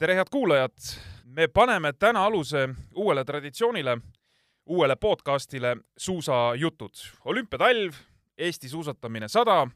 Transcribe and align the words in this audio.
tere, 0.00 0.14
head 0.14 0.26
kuulajad! 0.30 0.72
me 1.24 1.48
paneme 1.48 1.92
täna 1.92 2.24
aluse 2.24 2.68
uuele 2.94 3.24
traditsioonile, 3.24 3.98
uuele 4.66 4.96
podcastile 4.96 5.76
Suusajutud. 5.96 6.90
olümpiatalv, 7.24 7.92
Eesti 8.38 8.68
suusatamine 8.68 9.28
sada, 9.28 9.68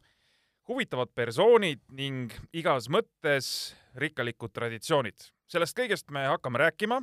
huvitavad 0.68 1.08
persoonid 1.14 1.80
ning 1.90 2.32
igas 2.52 2.88
mõttes 2.88 3.74
rikkalikud 3.94 4.52
traditsioonid. 4.52 5.14
sellest 5.46 5.76
kõigest 5.78 6.10
me 6.10 6.24
hakkame 6.26 6.58
rääkima 6.58 7.02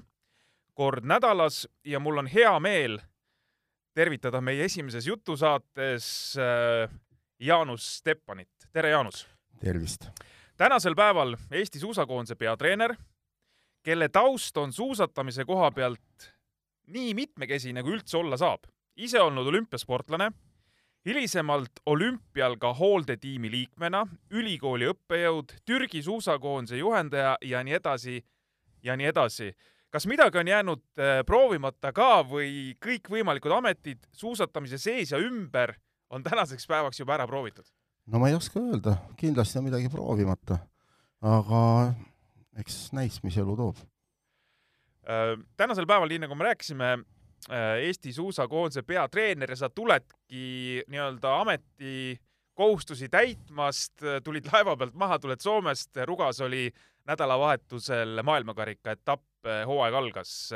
kord 0.74 1.06
nädalas 1.06 1.68
ja 1.86 2.00
mul 2.00 2.18
on 2.18 2.28
hea 2.28 2.60
meel 2.60 3.00
tervitada 3.94 4.42
meie 4.42 4.66
esimeses 4.66 5.08
jutusaates 5.08 6.34
äh, 6.38 6.90
Jaanus 7.40 7.98
Steppanit. 7.98 8.50
tere, 8.74 8.90
Jaanus! 8.90 9.28
tervist! 9.60 10.10
tänasel 10.58 10.96
päeval 10.96 11.38
Eesti 11.52 11.80
suusakoondise 11.80 12.36
peatreener, 12.36 12.96
kelle 13.84 14.10
taust 14.10 14.58
on 14.58 14.74
suusatamise 14.74 15.46
koha 15.46 15.72
pealt 15.72 16.32
nii 16.92 17.14
mitmekesine, 17.14 17.84
kui 17.84 17.98
üldse 17.98 18.18
olla 18.18 18.38
saab. 18.38 18.64
ise 18.96 19.22
olnud 19.22 19.48
olümpiasportlane, 19.48 20.32
hilisemalt 21.06 21.80
olümpial 21.86 22.58
ka 22.60 22.74
hooldetiimi 22.74 23.52
liikmena, 23.52 24.04
ülikooli 24.32 24.90
õppejõud, 24.92 25.54
Türgi 25.66 26.04
suusakoondise 26.04 26.78
juhendaja 26.78 27.38
ja 27.42 27.64
nii 27.64 27.74
edasi 27.74 28.22
ja 28.84 28.98
nii 28.98 29.06
edasi. 29.06 29.54
kas 29.90 30.08
midagi 30.08 30.38
on 30.38 30.48
jäänud 30.48 30.84
äh, 31.00 31.26
proovimata 31.26 31.92
ka 31.92 32.24
või 32.24 32.76
kõikvõimalikud 32.86 33.52
ametid 33.52 34.06
suusatamise 34.12 34.78
sees 34.78 35.12
ja 35.12 35.18
ümber 35.18 35.74
on 36.10 36.24
tänaseks 36.24 36.68
päevaks 36.68 37.00
juba 37.00 37.14
ära 37.14 37.28
proovitud? 37.28 37.66
no 38.08 38.20
ma 38.20 38.30
ei 38.30 38.36
oska 38.36 38.60
öelda, 38.60 38.98
kindlasti 39.18 39.60
on 39.60 39.66
midagi 39.66 39.90
proovimata, 39.90 40.58
aga 41.22 41.94
eks 42.60 42.92
näis, 42.96 43.20
mis 43.24 43.38
elu 43.38 43.56
toob. 43.58 43.80
Äh, 45.08 45.36
tänasel 45.58 45.88
päeval, 45.90 46.12
nii 46.12 46.24
nagu 46.26 46.38
me 46.38 46.50
rääkisime, 46.52 46.92
äh, 47.50 47.82
Eesti 47.88 48.14
suusakoondise 48.14 48.84
peatreener 48.84 49.50
ja 49.50 49.60
sa 49.64 49.70
tuledki 49.70 50.84
nii-öelda 50.88 51.34
ametikohustusi 51.42 53.10
täitmast, 53.10 54.04
tulid 54.24 54.50
laeva 54.52 54.78
pealt 54.78 54.96
maha, 54.96 55.20
tuled 55.20 55.42
Soomest, 55.42 55.98
Rugas 56.06 56.42
oli 56.42 56.70
nädalavahetusel 57.10 58.22
maailmakarika 58.24 58.94
etapp, 58.94 59.26
hooaeg 59.66 59.94
algas. 59.94 60.52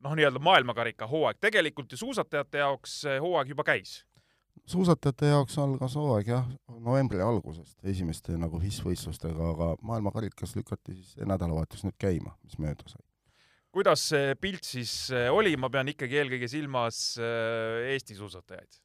noh, 0.00 0.14
nii-öelda 0.14 0.38
maailmakarika 0.38 1.06
hooaeg, 1.06 1.36
tegelikult 1.40 1.92
ju 1.92 1.98
suusatajate 1.98 2.58
jaoks 2.58 3.02
hooaeg 3.20 3.48
juba 3.48 3.64
käis 3.66 4.07
suusatajate 4.68 5.32
jaoks 5.32 5.58
algas 5.62 5.96
hooaeg 5.98 6.30
jah, 6.32 6.48
novembri 6.84 7.22
algusest 7.24 7.78
esimeste 7.88 8.36
nagu 8.40 8.60
FIS-võistlustega, 8.62 9.52
aga 9.54 9.68
maailmakarikas 9.86 10.54
lükati 10.58 10.96
siis 10.96 11.14
nädalavahetus 11.24 11.86
nüüd 11.86 11.96
käima, 12.00 12.34
mis 12.44 12.58
mööda 12.60 12.88
sai. 12.90 13.02
kuidas 13.72 14.08
see 14.12 14.34
pilt 14.40 14.68
siis 14.68 14.92
äh, 15.14 15.28
oli, 15.32 15.54
ma 15.56 15.70
pean 15.72 15.88
ikkagi 15.92 16.20
eelkõige 16.20 16.50
silmas 16.50 17.00
äh, 17.20 17.94
Eesti 17.94 18.18
suusatajaid? 18.18 18.80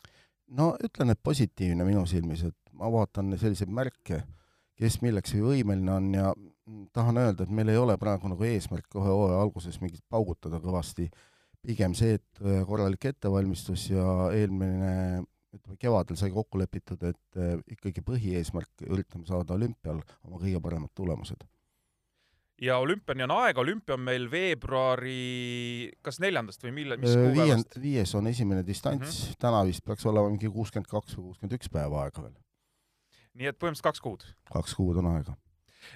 no 0.59 0.73
ütlen, 0.83 1.13
et 1.13 1.23
positiivne 1.23 1.85
minu 1.87 2.05
silmis, 2.09 2.45
et 2.47 2.73
ma 2.79 2.91
vaatan 2.91 3.35
selliseid 3.39 3.71
märke, 3.73 4.23
kes 4.79 5.01
milleks 5.03 5.35
võimeline 5.35 5.91
on 5.93 6.09
ja 6.15 6.31
tahan 6.95 7.19
öelda, 7.19 7.43
et 7.43 7.53
meil 7.53 7.69
ei 7.73 7.77
ole 7.77 7.97
praegu 7.99 8.31
nagu 8.31 8.47
eesmärk 8.47 8.87
kohe 8.91 9.11
hooaja 9.11 9.41
alguses 9.43 9.79
mingit 9.81 10.03
paugutada 10.09 10.61
kõvasti, 10.63 11.09
pigem 11.63 11.95
see, 11.95 12.17
et 12.19 12.43
äh, 12.43 12.63
korralik 12.67 13.11
ettevalmistus 13.11 13.89
ja 13.91 14.31
eelmine 14.35 15.23
ütleme, 15.57 15.77
kevadel 15.81 16.17
sai 16.19 16.31
kokku 16.33 16.59
lepitud, 16.61 17.01
et 17.07 17.39
äh, 17.39 17.57
ikkagi 17.75 18.03
põhieesmärk, 18.05 18.85
üritame 18.89 19.27
saada 19.29 19.55
olümpial 19.57 20.01
oma 20.25 20.39
kõige 20.41 20.61
paremad 20.63 20.93
tulemused. 20.97 21.45
ja 22.61 22.77
olümpiani 22.79 23.25
on 23.25 23.33
aega, 23.35 23.61
olümpia 23.61 23.95
on 23.97 24.03
meil 24.05 24.29
veebruari 24.31 25.91
kas 26.05 26.19
neljandast 26.23 26.63
või 26.63 26.75
millal, 26.79 27.01
mis 27.01 27.15
Äh, 27.15 27.29
kuupäevast? 27.29 27.79
Viies 27.81 28.13
on 28.15 28.27
esimene 28.29 28.65
distants 28.65 28.99
mm. 28.99 29.29
-hmm. 29.29 29.39
täna 29.45 29.63
vist 29.65 29.85
peaks 29.85 30.05
olema 30.05 30.29
mingi 30.29 30.49
kuuskümmend 30.49 30.89
kaks 30.89 31.17
või 31.17 31.31
kuuskümmend 31.31 31.57
üks 31.59 31.69
päeva 31.69 32.03
aega 32.03 32.27
veel. 32.27 32.35
nii 33.33 33.49
et 33.49 33.57
põhimõtteliselt 33.57 33.89
kaks 33.89 34.01
kuud. 34.01 34.27
kaks 34.53 34.75
kuud 34.77 35.01
on 35.01 35.09
aega. 35.15 35.35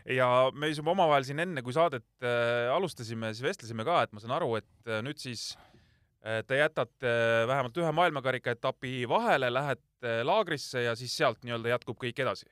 ja 0.05 0.51
me 0.53 0.67
siis 0.67 0.81
juba 0.81 0.91
omavahel 0.91 1.23
siin 1.23 1.39
enne, 1.39 1.61
kui 1.61 1.73
saadet 1.73 2.07
äh, 2.21 2.73
alustasime, 2.73 3.33
siis 3.33 3.45
vestlesime 3.45 3.85
ka, 3.85 4.01
et 4.03 4.13
ma 4.13 4.19
saan 4.19 4.35
aru, 4.37 4.55
et 4.57 4.89
äh, 4.89 5.01
nüüd 5.05 5.21
siis 5.21 5.55
te 6.47 6.57
jätate 6.57 7.07
äh, 7.07 7.47
vähemalt 7.47 7.77
ühe 7.77 7.91
maailmakarika 7.91 8.51
etapi 8.55 9.05
vahele, 9.09 9.51
lähete 9.53 10.23
laagrisse 10.23 10.83
ja 10.83 10.95
siis 10.95 11.15
sealt 11.17 11.43
nii-öelda 11.43 11.75
jätkub 11.75 11.99
kõik 12.01 12.19
edasi. 12.23 12.49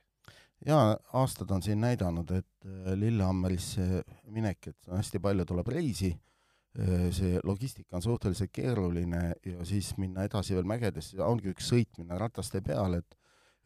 jaa, 0.66 0.96
aastad 1.12 1.50
on 1.50 1.62
siin 1.62 1.80
näidanud, 1.80 2.30
et 2.30 2.68
äh, 2.68 2.94
Lillehammerisse 2.94 4.02
minek, 4.32 4.72
et 4.72 4.92
hästi 4.92 5.20
palju 5.20 5.44
tuleb 5.44 5.68
reisi, 5.68 6.14
see 7.16 7.38
logistika 7.44 7.96
on 7.96 8.02
suhteliselt 8.04 8.50
keeruline 8.52 9.20
ja 9.48 9.64
siis 9.64 9.94
minna 9.96 10.26
edasi 10.28 10.52
veel 10.52 10.66
mägedesse, 10.68 11.16
ongi 11.24 11.48
üks 11.48 11.70
sõitmine 11.72 12.18
rataste 12.20 12.60
peal, 12.60 12.98
et 12.98 13.16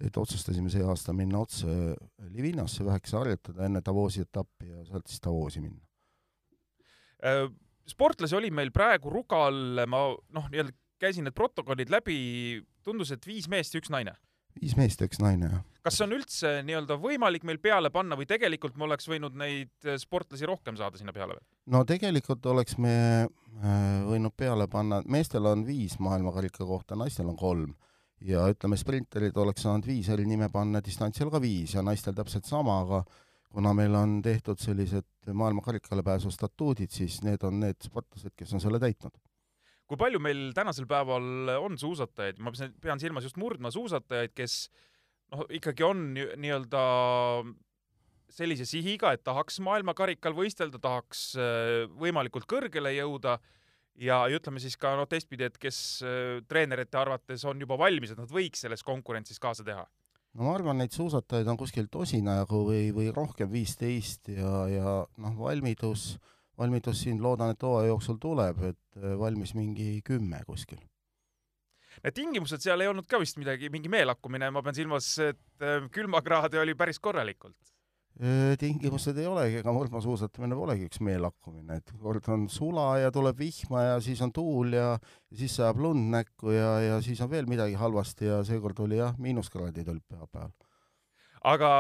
et 0.00 0.16
otsustasime 0.16 0.70
see 0.72 0.84
aasta 0.87 1.12
minna 1.12 1.43
otse 1.43 1.66
Livinasse 2.32 2.84
vähekese 2.87 3.19
harjutada 3.19 3.66
enne 3.66 3.82
Davosi 3.84 4.22
etappi 4.25 4.70
ja 4.70 4.84
sealt 4.84 5.10
siis 5.10 5.20
Davosi 5.25 5.60
minna. 5.60 5.82
Sportlasi 7.88 8.36
oli 8.36 8.50
meil 8.54 8.70
praegu 8.74 9.10
Rugal, 9.10 9.84
ma 9.88 10.04
noh, 10.36 10.50
nii-öelda 10.52 10.74
käisin 11.00 11.26
need 11.26 11.36
protokollid 11.36 11.92
läbi, 11.92 12.18
tundus, 12.84 13.12
et 13.14 13.24
viis 13.26 13.48
meest 13.50 13.74
ja 13.74 13.80
üks 13.80 13.92
naine. 13.92 14.16
viis 14.60 14.74
meest 14.76 15.00
ja 15.00 15.06
üks 15.06 15.20
naine, 15.22 15.46
jah. 15.46 15.60
kas 15.86 15.96
see 15.96 16.06
on 16.08 16.14
üldse 16.16 16.50
nii-öelda 16.66 16.96
võimalik 17.00 17.44
meil 17.46 17.60
peale 17.62 17.92
panna 17.94 18.19
või 18.19 18.26
tegelikult 18.28 18.76
me 18.76 18.88
oleks 18.88 19.06
võinud 19.08 19.36
neid 19.38 19.70
äh, 19.86 19.94
sportlasi 20.00 20.48
rohkem 20.48 20.76
saada 20.76 20.98
sinna 20.98 21.14
peale 21.16 21.36
veel? 21.36 21.44
no 21.70 21.84
tegelikult 21.88 22.46
oleks 22.50 22.76
me 22.82 22.96
äh, 23.22 23.78
võinud 24.08 24.34
peale 24.36 24.66
panna, 24.69 25.00
meestel 25.06 25.46
on 25.46 25.64
viis 25.66 25.96
maailmakarika 26.02 26.66
kohta, 26.66 26.98
naistel 26.98 27.30
on 27.30 27.38
kolm. 27.38 27.74
ja 28.20 28.44
ütleme, 28.52 28.76
sprinterid 28.76 29.36
oleks 29.38 29.64
saanud 29.64 29.86
viis 29.86 30.10
eri 30.12 30.26
nime 30.28 30.50
panna, 30.52 30.82
distantsil 30.84 31.30
ka 31.30 31.40
viis 31.40 31.74
ja 31.78 31.86
naistel 31.86 32.16
täpselt 32.19 32.50
sama, 32.50 32.80
aga 32.84 33.04
kuna 33.50 33.72
meil 33.75 33.94
on 33.99 34.21
tehtud 34.22 34.61
sellised 34.62 35.33
maailmakarikale 35.34 36.05
pääsu 36.06 36.31
statuudid, 36.31 36.93
siis 36.94 37.21
need 37.27 37.43
on 37.47 37.61
need 37.61 37.81
sportlased, 37.83 38.34
kes 38.37 38.55
on 38.55 38.62
selle 38.62 38.81
täitnud. 38.83 39.16
kui 39.91 39.99
palju 39.99 40.21
meil 40.22 40.53
tänasel 40.55 40.87
päeval 40.87 41.50
on 41.59 41.78
suusatajaid, 41.78 42.38
ma 42.38 42.53
pean 42.81 43.00
silmas 43.03 43.25
just 43.27 43.41
murdmaasuusatajaid, 43.43 44.31
kes 44.38 44.69
noh, 45.34 45.43
ikkagi 45.50 45.83
on 45.83 46.05
nii- 46.15 46.37
nii-öelda 46.38 46.83
sellise 48.31 48.66
sihiga, 48.69 49.11
et 49.15 49.25
tahaks 49.27 49.59
maailmakarikal 49.67 50.34
võistelda, 50.37 50.78
tahaks 50.78 51.32
äh, 51.34 51.88
võimalikult 51.99 52.47
kõrgele 52.50 52.93
jõuda 52.94 53.41
ja, 53.99 54.22
ja 54.31 54.38
ütleme 54.38 54.62
siis 54.62 54.78
ka 54.81 54.94
noh, 54.99 55.09
teistpidi, 55.11 55.49
et 55.50 55.59
kes 55.61 55.81
äh, 56.06 56.38
treenerite 56.49 57.00
arvates 57.00 57.44
on 57.49 57.61
juba 57.61 57.78
valmis, 57.81 58.15
et 58.15 58.21
nad 58.21 58.31
võiks 58.31 58.62
selles 58.62 58.87
konkurentsis 58.87 59.43
kaasa 59.43 59.67
teha. 59.67 59.87
No 60.34 60.46
ma 60.46 60.54
arvan, 60.54 60.78
neid 60.80 60.94
suusatajaid 60.94 61.48
on 61.50 61.58
kuskil 61.60 61.88
tosina 61.92 62.41
jagu 62.41 62.62
või, 62.68 62.91
või 62.94 63.08
rohkem, 63.14 63.50
viisteist 63.52 64.30
ja, 64.34 64.52
ja 64.70 64.94
noh, 65.22 65.34
valmidus, 65.38 66.14
valmidus 66.58 67.02
siin 67.04 67.22
loodan, 67.22 67.54
et 67.54 67.66
hooaja 67.66 67.91
jooksul 67.91 68.20
tuleb, 68.22 68.62
et 68.70 69.00
äh, 69.00 69.16
valmis 69.19 69.54
mingi 69.58 69.92
kümme 70.06 70.42
kuskil. 70.46 70.80
Need 72.04 72.16
tingimused 72.16 72.62
seal 72.62 72.80
ei 72.80 72.88
olnud 72.88 73.08
ka 73.10 73.19
vist 73.20 73.36
midagi, 73.40 73.69
mingi 73.72 73.90
meelakkumine, 73.92 74.48
ma 74.54 74.62
pean 74.64 74.76
silmas, 74.76 75.10
et 75.24 75.66
äh, 75.66 75.90
külmakraade 75.92 76.60
oli 76.62 76.76
päris 76.78 77.02
korralikult. 77.02 77.58
Tingimused 78.60 79.16
ei 79.16 79.25
olegi, 79.25 79.60
ega 79.62 79.72
murdmaasuusatamine 79.72 80.56
polegi 80.59 80.84
üks 80.91 81.00
meelakkumine, 81.06 81.78
et 81.81 81.93
kord 82.03 82.26
on 82.28 82.48
sula 82.53 82.98
ja 83.00 83.12
tuleb 83.15 83.38
vihma 83.38 83.84
ja 83.87 83.94
siis 84.05 84.20
on 84.20 84.32
tuul 84.37 84.75
ja, 84.76 84.90
siis 85.32 85.55
sajab 85.56 85.81
lund 85.81 86.11
näkku 86.12 86.52
ja, 86.52 86.73
ja 86.84 86.99
siis 87.05 87.23
on 87.25 87.31
veel 87.32 87.49
midagi 87.49 87.79
halvasti 87.81 88.29
ja 88.29 88.43
seekord 88.44 88.82
oli 88.84 88.99
jah, 89.00 89.17
miinuskraadid 89.17 89.88
olid 89.88 90.05
pühapäeval. 90.05 90.52
aga 91.55 91.70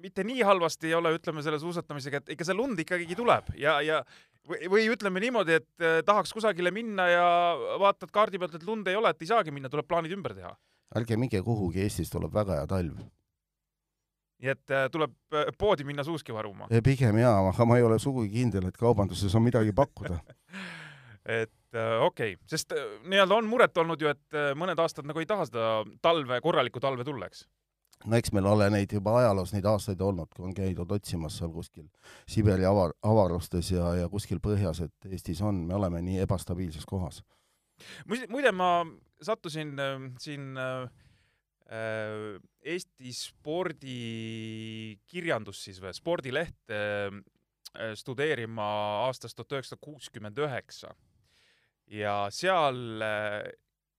mitte 0.00 0.24
nii 0.24 0.46
halvasti 0.46 0.88
ei 0.88 0.96
ole, 0.96 1.12
ütleme 1.18 1.44
selle 1.44 1.60
suusatamisega, 1.60 2.22
et 2.22 2.32
ikka 2.36 2.48
see 2.48 2.56
lund 2.56 2.80
ikkagi 2.80 3.18
tuleb 3.18 3.52
ja, 3.58 3.80
ja 3.84 4.00
või, 4.48 4.70
või 4.72 4.88
ütleme 4.92 5.22
niimoodi, 5.22 5.58
et 5.60 5.84
eh, 5.84 6.00
tahaks 6.06 6.32
kusagile 6.36 6.72
minna 6.74 7.08
ja 7.10 7.28
vaatad 7.80 8.12
kaardi 8.14 8.40
pealt, 8.40 8.56
et 8.58 8.66
lund 8.66 8.88
ei 8.88 8.98
ole, 8.98 9.12
et 9.12 9.22
ei 9.24 9.30
saagi 9.30 9.54
minna, 9.54 9.70
tuleb 9.72 9.88
plaanid 9.88 10.14
ümber 10.16 10.36
teha. 10.38 10.54
ärge 10.96 11.18
minge 11.20 11.42
kuhugi, 11.44 11.82
Eestis 11.84 12.10
tuleb 12.10 12.32
väga 12.34 12.60
hea 12.60 12.66
talv. 12.70 13.00
Nii 14.42 14.52
et 14.54 14.74
eh, 14.74 14.88
tuleb 14.92 15.14
eh, 15.34 15.52
poodi 15.58 15.86
minna 15.88 16.04
suuski 16.06 16.34
varuma. 16.34 16.68
pigem 16.84 17.18
jaa, 17.18 17.38
aga 17.50 17.66
ma 17.66 17.78
ei 17.78 17.86
ole 17.86 17.98
sugugi 17.98 18.30
kindel, 18.38 18.68
et 18.68 18.76
kaubanduses 18.76 19.34
on 19.34 19.46
midagi 19.46 19.72
pakkuda. 19.76 20.18
et 21.42 21.74
äh, 21.74 22.00
okei 22.02 22.34
okay., 22.34 22.48
sest 22.48 22.72
äh, 22.72 22.84
nii-öelda 23.10 23.40
on 23.40 23.48
muret 23.50 23.76
olnud 23.76 24.00
ju, 24.00 24.10
et 24.12 24.36
äh, 24.36 24.52
mõned 24.58 24.78
aastad 24.80 25.08
nagu 25.08 25.20
ei 25.20 25.28
taha 25.28 25.48
seda 25.48 25.70
talve, 26.02 26.40
korralikku 26.44 26.80
talve 26.80 27.06
tulla, 27.06 27.28
eks? 27.28 27.46
no 28.06 28.18
eks 28.18 28.32
meil 28.34 28.46
ole 28.46 28.68
neid 28.70 28.92
juba 28.94 29.16
ajaloos 29.20 29.52
neid 29.54 29.66
aastaid 29.66 30.00
olnud, 30.04 30.30
kui 30.34 30.46
on 30.46 30.54
käidud 30.54 30.92
otsimas 30.94 31.38
seal 31.40 31.50
kuskil 31.52 31.88
Siberi 32.30 32.66
avar, 32.68 32.94
avarustes 33.02 33.72
ja, 33.74 33.90
ja 33.98 34.08
kuskil 34.12 34.40
põhjas, 34.44 34.84
et 34.86 35.10
Eestis 35.10 35.42
on, 35.42 35.64
me 35.66 35.74
oleme 35.74 36.02
nii 36.06 36.22
ebastabiilses 36.22 36.86
kohas. 36.86 37.22
muide, 38.06 38.52
ma 38.52 38.86
sattusin 39.22 39.74
äh, 39.82 39.98
siin 40.22 40.56
äh, 40.56 40.82
äh, 40.84 41.07
Eesti 41.68 43.12
spordikirjandus 43.12 45.64
siis 45.66 45.82
või? 45.82 45.92
Spordileht 45.92 46.70
äh, 46.72 47.12
studeerima 47.94 48.64
aastast 49.06 49.36
tuhat 49.36 49.52
üheksasada 49.58 49.80
kuuskümmend 49.84 50.38
üheksa. 50.40 50.94
Ja 51.88 52.28
seal 52.32 53.02
äh, 53.04 53.52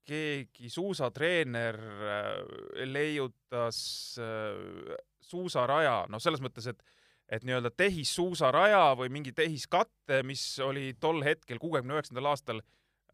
keegi 0.10 0.70
suusatreener 0.70 1.78
äh, 1.78 2.86
leiutas 2.90 3.80
äh, 4.22 4.96
suusaraja, 5.22 6.06
noh, 6.10 6.22
selles 6.22 6.42
mõttes, 6.44 6.70
et 6.74 6.82
et 7.30 7.44
nii-öelda 7.46 7.70
tehissuusaraja 7.78 8.96
või 8.98 9.12
mingi 9.14 9.30
tehiskatte, 9.38 10.24
mis 10.26 10.42
oli 10.66 10.96
tol 10.98 11.22
hetkel, 11.22 11.60
kuuekümne 11.62 11.94
üheksandal 11.94 12.26
aastal 12.32 12.64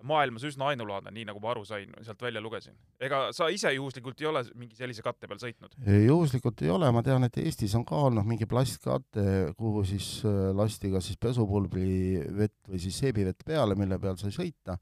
maailmas 0.03 0.43
üsna 0.47 0.71
ainulaadne, 0.73 1.13
nii 1.15 1.27
nagu 1.29 1.39
ma 1.43 1.53
aru 1.53 1.63
sain, 1.67 1.93
sealt 2.03 2.21
välja 2.21 2.41
lugesin. 2.43 2.75
ega 2.99 3.29
sa 3.35 3.47
ise 3.53 3.71
juhuslikult 3.75 4.21
ei 4.21 4.27
ole 4.31 4.43
mingi 4.55 4.75
sellise 4.75 5.05
katte 5.05 5.29
peal 5.29 5.39
sõitnud? 5.41 5.77
juhuslikult 6.05 6.65
ei 6.65 6.73
ole, 6.73 6.91
ma 6.91 7.03
tean, 7.05 7.23
et 7.27 7.39
Eestis 7.41 7.75
on 7.79 7.85
ka 7.87 8.03
olnud 8.09 8.27
mingi 8.27 8.47
plastkate, 8.49 9.55
kuhu 9.57 9.85
siis 9.87 10.19
lasti 10.55 10.91
kas 10.93 11.09
siis 11.11 11.21
pesupulbri 11.21 12.21
vett 12.37 12.69
või 12.69 12.83
siis 12.83 12.99
seebivett 13.03 13.45
peale, 13.45 13.77
mille 13.79 13.99
peal 14.01 14.19
sai 14.19 14.35
sõita 14.35 14.79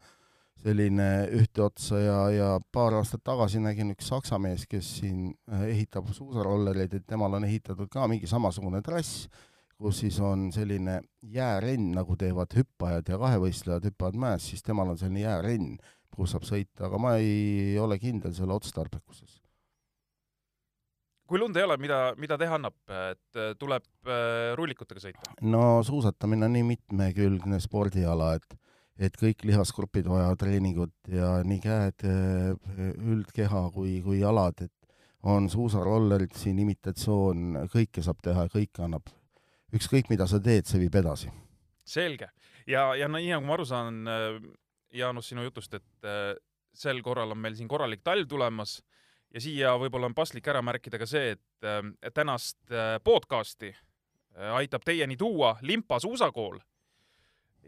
selline 0.64 1.08
ühte 1.36 1.64
otsa 1.66 2.00
ja, 2.00 2.20
ja 2.32 2.50
paar 2.74 2.96
aastat 3.00 3.24
tagasi 3.26 3.62
nägin 3.64 3.92
üks 3.94 4.08
saksa 4.12 4.40
mees, 4.42 4.66
kes 4.70 4.90
siin 5.00 5.34
äh, 5.52 5.66
ehitab 5.74 6.08
suusarollereid, 6.16 6.94
et 7.00 7.08
temal 7.10 7.36
on 7.40 7.48
ehitatud 7.48 7.90
ka 7.92 8.08
mingi 8.12 8.30
samasugune 8.30 8.82
trass, 8.86 9.28
kus 9.84 10.00
siis 10.04 10.20
on 10.24 10.48
selline 10.56 11.02
jäärenn, 11.34 11.92
nagu 11.98 12.16
teevad 12.20 12.56
hüppajad 12.56 13.12
ja 13.12 13.20
kahevõistlejad 13.22 13.90
hüppavad 13.90 14.20
mäes, 14.20 14.48
siis 14.52 14.64
temal 14.64 14.94
on 14.94 15.00
selline 15.00 15.26
jäärenn, 15.26 15.78
kus 16.14 16.34
saab 16.34 16.48
sõita, 16.48 16.88
aga 16.88 17.00
ma 17.02 17.16
ei 17.20 17.78
ole 17.82 18.00
kindel 18.02 18.36
selle 18.36 18.56
otstarbekuses. 18.56 19.42
kui 21.28 21.40
lund 21.40 21.56
ei 21.58 21.64
ole, 21.66 21.78
mida, 21.82 22.00
mida 22.20 22.38
teha 22.38 22.60
annab, 22.60 22.76
et 23.10 23.40
äh, 23.40 23.56
tuleb 23.60 23.86
äh, 24.06 24.54
rullikutega 24.60 25.02
sõita? 25.02 25.34
no 25.42 25.82
suusatamine 25.84 26.46
on 26.48 26.56
nii 26.60 26.68
mitmekülgne 26.76 27.60
spordiala, 27.64 28.36
et 28.40 28.60
et 29.02 29.16
kõik 29.18 29.42
lihasgrupid 29.50 30.06
vajavad 30.06 30.38
treeningut 30.38 31.10
ja 31.10 31.40
nii 31.42 31.60
käed, 31.64 32.04
üldkeha 33.02 33.64
kui, 33.74 33.96
kui 34.06 34.20
jalad, 34.20 34.62
et 34.62 34.84
on 35.24 35.50
suusarollerid 35.50 36.36
siin, 36.38 36.60
imitatsioon, 36.62 37.64
kõike 37.74 38.04
saab 38.06 38.22
teha, 38.24 38.46
kõike 38.52 38.84
annab. 38.86 39.10
Ükskõik, 39.74 40.10
mida 40.10 40.28
sa 40.30 40.40
teed, 40.44 40.68
see 40.70 40.82
viib 40.82 40.96
edasi. 40.96 41.32
selge. 41.86 42.30
ja, 42.68 42.96
ja 42.96 43.08
nii 43.08 43.32
nagu 43.34 43.46
ma 43.46 43.58
aru 43.58 43.66
saan, 43.68 44.04
Jaanus, 44.94 45.30
sinu 45.32 45.44
jutust, 45.44 45.74
et 45.74 46.06
äh, 46.08 46.36
sel 46.74 47.02
korral 47.06 47.34
on 47.34 47.40
meil 47.42 47.56
siin 47.58 47.70
korralik 47.70 48.04
talv 48.06 48.28
tulemas 48.30 48.78
ja 49.34 49.42
siia 49.42 49.74
võib-olla 49.82 50.10
on 50.12 50.18
paslik 50.18 50.48
ära 50.48 50.62
märkida 50.66 51.00
ka 51.02 51.08
see, 51.10 51.34
et 51.34 51.66
äh, 51.66 51.82
tänast 52.14 52.60
äh, 52.72 53.00
podcasti 53.04 53.74
aitab 54.34 54.82
teieni 54.82 55.14
tuua 55.18 55.60
Limpa 55.62 56.00
suusakool 56.02 56.58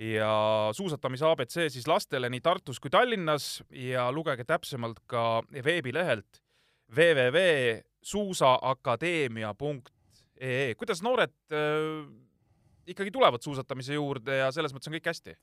ja 0.01 0.29
suusatamise 0.73 1.27
abc 1.29 1.67
siis 1.69 1.85
lastele 1.87 2.29
nii 2.29 2.41
Tartus 2.41 2.79
kui 2.81 2.89
Tallinnas 2.89 3.61
ja 3.69 4.07
lugege 4.11 4.43
täpsemalt 4.49 4.99
ka 5.05 5.43
veebilehelt 5.53 6.41
www.suusaakadeemia.ee. 10.35 10.75
kuidas 10.75 11.01
noored 11.01 11.33
äh, 11.51 12.11
ikkagi 12.87 13.11
tulevad 13.11 13.41
suusatamise 13.41 13.93
juurde 13.93 14.37
ja 14.37 14.51
selles 14.51 14.73
mõttes 14.73 14.89
on 14.89 14.95
kõik 14.97 15.09
hästi? 15.09 15.35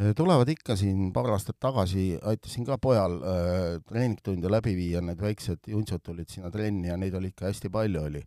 Äh, 0.00 0.14
tulevad 0.16 0.48
ikka 0.48 0.76
siin 0.76 1.12
paar 1.12 1.30
aastat 1.32 1.58
tagasi, 1.60 2.18
aitasin 2.22 2.66
ka 2.66 2.78
pojal 2.78 3.20
äh, 3.20 3.80
treeningtunde 3.88 4.50
läbi 4.50 4.74
viia, 4.76 5.00
need 5.00 5.20
väiksed 5.20 5.68
juntsud 5.68 6.02
tulid 6.02 6.28
sinna 6.28 6.50
trenni 6.50 6.88
ja 6.88 6.96
neid 6.96 7.14
oli 7.14 7.32
ikka 7.32 7.48
hästi 7.48 7.70
palju 7.70 8.02
oli. 8.02 8.22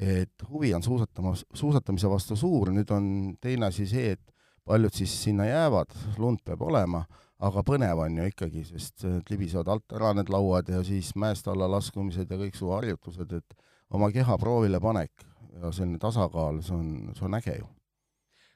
et 0.00 0.42
huvi 0.48 0.74
on 0.74 0.82
suusatama, 0.82 1.32
suusatamise 1.54 2.08
vastu 2.08 2.36
suur, 2.36 2.70
nüüd 2.70 2.90
on 2.94 3.34
teine 3.42 3.66
asi 3.66 3.88
see, 3.90 4.12
et 4.12 4.20
paljud 4.64 4.94
siis 4.94 5.10
sinna 5.24 5.48
jäävad, 5.48 5.96
lund 6.18 6.44
peab 6.46 6.62
olema, 6.62 7.00
aga 7.42 7.64
põnev 7.66 7.98
on 7.98 8.20
ju 8.20 8.28
ikkagi, 8.30 8.62
sest 8.68 9.02
libisevad 9.30 9.66
alt 9.66 9.96
ära 9.98 10.12
need 10.14 10.30
lauad 10.30 10.70
ja 10.70 10.84
siis 10.86 11.10
mäest 11.18 11.48
alla 11.50 11.66
laskumised 11.72 12.30
ja 12.30 12.38
kõiksugu 12.38 12.70
harjutused, 12.76 13.34
et 13.34 13.66
oma 13.90 14.12
keha 14.14 14.38
proovile 14.38 14.78
panek 14.78 15.26
ja 15.58 15.72
selline 15.74 16.00
tasakaal, 16.02 16.62
see 16.64 16.76
on, 16.76 16.90
see 17.16 17.26
on 17.26 17.38
äge 17.40 17.58
ju. 17.58 17.68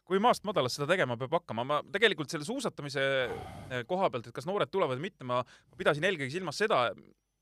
Kui 0.05 0.21
maast 0.21 0.45
madalast 0.45 0.77
seda 0.77 0.91
tegema 0.91 1.17
peab 1.17 1.33
hakkama, 1.39 1.65
ma 1.65 1.81
tegelikult 1.93 2.33
selle 2.33 2.45
suusatamise 2.45 3.05
eh, 3.25 3.83
koha 3.89 4.11
pealt, 4.13 4.29
et 4.29 4.37
kas 4.37 4.47
noored 4.49 4.73
tulevad 4.73 5.01
või 5.01 5.09
mitte, 5.09 5.25
ma 5.25 5.41
pidasin 5.79 6.05
eelkõige 6.05 6.35
silmas 6.35 6.61
seda, 6.61 6.87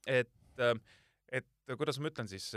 et 0.07 0.31
et 1.33 1.79
kuidas 1.79 1.97
ma 1.99 2.11
ütlen 2.11 2.29
siis, 2.29 2.51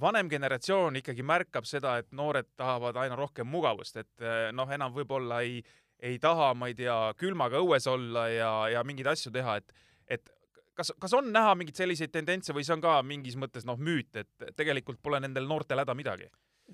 vanem 0.00 0.30
generatsioon 0.32 0.96
ikkagi 1.02 1.24
märkab 1.26 1.66
seda, 1.68 1.98
et 2.00 2.08
noored 2.16 2.48
tahavad 2.56 2.96
aina 3.02 3.18
rohkem 3.18 3.48
mugavust, 3.50 3.98
et 4.00 4.24
eh, 4.24 4.48
noh, 4.56 4.70
enam 4.72 4.94
võib-olla 4.94 5.42
ei, 5.44 5.60
ei 6.00 6.18
taha, 6.22 6.52
ma 6.54 6.70
ei 6.70 6.76
tea, 6.78 6.96
külmaga 7.20 7.60
õues 7.62 7.86
olla 7.90 8.26
ja, 8.32 8.50
ja 8.72 8.84
mingeid 8.86 9.12
asju 9.12 9.32
teha, 9.34 9.58
et, 9.60 9.76
et 10.18 10.32
kas, 10.76 10.92
kas 11.00 11.14
on 11.18 11.30
näha 11.34 11.54
mingeid 11.58 11.78
selliseid 11.78 12.12
tendentse 12.14 12.54
või 12.56 12.66
see 12.66 12.76
on 12.76 12.84
ka 12.84 12.98
mingis 13.06 13.38
mõttes 13.40 13.66
noh, 13.68 13.78
müüt, 13.78 14.12
et 14.16 14.50
tegelikult 14.56 15.00
pole 15.02 15.20
nendel 15.24 15.48
noortel 15.48 15.82
häda 15.82 15.96
midagi? 15.98 16.30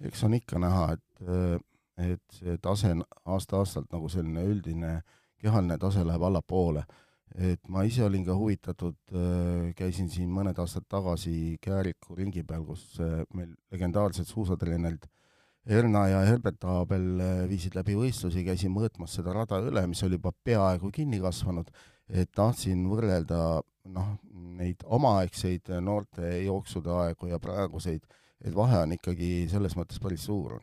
eks 0.08 0.24
on 0.24 0.34
ikka 0.34 0.60
näha, 0.62 0.84
et, 0.96 1.24
et 2.00 2.36
see 2.38 2.58
tase 2.64 2.94
aasta-aastalt 3.24 3.92
nagu 3.92 4.08
selline 4.12 4.44
üldine 4.48 4.98
kehaline 5.42 5.78
tase 5.82 6.04
läheb 6.06 6.22
allapoole 6.30 6.86
et 7.38 7.68
ma 7.72 7.84
ise 7.88 8.04
olin 8.04 8.24
ka 8.26 8.34
huvitatud, 8.36 8.98
äh, 9.14 9.72
käisin 9.76 10.10
siin 10.12 10.30
mõned 10.32 10.58
aastad 10.60 10.84
tagasi 10.90 11.56
Kääriku 11.62 12.16
ringi 12.18 12.44
peal, 12.44 12.64
kus 12.66 12.98
äh, 13.00 13.22
meil 13.36 13.54
legendaarsed 13.72 14.28
suusatreenerid 14.28 15.06
Erna 15.62 16.08
ja 16.10 16.20
Herbert 16.26 16.64
Aabel 16.66 17.06
äh, 17.22 17.42
viisid 17.48 17.76
läbi 17.78 17.96
võistlusi, 17.96 18.44
käisin 18.44 18.72
mõõtmas 18.74 19.16
seda 19.16 19.34
rada 19.36 19.60
üle, 19.62 19.84
mis 19.88 20.02
oli 20.04 20.18
juba 20.18 20.34
peaaegu 20.44 20.90
kinni 20.92 21.20
kasvanud, 21.22 21.70
et 22.12 22.30
tahtsin 22.36 22.84
võrrelda 22.90 23.62
noh, 23.92 24.10
neid 24.58 24.84
omaaegseid 24.84 25.72
noorte 25.82 26.28
jooksude 26.44 26.92
aegu 26.92 27.30
ja 27.32 27.40
praeguseid, 27.42 28.04
et 28.44 28.54
vahe 28.54 28.82
on 28.84 28.94
ikkagi 28.98 29.48
selles 29.50 29.76
mõttes 29.78 30.02
päris 30.02 30.28
suur. 30.28 30.60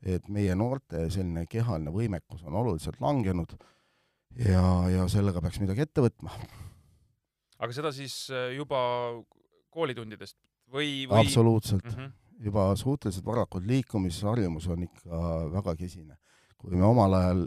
et 0.00 0.28
meie 0.32 0.54
noorte 0.56 1.10
selline 1.12 1.42
kehaline 1.44 1.92
võimekus 1.92 2.40
on 2.48 2.54
oluliselt 2.56 2.96
langenud 3.04 3.52
ja, 4.46 4.62
ja 4.88 5.04
sellega 5.12 5.42
peaks 5.44 5.60
midagi 5.60 5.84
ette 5.84 6.00
võtma. 6.00 6.32
aga 7.58 7.74
seda 7.76 7.92
siis 7.92 8.14
äh, 8.32 8.54
juba 8.56 8.80
koolitundidest 9.70 10.38
või, 10.72 11.06
või...? 11.10 11.26
absoluutselt 11.26 11.84
mm. 11.84 11.96
-hmm. 11.96 12.12
juba 12.46 12.70
suhteliselt 12.76 13.26
varakult 13.26 13.66
liikumisharjumus 13.68 14.68
on 14.72 14.88
ikka 14.88 15.22
väga 15.52 15.76
kesine. 15.76 16.16
Kui 16.60 16.76
me 16.76 16.84
omal 16.86 17.16
ajal 17.18 17.46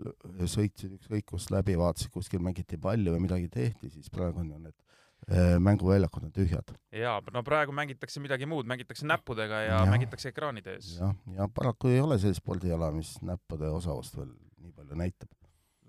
sõitsid 0.49 0.95
ükskõik 0.97 1.27
kust 1.33 1.53
läbi, 1.53 1.75
vaatasid, 1.79 2.11
kuskil 2.13 2.41
mängiti 2.43 2.79
palli 2.81 3.13
või 3.13 3.25
midagi 3.27 3.51
tehti, 3.53 3.91
siis 3.93 4.09
praegu 4.13 4.41
on 4.41 4.49
ju 4.53 4.59
need 4.63 4.75
äh, 4.75 5.53
mänguväljakud 5.63 6.27
on 6.29 6.33
tühjad. 6.35 6.73
jaa, 6.91 7.19
no 7.33 7.43
praegu 7.45 7.75
mängitakse 7.75 8.23
midagi 8.23 8.49
muud, 8.49 8.69
mängitakse 8.69 9.07
näppudega 9.09 9.61
ja, 9.67 9.77
ja 9.77 9.85
mängitakse 9.89 10.33
ekraanide 10.33 10.77
ees. 10.79 10.95
jah, 10.99 11.15
ja 11.37 11.47
paraku 11.53 11.93
ei 11.93 12.01
ole 12.01 12.19
sellist 12.21 12.43
spordiala, 12.43 12.91
mis 12.95 13.15
näppude 13.21 13.69
osavust 13.69 14.17
veel 14.17 14.33
nii 14.63 14.73
palju 14.73 14.99
näitab 15.03 15.31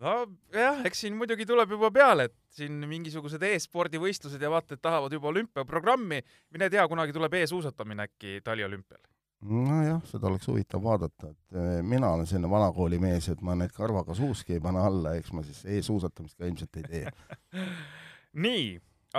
nojah, 0.05 0.83
eks 0.87 1.05
siin 1.05 1.17
muidugi 1.19 1.47
tuleb 1.49 1.75
juba 1.77 1.91
peale, 1.95 2.29
et 2.29 2.37
siin 2.55 2.77
mingisugused 2.89 3.43
e-spordivõistlused 3.49 4.43
ja 4.43 4.51
vaata, 4.53 4.77
et 4.77 4.83
tahavad 4.83 5.13
juba 5.13 5.31
olümpiaprogrammi. 5.31 6.21
mine 6.55 6.71
tea, 6.71 6.87
kunagi 6.89 7.13
tuleb 7.13 7.35
e-suusatamine 7.41 8.09
äkki 8.09 8.41
taliolümpial. 8.45 9.01
Nojah, 9.45 10.01
seda 10.09 10.29
oleks 10.31 10.49
huvitav 10.51 10.83
vaadata, 10.85 11.31
et 11.31 11.59
eh, 11.61 11.79
mina 11.85 12.13
olen 12.15 12.29
selline 12.29 12.51
vanakooli 12.51 12.99
mees, 13.03 13.29
et 13.33 13.43
ma 13.45 13.57
need 13.59 13.73
karvaga 13.77 14.17
suuski 14.17 14.57
ei 14.57 14.65
pane 14.65 14.83
alla, 14.83 15.15
eks 15.19 15.33
ma 15.37 15.45
siis 15.47 15.65
e-suusatamist 15.79 16.39
ka 16.39 16.49
ilmselt 16.49 16.81
ei 16.81 16.87
tee 16.89 17.65
nii, 18.47 18.69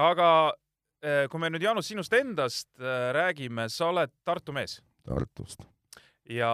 aga 0.01 0.29
eh, 1.03 1.25
kui 1.31 1.43
me 1.43 1.51
nüüd, 1.53 1.65
Jaanus, 1.65 1.91
sinust 1.91 2.13
endast 2.17 2.71
eh, 2.81 3.11
räägime, 3.15 3.69
sa 3.69 3.91
oled 3.93 4.13
Tartu 4.25 4.55
mees. 4.55 4.79
Tartust. 5.05 5.61
ja, 6.29 6.51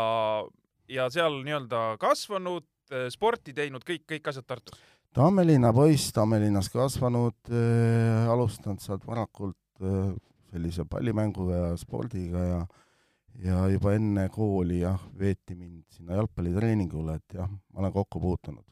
ja 0.92 1.08
seal 1.14 1.40
nii-öelda 1.46 1.96
kasvanud, 2.02 2.68
Äh, 2.92 3.08
sporti 3.12 3.54
teinud, 3.56 3.86
kõik, 3.88 4.04
kõik 4.10 4.26
asjad 4.28 4.48
Tartus? 4.50 4.80
Tammelinna 5.16 5.72
poiss, 5.76 6.12
Tammelinnas 6.16 6.68
kasvanud 6.72 7.52
äh,, 7.52 8.28
alustanud 8.32 8.84
sealt 8.84 9.06
varakult 9.08 9.56
äh, 9.80 10.12
sellise 10.52 10.84
pallimängu 10.92 11.48
ja 11.52 11.70
spordiga 11.80 12.44
ja 12.44 12.60
ja 13.40 13.64
juba 13.72 13.96
enne 13.98 14.28
kooli 14.34 14.82
jah, 14.82 15.02
veeti 15.20 15.56
mind 15.56 15.84
sinna 15.96 16.20
jalgpallitreeningule, 16.20 17.18
et 17.22 17.40
jah, 17.40 17.50
ma 17.50 17.84
olen 17.84 17.96
kokku 17.96 18.20
puutunud. 18.20 18.66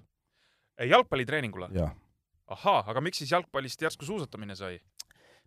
Jalgpallitreeningule? 0.89 1.70
jah. 1.75 1.96
ahaa, 2.48 2.84
aga 2.88 3.01
miks 3.01 3.22
siis 3.22 3.32
jalgpallist 3.32 3.82
järsku 3.82 4.06
suusatamine 4.06 4.56
sai? 4.56 4.80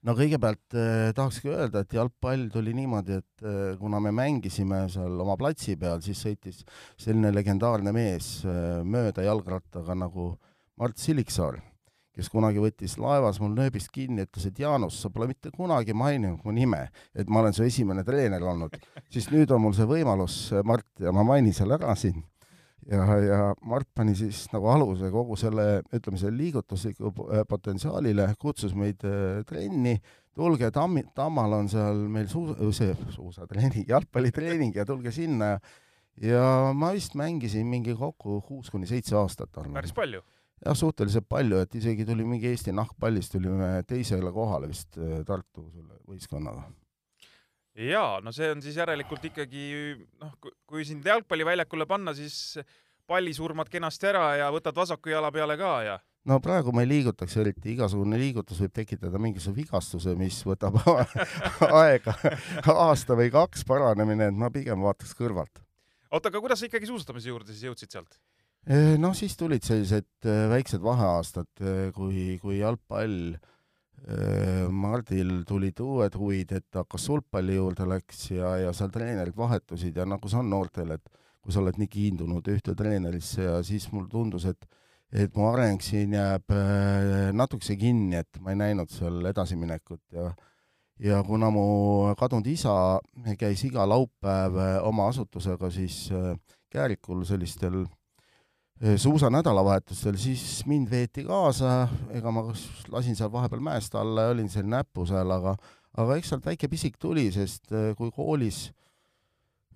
no 0.06 0.14
kõigepealt 0.18 0.76
eh, 0.76 1.10
tahakski 1.16 1.50
öelda, 1.52 1.82
et 1.84 1.94
jalgpall 1.96 2.48
tuli 2.52 2.74
niimoodi, 2.76 3.18
et 3.22 3.46
eh, 3.46 3.74
kuna 3.78 4.00
me 4.02 4.12
mängisime 4.14 4.84
seal 4.92 5.20
oma 5.24 5.36
platsi 5.40 5.76
peal, 5.78 6.02
siis 6.04 6.22
sõitis 6.26 6.62
selline 7.00 7.32
legendaarne 7.34 7.94
mees 7.94 8.34
eh, 8.44 8.80
mööda 8.82 9.26
jalgrattaga 9.26 9.96
nagu 9.98 10.32
Mart 10.80 10.98
Siliksaar, 10.98 11.60
kes 12.16 12.28
kunagi 12.32 12.60
võttis 12.62 12.98
laevas 13.00 13.40
mul 13.42 13.54
nööbist 13.56 13.92
kinni, 13.92 14.26
ütles, 14.26 14.46
et 14.48 14.58
Jaanus, 14.60 14.98
sa 15.02 15.10
pole 15.12 15.30
mitte 15.30 15.52
kunagi 15.54 15.94
maininud 15.96 16.44
mu 16.44 16.54
nime, 16.56 16.86
et 17.14 17.30
ma 17.30 17.40
olen 17.40 17.56
su 17.56 17.64
esimene 17.64 18.04
treener 18.04 18.42
olnud, 18.42 18.76
siis 19.12 19.30
nüüd 19.32 19.52
on 19.54 19.64
mul 19.64 19.76
see 19.76 19.88
võimalus, 19.88 20.36
Mart, 20.68 20.88
ja 21.00 21.14
ma 21.14 21.24
mainin 21.26 21.56
selle 21.56 21.78
ära 21.78 21.96
siin 21.98 22.20
ja, 22.90 23.04
ja 23.22 23.38
Mart 23.68 23.88
pani 23.94 24.16
siis 24.18 24.44
nagu 24.52 24.68
aluse 24.72 25.10
kogu 25.12 25.38
selle, 25.40 25.82
ütleme, 25.94 26.20
selle 26.20 26.36
liigutusliku 26.40 27.12
äh, 27.12 27.46
potentsiaalile, 27.48 28.32
kutsus 28.40 28.74
meid 28.78 29.04
äh, 29.08 29.40
trenni, 29.48 29.96
tulge 30.36 30.72
Tammi, 30.74 31.06
Tammal 31.14 31.60
on 31.60 31.70
seal 31.72 32.04
meil 32.12 32.28
suusa, 32.32 32.58
see 32.76 32.92
suusatreening, 33.14 33.88
jalgpallitreening 33.88 34.76
ja 34.76 34.88
tulge 34.88 35.14
sinna 35.14 35.56
ja 35.56 35.62
ja 36.20 36.72
ma 36.76 36.92
vist 36.92 37.14
mängisin 37.16 37.66
mingi 37.66 37.94
kokku 37.96 38.40
kuus 38.46 38.70
kuni 38.70 38.86
seitse 38.86 39.16
aastat. 39.16 39.50
päris 39.72 39.92
palju? 39.92 40.22
Jah, 40.62 40.76
suhteliselt 40.78 41.26
palju, 41.28 41.62
et 41.64 41.74
isegi 41.80 42.06
tuli 42.08 42.26
mingi 42.28 42.50
Eesti 42.52 42.74
nahkpallist 42.76 43.34
tulime 43.36 43.74
teisele 43.88 44.32
kohale 44.34 44.70
vist 44.70 44.98
äh, 45.00 45.20
Tartu 45.26 45.68
selle 45.70 45.98
võistkonnaga 46.08 46.68
jaa, 47.74 48.20
no 48.20 48.32
see 48.36 48.50
on 48.52 48.62
siis 48.62 48.76
järelikult 48.76 49.24
ikkagi 49.30 49.66
noh, 50.20 50.32
kui 50.68 50.84
sind 50.88 51.06
jalgpalliväljakule 51.08 51.86
panna, 51.88 52.14
siis 52.16 52.58
pallisurmad 53.08 53.70
kenasti 53.72 54.10
ära 54.12 54.26
ja 54.40 54.48
võtad 54.54 54.76
vasaku 54.76 55.12
jala 55.12 55.32
peale 55.34 55.56
ka 55.60 55.74
ja 55.86 55.98
no 56.28 56.38
praegu 56.42 56.74
ma 56.74 56.84
ei 56.84 56.90
liigutaks 56.90 57.36
eriti, 57.42 57.72
igasugune 57.74 58.20
liigutus 58.20 58.60
võib 58.62 58.74
tekitada 58.76 59.20
mingisuguse 59.22 59.56
vigastuse, 59.56 60.14
mis 60.18 60.38
võtab 60.46 60.78
aega 61.82 62.14
aasta 62.74 63.16
või 63.18 63.32
kaks 63.34 63.66
paranemine, 63.68 64.30
et 64.30 64.38
ma 64.38 64.52
pigem 64.54 64.84
vaataks 64.84 65.16
kõrvalt. 65.18 65.64
oota, 66.10 66.28
aga 66.28 66.44
kuidas 66.44 66.62
sa 66.62 66.68
ikkagi 66.68 66.90
suusatamise 66.90 67.32
juurde 67.32 67.54
siis 67.54 67.66
jõudsid 67.70 67.96
sealt? 67.96 68.20
Noh, 68.98 69.14
siis 69.18 69.34
tulid 69.36 69.64
sellised 69.66 70.28
äh, 70.28 70.44
väiksed 70.52 70.82
vaheaastad, 70.82 71.50
äh, 71.60 71.88
kui, 71.96 72.38
kui 72.42 72.60
jalgpall 72.60 73.34
Äh, 74.02 74.66
Mardil 74.66 75.44
tulid 75.46 75.78
uued 75.78 76.16
huvid, 76.18 76.52
et 76.56 76.74
hakkas 76.74 77.04
sulgpalli 77.06 77.54
juurde 77.54 77.86
läks 77.86 78.24
ja, 78.32 78.56
ja 78.58 78.72
seal 78.74 78.90
treenerid 78.90 79.36
vahetusid 79.38 80.00
ja 80.00 80.06
nagu 80.08 80.30
see 80.30 80.40
on 80.40 80.50
noortel, 80.50 80.96
et 80.96 81.20
kui 81.42 81.54
sa 81.54 81.60
oled 81.62 81.78
nii 81.78 81.90
kiindunud 81.90 82.50
ühte 82.50 82.74
treenerisse 82.78 83.46
ja 83.46 83.60
siis 83.66 83.86
mulle 83.94 84.10
tundus, 84.10 84.48
et 84.50 84.66
et 85.12 85.34
mu 85.36 85.44
areng 85.50 85.78
siin 85.84 86.16
jääb 86.16 86.50
äh, 86.56 87.30
natukese 87.36 87.76
kinni, 87.78 88.16
et 88.24 88.42
ma 88.42 88.54
ei 88.54 88.58
näinud 88.58 88.90
seal 88.90 89.22
edasiminekut 89.30 90.02
ja 90.18 90.32
ja 91.02 91.22
kuna 91.26 91.50
mu 91.54 91.64
kadunud 92.18 92.46
isa 92.50 92.74
käis 93.38 93.62
iga 93.68 93.86
laupäev 93.86 94.58
äh, 94.58 94.76
oma 94.82 95.10
asutusega 95.12 95.70
siis 95.70 96.08
Käärikul 96.72 97.26
sellistel 97.28 97.84
Äh, 97.84 98.01
suusa 98.98 99.30
nädalavahetustel, 99.30 100.16
siis 100.18 100.64
mind 100.66 100.90
veeti 100.90 101.22
kaasa, 101.26 101.86
ega 102.10 102.32
ma 102.34 102.44
lasin 102.90 103.16
seal 103.18 103.30
vahepeal 103.32 103.62
mäest 103.62 103.94
alla 103.94 104.26
ja 104.26 104.34
olin 104.34 104.50
seal 104.50 104.66
näpu 104.66 105.06
seal, 105.06 105.30
aga 105.30 105.54
aga 106.00 106.16
eks 106.16 106.32
sealt 106.32 106.46
väike 106.48 106.70
pisik 106.72 106.96
tuli, 107.00 107.26
sest 107.34 107.72
äh, 107.74 107.92
kui 107.98 108.10
koolis 108.14 108.70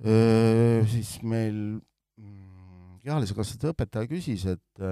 öö, 0.00 0.81
äh, 0.81 0.88
siis 0.91 1.19
meil 1.23 1.59
mm, 2.17 3.03
kehalise 3.05 3.37
kasvatuse 3.37 3.75
õpetaja 3.75 4.11
küsis, 4.11 4.47
et 4.49 4.87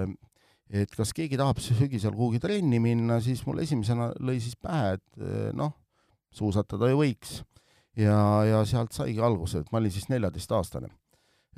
et 0.65 0.93
kas 0.97 1.11
keegi 1.13 1.37
tahab 1.37 1.59
sügisel 1.61 2.15
kuhugi 2.15 2.39
trenni 2.41 2.79
minna, 2.81 3.19
siis 3.21 3.43
mul 3.45 3.59
esimesena 3.61 4.09
lõi 4.17 4.39
siis 4.41 4.55
pähe, 4.57 4.95
et 4.97 5.53
noh, 5.53 5.75
suusatada 6.33 6.89
ju 6.89 6.97
võiks. 7.03 7.41
ja, 7.95 8.17
ja 8.47 8.63
sealt 8.65 8.95
saigi 8.95 9.21
alguse, 9.21 9.61
et 9.61 9.69
ma 9.71 9.77
olin 9.77 9.93
siis 9.93 10.09
neljateistaastane 10.09 10.89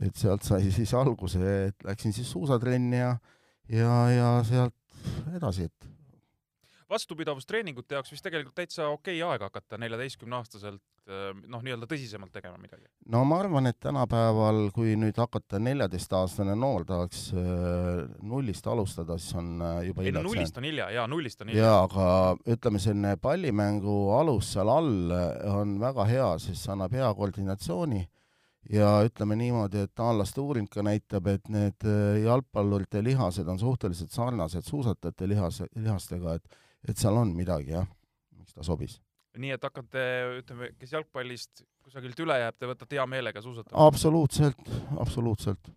et 0.06 0.18
sealt 0.18 0.46
sai 0.46 0.72
siis 0.74 0.94
alguse, 0.98 1.42
et 1.70 1.88
läksin 1.88 2.16
siis 2.16 2.30
suusatrenni 2.32 3.00
ja, 3.00 3.14
ja, 3.72 3.94
ja 4.14 4.34
sealt 4.48 4.76
edasi, 5.36 5.70
et. 5.70 5.88
vastupidavustreeningute 6.90 7.98
jaoks 7.98 8.14
vist 8.14 8.24
tegelikult 8.26 8.56
täitsa 8.56 8.92
okei 8.94 9.18
okay 9.22 9.34
aeg 9.34 9.48
hakata 9.48 9.80
neljateistkümneaastaselt 9.82 11.10
äh, 11.10 11.32
noh, 11.50 11.64
nii-öelda 11.66 11.90
tõsisemalt 11.90 12.32
tegema 12.36 12.60
midagi. 12.62 12.86
no 13.10 13.24
ma 13.26 13.40
arvan, 13.42 13.72
et 13.72 13.80
tänapäeval, 13.82 14.68
kui 14.76 14.94
nüüd 15.00 15.18
hakata 15.18 15.60
neljateistaastane 15.64 16.56
noor 16.56 16.86
tahaks 16.86 17.24
äh, 17.34 18.04
nullist 18.22 18.70
alustada, 18.70 19.18
siis 19.18 19.40
on 19.42 19.56
äh, 19.62 19.80
juba 19.90 20.06
ei 20.06 20.14
no 20.14 20.24
nullist 20.28 20.62
on 20.62 20.70
hilja, 20.70 20.92
jaa, 20.94 21.08
nullist 21.10 21.42
on 21.42 21.54
hilja. 21.54 21.64
jaa, 21.66 21.80
aga 21.88 22.54
ütleme, 22.54 22.84
selline 22.84 23.16
pallimängu 23.22 23.98
alus 24.20 24.54
seal 24.54 24.70
all 24.70 25.18
on 25.58 25.80
väga 25.82 26.06
hea, 26.12 26.30
sest 26.44 26.68
see 26.68 26.76
annab 26.78 26.94
hea 26.94 27.10
koordinatsiooni 27.18 28.06
ja 28.74 28.90
ütleme 29.08 29.38
niimoodi, 29.40 29.86
et 29.86 29.94
taanlaste 29.96 30.42
uuring 30.44 30.68
ka 30.72 30.84
näitab, 30.86 31.30
et 31.32 31.48
need 31.54 31.88
äh, 31.88 32.20
jalgpallurite 32.26 33.02
lihased 33.06 33.48
on 33.48 33.60
suhteliselt 33.62 34.12
sarnased 34.16 34.68
suusatajate 34.68 35.30
lihas, 35.30 35.62
lihastega, 35.76 36.38
et, 36.40 36.60
et 36.88 37.00
seal 37.00 37.18
on 37.20 37.32
midagi 37.36 37.76
jah, 37.76 37.88
miks 38.38 38.56
ta 38.56 38.66
sobis. 38.68 39.00
nii 39.38 39.54
et 39.54 39.64
hakkate, 39.64 40.04
ütleme, 40.42 40.72
kes 40.82 40.96
jalgpallist 40.98 41.64
kusagilt 41.86 42.20
üle 42.24 42.40
jääb, 42.42 42.58
te 42.58 42.70
võtate 42.70 42.98
hea 42.98 43.08
meelega 43.10 43.44
suusatama? 43.44 43.88
absoluutselt, 43.88 44.72
absoluutselt. 45.00 45.74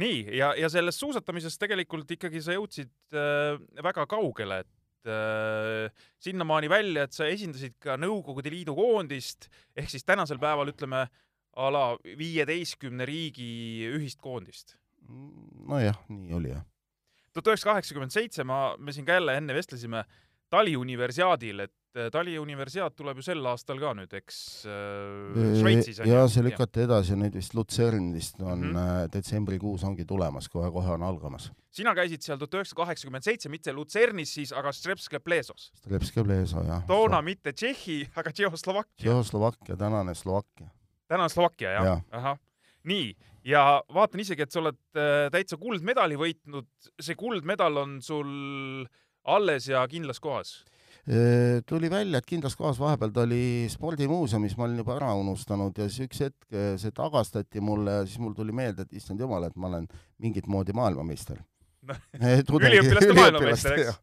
nii, 0.00 0.24
ja, 0.36 0.52
ja 0.58 0.68
sellest 0.72 1.00
suusatamisest 1.00 1.60
tegelikult 1.62 2.10
ikkagi 2.18 2.42
sa 2.44 2.56
jõudsid 2.56 3.16
äh, 3.16 3.54
väga 3.82 4.04
kaugele, 4.10 4.60
et 4.66 5.08
äh, 5.08 6.06
sinnamaani 6.20 6.68
välja, 6.68 7.06
et 7.06 7.16
sa 7.16 7.30
esindasid 7.32 7.78
ka 7.80 7.96
Nõukogude 7.96 8.52
Liidu 8.52 8.76
koondist, 8.76 9.48
ehk 9.76 9.88
siis 9.94 10.04
tänasel 10.04 10.42
päeval 10.42 10.74
ütleme 10.74 11.06
a 11.56 11.70
la 11.72 11.84
viieteistkümne 12.18 13.06
riigi 13.08 13.86
ühist 13.94 14.20
koondist. 14.22 14.76
nojah, 15.68 15.98
nii 16.08 16.34
oli 16.34 16.52
jah. 16.54 16.64
tuhat 17.34 17.52
üheksasada 17.52 17.74
kaheksakümmend 17.74 18.14
seitse, 18.14 18.44
ma, 18.44 18.76
me 18.78 18.92
siin 18.92 19.06
ka 19.06 19.18
jälle 19.18 19.36
enne 19.36 19.56
vestlesime 19.56 20.04
Tali 20.54 20.76
universiaadil, 20.76 21.64
et 21.64 21.98
äh, 21.98 22.08
Tali 22.14 22.36
universiaad 22.38 22.94
tuleb 22.94 23.18
ju 23.18 23.24
sel 23.26 23.44
aastal 23.50 23.80
ka 23.82 23.90
nüüd, 23.96 24.12
eks 24.16 24.36
äh, 24.70 25.56
Šveitsis 25.58 25.98
on 26.00 26.08
ja 26.08 26.22
see 26.30 26.44
lükati 26.46 26.84
edasi, 26.84 27.16
nüüd 27.18 27.36
vist 27.36 27.56
Luzern 27.58 28.12
vist 28.14 28.40
on 28.40 28.60
mm 28.60 28.76
-hmm. 28.76 29.10
detsembrikuus 29.12 29.84
ongi 29.84 30.06
tulemas 30.06 30.48
kohe,, 30.48 30.70
kohe-kohe 30.70 30.94
on 30.94 31.02
algamas. 31.02 31.50
sina 31.70 31.94
käisid 31.94 32.22
seal 32.22 32.38
tuhat 32.38 32.54
üheksasada 32.60 32.84
kaheksakümmend 32.84 33.24
seitse, 33.24 33.48
mitte 33.48 33.72
Luzernis 33.72 34.34
siis, 34.34 34.52
aga 34.52 34.72
Strepske 34.72 35.18
Plesos. 35.18 35.72
Strepske 35.74 36.24
Pleso, 36.24 36.62
jah. 36.62 36.86
toona 36.86 37.22
mitte 37.22 37.52
Tšehhi, 37.52 38.08
aga 38.16 38.30
Tšehhoslovakkia. 38.30 39.04
Tšehhoslovakkia, 39.04 39.76
tänane 39.76 40.14
Slovakkia 40.14 40.70
täna 41.14 41.28
on 41.28 41.32
Slovakkia, 41.32 41.78
jah 41.78 41.88
ja.? 41.88 41.96
ahah. 42.18 42.38
nii, 42.90 43.14
ja 43.48 43.64
vaatan 43.94 44.22
isegi, 44.24 44.44
et 44.44 44.54
sa 44.54 44.62
oled 44.62 44.80
äh, 44.98 45.30
täitsa 45.32 45.58
kuldmedali 45.60 46.18
võitnud. 46.20 46.68
see 47.00 47.18
kuldmedal 47.18 47.82
on 47.84 47.98
sul 48.04 48.30
alles 49.24 49.68
ja 49.70 49.84
kindlas 49.88 50.20
kohas? 50.20 50.56
Äh, 51.04 51.60
tuli 51.68 51.90
välja, 51.92 52.18
et 52.18 52.28
kindlas 52.28 52.56
kohas 52.56 52.78
vahepeal 52.80 53.12
ta 53.12 53.26
oli 53.26 53.68
spordimuuseumis, 53.68 54.56
ma 54.56 54.64
olin 54.68 54.80
juba 54.80 54.94
ära 54.96 55.10
unustanud 55.20 55.76
ja 55.76 55.88
siis 55.88 56.08
üks 56.08 56.22
hetk 56.24 56.56
äh, 56.56 56.74
see 56.80 56.94
tagastati 56.96 57.60
mulle 57.60 58.00
ja 58.00 58.06
siis 58.08 58.20
mul 58.22 58.36
tuli 58.36 58.56
meelde, 58.56 58.86
et 58.86 58.96
issand 58.96 59.20
jumal, 59.20 59.44
et 59.44 59.56
ma 59.56 59.68
olen 59.72 59.88
mingit 60.24 60.48
moodi 60.48 60.72
maailmameister 60.76 61.42
no, 61.84 61.98
üliõpilaste 62.70 63.16
maailmameister, 63.18 63.82
eks? 63.82 64.00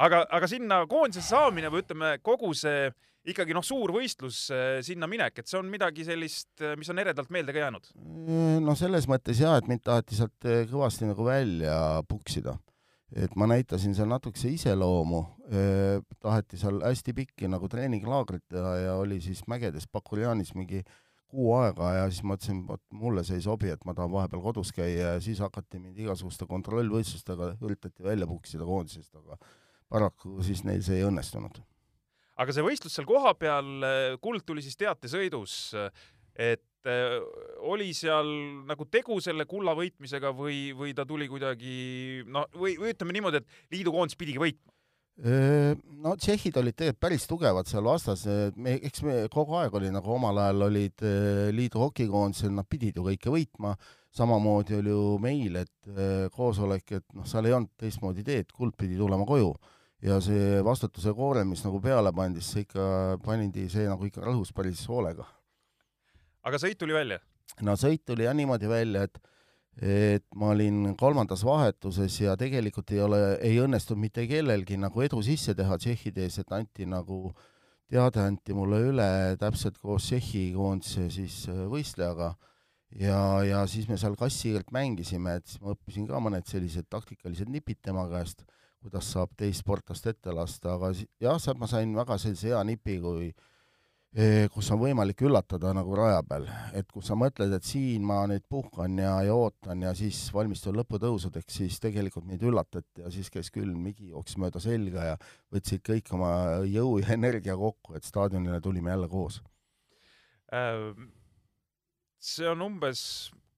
Aga, 0.00 0.24
aga 0.32 0.48
sinna 0.50 0.82
koondisesse 0.90 1.34
saamine 1.34 1.70
või 1.72 1.84
ütleme, 1.84 2.16
kogu 2.24 2.52
see 2.56 2.90
ikkagi 3.28 3.52
noh, 3.56 3.64
suur 3.64 3.92
võistlus 3.92 4.46
äh, 4.54 4.78
sinna 4.84 5.08
minek, 5.10 5.42
et 5.42 5.50
see 5.50 5.58
on 5.60 5.68
midagi 5.70 6.06
sellist, 6.08 6.52
äh, 6.64 6.72
mis 6.80 6.88
on 6.92 7.02
eredalt 7.02 7.30
meelde 7.32 7.52
ka 7.52 7.66
jäänud? 7.66 7.92
no 8.64 8.76
selles 8.78 9.08
mõttes 9.10 9.42
jaa, 9.42 9.58
et 9.60 9.68
mind 9.70 9.84
taheti 9.84 10.16
sealt 10.16 10.48
äh, 10.48 10.64
kõvasti 10.70 11.10
nagu 11.10 11.26
välja 11.26 11.76
puksida. 12.08 12.56
et 13.10 13.34
ma 13.36 13.48
näitasin 13.50 13.94
seal 13.94 14.06
natukese 14.06 14.52
iseloomu, 14.54 15.24
taheti 16.22 16.56
seal 16.60 16.78
hästi 16.84 17.12
pikki 17.12 17.48
nagu 17.50 17.66
treeninglaagrit 17.68 18.44
teha 18.46 18.74
ja 18.78 18.92
oli 19.02 19.18
siis 19.20 19.42
mägedes 19.50 19.88
Bakurjanis 19.90 20.54
mingi 20.54 20.84
kuu 21.30 21.48
aega 21.58 21.88
ja 21.96 22.04
siis 22.06 22.22
ma 22.22 22.36
ütlesin, 22.38 22.60
vot 22.68 22.82
mulle 22.94 23.24
see 23.26 23.40
ei 23.40 23.42
sobi, 23.42 23.72
et 23.74 23.82
ma 23.86 23.96
tahan 23.98 24.12
vahepeal 24.14 24.44
kodus 24.44 24.70
käia 24.74 25.16
ja 25.16 25.20
siis 25.22 25.42
hakati 25.42 25.82
mind 25.82 25.98
igasuguste 25.98 26.46
kontrollvõistlustega, 26.50 27.56
üritati 27.66 28.06
välja 28.06 28.30
puksida 28.30 28.66
koondisest, 28.66 29.10
aga 29.18 29.38
paraku 29.90 30.38
siis 30.46 30.62
neil 30.66 30.82
see 30.86 31.00
ei 31.00 31.06
õnnestunud. 31.08 31.60
Aga 32.40 32.54
see 32.56 32.64
võistlus 32.64 32.94
seal 32.96 33.08
kohapeal, 33.08 33.70
äh, 33.84 34.16
kuld 34.22 34.46
tuli 34.48 34.64
siis 34.64 34.78
teatesõidus, 34.80 35.74
et 36.40 36.88
äh, 36.88 37.18
oli 37.68 37.90
seal 37.96 38.30
nagu 38.68 38.86
tegu 38.88 39.18
selle 39.20 39.44
kulla 39.50 39.74
võitmisega 39.76 40.32
või, 40.36 40.70
või 40.76 40.94
ta 40.96 41.04
tuli 41.08 41.28
kuidagi 41.28 42.24
no 42.24 42.46
või, 42.56 42.78
või 42.80 42.94
ütleme 42.94 43.16
niimoodi, 43.16 43.42
et 43.42 43.76
liidukoondis 43.76 44.20
pidigi 44.20 44.42
võitma? 44.42 44.68
no 45.20 46.14
tšehhid 46.16 46.54
olid 46.56 46.72
tegelikult 46.78 47.00
päris 47.04 47.26
tugevad 47.28 47.68
seal 47.68 47.84
vastas, 47.84 48.22
me, 48.56 48.78
eks 48.88 49.02
me 49.04 49.16
kogu 49.28 49.58
aeg 49.58 49.74
oli 49.76 49.90
nagu 49.92 50.14
omal 50.14 50.38
ajal 50.46 50.64
olid 50.70 51.04
äh, 51.04 51.50
liidu 51.52 51.82
hokikoondisel, 51.82 52.54
nad 52.56 52.64
pidid 52.70 52.96
ju 52.96 53.04
kõike 53.04 53.34
võitma, 53.34 53.74
samamoodi 54.16 54.78
oli 54.78 54.94
ju 54.94 55.02
meil, 55.20 55.60
et 55.60 55.92
koosolek, 56.32 56.94
et 57.02 57.04
noh, 57.18 57.28
seal 57.28 57.50
ei 57.50 57.58
olnud 57.58 57.74
teistmoodi 57.76 58.24
teed, 58.24 58.48
kuld 58.56 58.72
pidi 58.80 58.96
tulema 58.96 59.28
koju 59.28 59.52
ja 60.02 60.20
see 60.24 60.60
vastutuse 60.64 61.12
koorem, 61.16 61.50
mis 61.52 61.64
nagu 61.64 61.80
peale 61.82 62.12
pandi, 62.16 62.40
siis 62.40 62.54
see 62.54 62.66
ikka, 62.68 62.84
pandi 63.24 63.66
see 63.72 63.88
nagu 63.88 64.06
ikka 64.06 64.24
rõhus 64.24 64.54
päris 64.56 64.82
hoolega. 64.88 65.26
aga 66.42 66.60
sõit 66.62 66.78
tuli 66.80 66.96
välja? 66.96 67.20
no 67.66 67.76
sõit 67.76 68.04
tuli 68.06 68.24
jah 68.24 68.36
niimoodi 68.36 68.70
välja, 68.70 69.04
et 69.08 69.20
et 69.80 70.24
ma 70.36 70.50
olin 70.52 70.96
kolmandas 70.98 71.44
vahetuses 71.46 72.16
ja 72.20 72.34
tegelikult 72.36 72.90
ei 72.92 73.00
ole, 73.00 73.20
ei 73.40 73.60
õnnestunud 73.62 74.02
mitte 74.02 74.26
kellelgi 74.28 74.76
nagu 74.76 75.00
edu 75.00 75.22
sisse 75.24 75.54
teha 75.56 75.78
Tšehhide 75.78 76.26
ees, 76.26 76.40
et 76.42 76.52
anti 76.52 76.84
nagu, 76.90 77.30
teade 77.88 78.20
anti 78.20 78.52
mulle 78.56 78.80
üle 78.90 79.08
täpselt 79.40 79.78
koos 79.78 80.10
Tšehhi 80.10 80.50
koondise 80.56 81.06
siis 81.14 81.46
võistlejaga 81.70 82.34
ja, 82.98 83.20
ja 83.46 83.62
siis 83.70 83.88
me 83.88 83.96
seal 84.00 84.18
kassihiirt 84.18 84.72
mängisime, 84.74 85.38
et 85.38 85.46
siis 85.46 85.62
ma 85.62 85.74
õppisin 85.76 86.08
ka 86.10 86.20
mõned 86.22 86.50
sellised 86.50 86.90
taktikalised 86.90 87.48
nipid 87.48 87.80
tema 87.86 88.04
käest, 88.10 88.42
kuidas 88.80 89.12
saab 89.12 89.32
teist 89.38 89.64
sportlast 89.64 90.08
ette 90.10 90.32
lasta, 90.34 90.74
aga 90.74 90.90
jah, 91.20 91.38
sealt 91.40 91.60
ma 91.60 91.68
sain 91.70 91.92
väga 91.96 92.16
sellise 92.20 92.50
hea 92.50 92.60
nipi, 92.64 92.96
kui 93.02 93.28
eh, 94.16 94.46
kus 94.52 94.70
on 94.74 94.80
võimalik 94.80 95.20
üllatada 95.26 95.74
nagu 95.76 95.96
raja 95.98 96.22
peal, 96.26 96.48
et 96.76 96.88
kui 96.90 97.04
sa 97.04 97.16
mõtled, 97.18 97.52
et 97.56 97.66
siin 97.66 98.06
ma 98.06 98.22
nüüd 98.30 98.46
puhkan 98.50 98.96
ja, 98.98 99.18
ja 99.26 99.36
ootan 99.36 99.84
ja 99.84 99.92
siis 99.98 100.22
valmistun 100.34 100.78
lõputõusudeks, 100.80 101.60
siis 101.60 101.78
tegelikult 101.82 102.28
meid 102.28 102.42
üllatati 102.46 103.04
ja 103.04 103.12
siis 103.12 103.30
käis 103.32 103.52
külm 103.54 103.84
higi, 103.90 104.10
jooksis 104.14 104.40
mööda 104.40 104.62
selga 104.64 105.12
ja 105.12 105.20
võtsid 105.52 105.84
kõik 105.86 106.12
oma 106.16 106.32
jõu 106.68 106.98
ja 107.02 107.12
energia 107.18 107.58
kokku, 107.60 107.98
et 107.98 108.08
staadionile 108.08 108.62
tulime 108.64 108.94
jälle 108.94 109.10
koos. 109.12 109.42
Äh, 110.56 110.88
see 112.18 112.48
on 112.48 112.64
umbes 112.64 113.02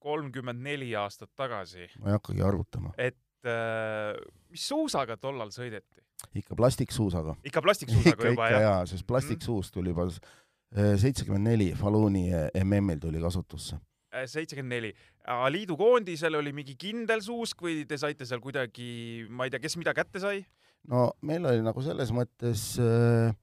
kolmkümmend 0.03 0.59
neli 0.59 0.91
aastat 0.99 1.31
tagasi, 1.39 1.87
ma 2.01 2.11
ei 2.11 2.17
hakkagi 2.19 2.43
arvutama. 2.43 2.91
et 2.99 3.15
mis 3.43 4.67
suusaga 4.69 5.17
tollal 5.17 5.51
sõideti? 5.51 6.01
ikka 6.39 6.55
plastiksuusaga. 6.55 7.35
ikka 7.43 7.61
plastiksuusaga 7.61 8.15
ikka, 8.15 8.29
juba, 8.31 8.51
jah? 8.53 8.61
jaa, 8.67 8.85
sest 8.93 9.07
plastiksuust 9.07 9.73
tuli 9.75 9.91
juba 9.91 10.07
seitsekümmend 10.73 11.51
neli 11.51 11.73
Faluni 11.77 12.29
MM-il 12.63 13.01
tuli 13.03 13.19
kasutusse. 13.21 13.77
Äh, 14.13 14.27
seitsekümmend 14.29 14.75
neli. 14.75 14.93
liidu 15.49 15.77
koondisel 15.77 16.35
oli 16.37 16.53
mingi 16.53 16.75
kindel 16.77 17.21
suusk 17.25 17.63
või 17.65 17.81
te 17.89 17.97
saite 17.97 18.27
seal 18.29 18.41
kuidagi, 18.43 19.25
ma 19.29 19.47
ei 19.47 19.53
tea, 19.53 19.61
kes 19.63 19.77
mida 19.81 19.93
kätte 19.97 20.21
sai? 20.21 20.43
no 20.91 21.13
meil 21.23 21.45
oli 21.47 21.63
nagu 21.63 21.81
selles 21.81 22.11
mõttes 22.13 22.73
äh, 22.83 23.31
äh, 23.31 23.35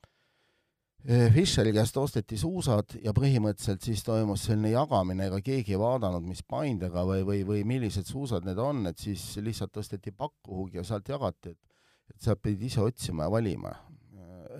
Fischeri 1.34 1.72
käest 1.72 1.96
osteti 1.96 2.36
suusad 2.36 2.92
ja 3.00 3.14
põhimõtteliselt 3.16 3.80
siis 3.82 4.02
toimus 4.04 4.42
selline 4.44 4.74
jagamine, 4.74 5.30
ega 5.30 5.38
keegi 5.40 5.72
ei 5.72 5.80
vaadanud, 5.80 6.26
mis 6.28 6.42
paindega 6.44 7.06
või, 7.08 7.22
või, 7.24 7.40
või 7.48 7.62
millised 7.64 8.04
suusad 8.04 8.44
need 8.44 8.60
on, 8.60 8.84
et 8.90 9.00
siis 9.00 9.22
lihtsalt 9.40 9.72
tõsteti 9.72 10.12
pakk 10.12 10.34
kuhugi 10.44 10.76
ja 10.76 10.84
sealt 10.84 11.08
jagati, 11.08 11.54
et 11.54 11.70
et 12.10 12.26
sealt 12.26 12.42
pidid 12.42 12.66
ise 12.68 12.82
otsima 12.84 13.26
ja 13.26 13.32
valima. 13.32 13.72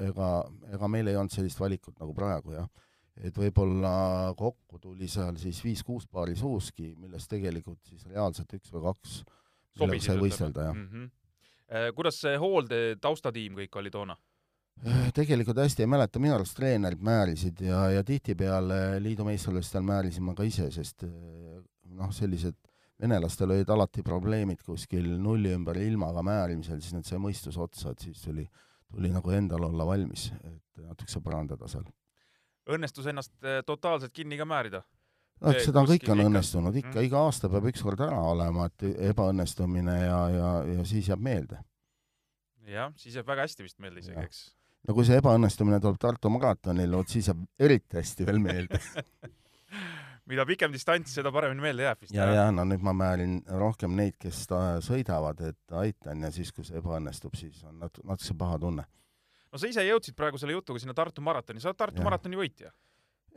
ega, 0.01 0.29
ega 0.73 0.89
meil 0.89 1.11
ei 1.11 1.17
olnud 1.19 1.35
sellist 1.35 1.59
valikut 1.61 1.99
nagu 2.01 2.15
praegu 2.17 2.55
jah. 2.55 2.69
et 3.21 3.37
võib-olla 3.37 4.33
kokku 4.39 4.79
tuli 4.81 5.09
seal 5.11 5.37
siis 5.37 5.59
viis-kuus 5.65 6.07
paari 6.09 6.37
suuski, 6.39 6.95
millest 6.97 7.29
tegelikult 7.29 7.83
siis 7.85 8.07
reaalselt 8.07 8.55
üks 8.57 8.73
või 8.73 8.85
kaks 8.87 9.17
millega 9.81 10.05
sai 10.07 10.17
võistelda, 10.23 10.69
jah 10.71 10.77
mm. 10.77 10.87
-hmm. 10.93 11.95
kuidas 11.99 12.21
see 12.23 12.39
hoolde 12.39 12.97
taustatiim 13.01 13.59
kõik 13.59 13.77
oli 13.83 13.91
toona? 13.91 14.17
Tegelikult 15.15 15.59
hästi 15.61 15.85
ei 15.85 15.91
mäleta, 15.91 16.21
minu 16.23 16.35
arust 16.39 16.57
treenerid 16.57 17.03
määrisid 17.05 17.61
ja, 17.67 17.87
ja 17.91 18.05
tihtipeale 18.07 19.01
liidu 19.03 19.27
meistrivõistlustel 19.29 19.85
määrisin 19.85 20.25
ma 20.25 20.35
ka 20.39 20.47
ise, 20.49 20.71
sest 20.73 21.05
noh, 21.05 22.13
sellised 22.17 22.57
venelastel 23.01 23.51
olid 23.55 23.69
alati 23.73 24.03
probleemid 24.05 24.63
kuskil 24.65 25.07
nulli 25.21 25.53
ümber 25.57 25.79
ilmaga 25.81 26.23
määrimisel, 26.25 26.81
siis 26.85 26.95
need 26.97 27.09
sai 27.09 27.21
mõistus 27.23 27.57
otsa, 27.61 27.95
et 27.95 28.07
siis 28.09 28.21
tuli, 28.25 28.45
tuli 28.93 29.11
nagu 29.13 29.33
endal 29.37 29.65
olla 29.71 29.87
valmis, 29.89 30.31
et 30.45 30.85
natukese 30.85 31.21
parandada 31.25 31.69
seal. 31.69 31.85
õnnestus 32.71 33.09
ennast 33.11 33.33
eh, 33.45 33.63
totaalselt 33.67 34.13
kinni 34.13 34.37
ka 34.41 34.45
määrida? 34.49 34.83
noh, 35.41 35.55
Eh, 35.57 35.65
seda 35.65 35.81
kõik 35.89 36.05
kuskil 36.05 36.13
on 36.13 36.27
õnnestunud, 36.29 36.77
ikka 36.77 36.99
Mm. 37.01 37.05
iga 37.09 37.25
aasta 37.25 37.49
peab 37.49 37.65
ükskord 37.73 38.01
ära 38.05 38.21
olema, 38.21 38.67
et 38.69 38.83
ebaõnnestumine 39.11 39.95
ja, 40.05 40.21
ja, 40.29 40.51
ja 40.77 40.85
siis 40.85 41.09
jääb 41.09 41.21
meelde. 41.25 41.61
jah, 42.69 42.93
siis 42.97 43.15
jääb 43.17 43.27
väga 43.27 43.47
hästi 43.49 43.63
vist 43.65 43.79
meelde 43.79 44.01
isegi, 44.05 44.21
eks. 44.21 44.43
No 44.89 44.97
kui 44.97 45.07
see 45.09 45.21
ebaõnnestumine 45.21 45.81
tuleb 45.83 45.99
Tartu 46.01 46.33
maratonil, 46.33 46.97
vot 46.97 47.09
siis 47.13 47.31
jääb 47.31 47.43
eriti 47.61 48.01
hästi 48.01 48.27
veel 48.29 48.41
meelde. 48.43 48.81
mida 50.31 50.45
pikem 50.47 50.73
distants, 50.75 51.15
seda 51.17 51.33
paremini 51.35 51.65
meelde 51.65 51.87
jääb 51.87 52.05
vist. 52.05 52.15
ja, 52.15 52.27
ja 52.35 52.47
no 52.55 52.65
nüüd 52.69 52.85
ma 52.87 52.95
määrin 52.97 53.41
rohkem 53.61 53.95
neid, 53.99 54.17
kes 54.21 54.45
sõidavad, 54.87 55.41
et 55.49 55.79
aitan 55.81 56.27
ja 56.27 56.31
siis, 56.35 56.53
kui 56.55 56.67
see 56.67 56.79
ebaõnnestub, 56.81 57.35
siis 57.39 57.63
on 57.67 57.81
nat-, 57.83 58.03
natukese 58.05 58.37
paha 58.39 58.59
tunne. 58.63 58.87
no 59.51 59.61
sa 59.61 59.71
ise 59.71 59.85
jõudsid 59.87 60.19
praegu 60.19 60.39
selle 60.41 60.57
jutuga 60.57 60.83
sinna 60.83 60.95
Tartu 60.97 61.25
maratoni, 61.25 61.63
sa 61.63 61.73
oled 61.73 61.81
Tartu 61.81 62.03
Jah. 62.03 62.09
maratoni 62.11 62.39
võitja? 62.41 62.73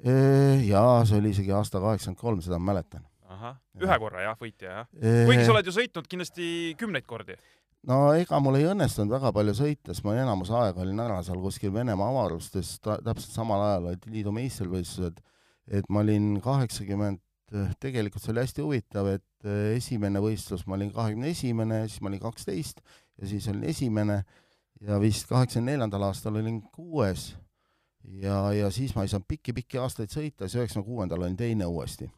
jaa, 0.04 1.04
see 1.06 1.20
oli 1.22 1.34
isegi 1.34 1.54
aasta 1.54 1.82
kaheksakümmend 1.82 2.22
kolm, 2.22 2.46
seda 2.46 2.60
ma 2.60 2.74
mäletan. 2.74 3.06
ahah, 3.34 3.58
ühe 3.82 4.00
korra 4.02 4.28
jah, 4.28 4.38
võitja 4.40 4.78
jah? 4.80 4.94
kuigi 4.94 5.46
sa 5.46 5.54
oled 5.56 5.70
ju 5.70 5.76
sõitnud 5.76 6.10
kindlasti 6.10 6.48
kümneid 6.80 7.08
kordi. 7.10 7.38
No 7.90 8.00
ega 8.16 8.40
mul 8.44 8.60
ei 8.60 8.70
õnnestunud 8.72 9.12
väga 9.14 9.34
palju 9.36 9.56
sõita, 9.58 9.92
sest 9.92 10.06
ma 10.08 10.16
enamus 10.20 10.52
aega 10.56 10.84
olin 10.84 11.04
ära 11.04 11.20
seal 11.26 11.42
kuskil 11.44 11.74
Venemaa 11.76 12.10
avarustes, 12.14 12.78
täpselt 12.84 13.32
samal 13.32 13.64
ajal 13.68 13.92
olid 13.92 14.08
liidu 14.12 14.34
meistrivõistlused, 14.36 15.20
et 15.72 15.90
ma 15.90 16.04
olin 16.04 16.38
kaheksakümmend, 16.44 17.22
tegelikult 17.84 18.24
see 18.24 18.34
oli 18.34 18.44
hästi 18.44 18.66
huvitav, 18.66 19.10
et 19.14 19.48
eh, 19.48 19.76
esimene 19.78 20.22
võistlus 20.24 20.66
ma 20.68 20.78
olin 20.78 20.92
kahekümne 20.94 21.30
esimene, 21.34 21.84
siis 21.90 22.02
ma 22.02 22.10
olin 22.10 22.24
kaksteist 22.24 22.82
ja 23.20 23.30
siis 23.30 23.48
olin 23.52 23.68
esimene. 23.70 24.24
Ja 24.84 24.98
vist 25.00 25.30
kaheksakümne 25.30 25.72
neljandal 25.72 26.10
aastal 26.10 26.36
olin 26.42 26.60
kuues. 26.74 27.30
Ja, 28.20 28.50
ja 28.52 28.72
siis 28.74 28.92
ma 28.98 29.06
ei 29.06 29.12
saanud 29.12 29.30
pikki-pikki 29.30 29.80
aastaid 29.80 30.12
sõita, 30.12 30.48
siis 30.48 30.60
üheksakümne 30.60 30.88
kuuendal 30.90 31.24
olin 31.24 31.38
teine 31.40 31.70
uuesti. 31.70 32.10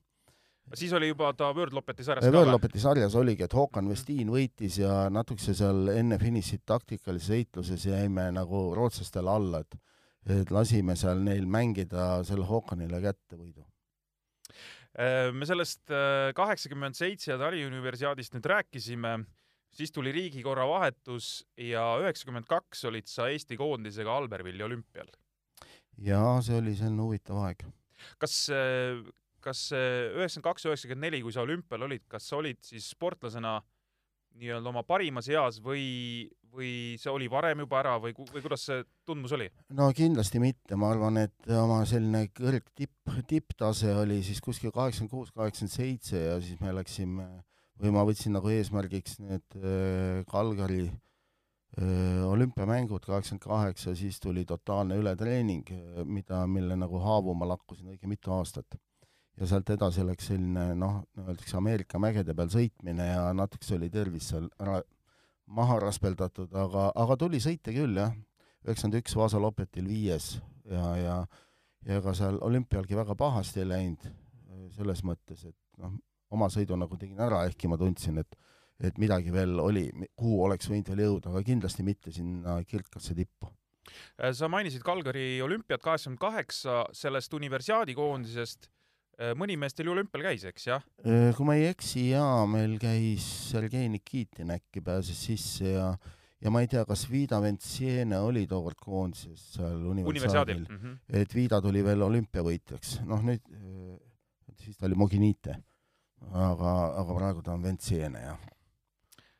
Siis 0.74 0.94
oli 0.98 1.10
juba 1.12 1.32
ta 1.38 1.52
World 1.54 1.76
Lopeti 1.78 2.04
sarjas 2.04 2.34
Võõrlopeti 2.34 2.82
sarjas 2.82 3.16
oligi, 3.20 3.46
et 3.46 3.54
Håkan 3.54 3.90
Westin 3.92 4.32
võitis 4.34 4.80
ja 4.82 5.06
natukese 5.14 5.54
seal 5.58 5.92
enne 5.94 6.18
finišit 6.22 6.66
taktikalises 6.66 7.30
heitluses 7.36 7.86
jäime 7.86 8.30
nagu 8.34 8.68
rootslastele 8.78 9.32
alla, 9.32 9.62
et 9.66 9.78
et 10.26 10.50
lasime 10.50 10.96
seal 10.98 11.20
neil 11.22 11.46
mängida 11.46 12.24
selle 12.26 12.48
Håkanile 12.50 12.98
kätte 13.04 13.38
võidu. 13.38 13.62
Äh, 14.98 15.30
me 15.36 15.46
sellest 15.46 15.92
äh, 15.94 16.32
kaheksakümmend 16.34 16.98
seitse 16.98 17.36
taliuniversiaadist 17.38 18.34
nüüd 18.34 18.48
rääkisime, 18.50 19.12
siis 19.76 19.92
tuli 19.94 20.14
riigikorra 20.16 20.66
vahetus 20.70 21.44
ja 21.62 21.84
üheksakümmend 22.02 22.48
kaks 22.50 22.88
olid 22.90 23.12
sa 23.12 23.28
Eesti 23.30 23.58
koondisega 23.60 24.18
Albervilli 24.18 24.64
olümpial. 24.66 25.12
ja 26.02 26.22
see 26.42 26.58
oli 26.58 26.74
selline 26.76 27.06
huvitav 27.06 27.44
aeg. 27.44 27.62
kas, 28.18 28.48
kas 29.46 29.68
üheksakümmend 29.76 30.50
kaks, 30.50 30.68
üheksakümmend 30.68 31.08
neli, 31.08 31.22
kui 31.26 31.34
sa 31.36 31.46
olümpial 31.46 31.86
olid, 31.88 32.06
kas 32.10 32.28
sa 32.32 32.42
olid 32.42 32.62
siis 32.66 32.90
sportlasena 32.96 33.60
nii-öelda 34.40 34.72
oma 34.72 34.84
parimas 34.88 35.30
eas 35.32 35.62
või, 35.64 35.86
või 36.56 36.72
see 37.00 37.12
oli 37.12 37.28
varem 37.32 37.64
juba 37.64 37.80
ära 37.82 37.96
või, 38.02 38.14
või 38.18 38.44
kuidas 38.44 38.66
see 38.68 38.84
tundmus 39.08 39.36
oli? 39.36 39.48
no 39.78 39.88
kindlasti 39.96 40.42
mitte, 40.44 40.78
ma 40.80 40.92
arvan, 40.94 41.22
et 41.24 41.50
oma 41.56 41.82
selline 41.90 42.28
kõrg 42.36 42.68
tipp, 42.76 43.16
tipptase 43.30 43.94
oli 43.96 44.22
siis 44.26 44.42
kuskil 44.44 44.74
kaheksakümmend 44.76 45.14
kuus, 45.14 45.34
kaheksakümmend 45.36 45.76
seitse 45.76 46.22
ja 46.28 46.38
siis 46.44 46.60
me 46.64 46.76
läksime 46.76 47.30
või 47.82 47.96
ma 47.96 48.06
võtsin 48.08 48.36
nagu 48.36 48.52
eesmärgiks 48.52 49.20
need 49.24 49.58
äh, 49.60 50.24
Kalgari 50.32 50.84
äh, 50.88 52.24
olümpiamängud 52.28 53.08
kaheksakümmend 53.08 53.46
kaheksa, 53.48 53.96
siis 53.96 54.20
tuli 54.24 54.46
totaalne 54.48 55.00
ületreening, 55.00 55.72
mida, 56.08 56.44
mille 56.48 56.80
nagu 56.80 57.00
haavu 57.04 57.36
ma 57.36 57.54
lakkusin 57.56 57.96
õige 57.96 58.12
mitu 58.12 58.36
aastat. 58.36 58.80
Ja 59.40 59.48
sealt 59.50 59.70
edasi 59.70 60.06
läks 60.08 60.30
selline 60.32 60.68
noh, 60.80 61.02
öeldakse 61.20 61.58
Ameerika 61.60 62.00
mägede 62.00 62.36
peal 62.38 62.52
sõitmine 62.54 63.10
ja 63.10 63.26
natukese 63.36 63.76
oli 63.80 63.90
tervis 63.94 64.30
seal 64.32 64.48
ära 64.62 64.82
maha 65.46 65.80
raspeldatud, 65.84 66.54
aga, 66.58 66.90
aga 66.96 67.18
tuli 67.22 67.42
sõita 67.44 67.74
küll 67.76 68.00
jah, 68.00 68.16
üheksakümmend 68.66 69.02
üks 69.02 69.16
Vaasa 69.18 69.42
Lopetil 69.42 69.90
viies 69.90 70.38
ja, 70.72 70.86
ja 70.98 71.18
ja 71.86 72.00
ega 72.00 72.16
seal 72.18 72.40
olümpialgi 72.42 72.98
väga 72.98 73.16
pahasti 73.18 73.62
ei 73.62 73.70
läinud 73.70 74.08
selles 74.76 75.04
mõttes, 75.06 75.46
et 75.46 75.82
noh, 75.82 75.94
oma 76.34 76.50
sõidu 76.52 76.78
nagu 76.80 76.98
tegin 77.00 77.22
ära, 77.22 77.44
ehkki 77.50 77.70
ma 77.72 77.80
tundsin, 77.82 78.20
et 78.24 78.42
et 78.84 78.98
midagi 79.00 79.32
veel 79.32 79.54
oli, 79.64 79.86
kuhu 80.20 80.42
oleks 80.44 80.68
võinud 80.68 80.90
veel 80.92 81.06
jõuda, 81.06 81.30
aga 81.32 81.42
kindlasti 81.48 81.84
mitte 81.88 82.12
sinna 82.12 82.58
kirkasse 82.68 83.16
tippu. 83.16 83.48
sa 84.34 84.50
mainisid 84.52 84.84
Kalgari 84.84 85.42
olümpiat 85.42 85.82
kaheksakümmend 85.82 86.20
kaheksa, 86.20 86.82
sellest 86.92 87.34
universiaadi 87.34 87.96
koondisest 87.96 88.68
mõni 89.40 89.56
mees 89.60 89.74
teil 89.74 89.88
ju 89.90 89.96
olümpial 89.96 90.26
käis, 90.28 90.44
eks 90.50 90.68
jah? 90.68 90.84
kui 91.38 91.48
ma 91.48 91.56
ei 91.56 91.70
eksi, 91.70 92.10
jaa, 92.12 92.46
meil 92.50 92.78
käis 92.82 93.26
Sergei 93.52 93.90
Nikitin 93.90 94.52
äkki 94.56 94.84
pääses 94.84 95.22
sisse 95.30 95.76
ja 95.76 95.90
ja 96.46 96.52
ma 96.54 96.62
ei 96.62 96.70
tea, 96.70 96.84
kas 96.88 97.06
Vida 97.10 97.40
Ventsiene 97.42 98.18
oli 98.22 98.46
tookord 98.50 98.80
koondises 98.82 99.44
seal 99.56 99.86
universiaadil, 99.92 100.66
mm 100.68 100.82
-hmm. 100.82 100.98
et 101.22 101.36
Vida 101.36 101.62
tuli 101.62 101.84
veel 101.84 102.02
olümpiavõitjaks, 102.06 103.00
noh 103.10 103.24
nüüd, 103.26 103.46
siis 104.62 104.78
ta 104.78 104.86
oli 104.90 105.00
Moginite, 105.00 105.56
aga, 106.32 106.74
aga 107.02 107.16
praegu 107.18 107.42
ta 107.42 107.54
on 107.54 107.64
Ventsiene, 107.64 108.22
jah. 108.28 108.40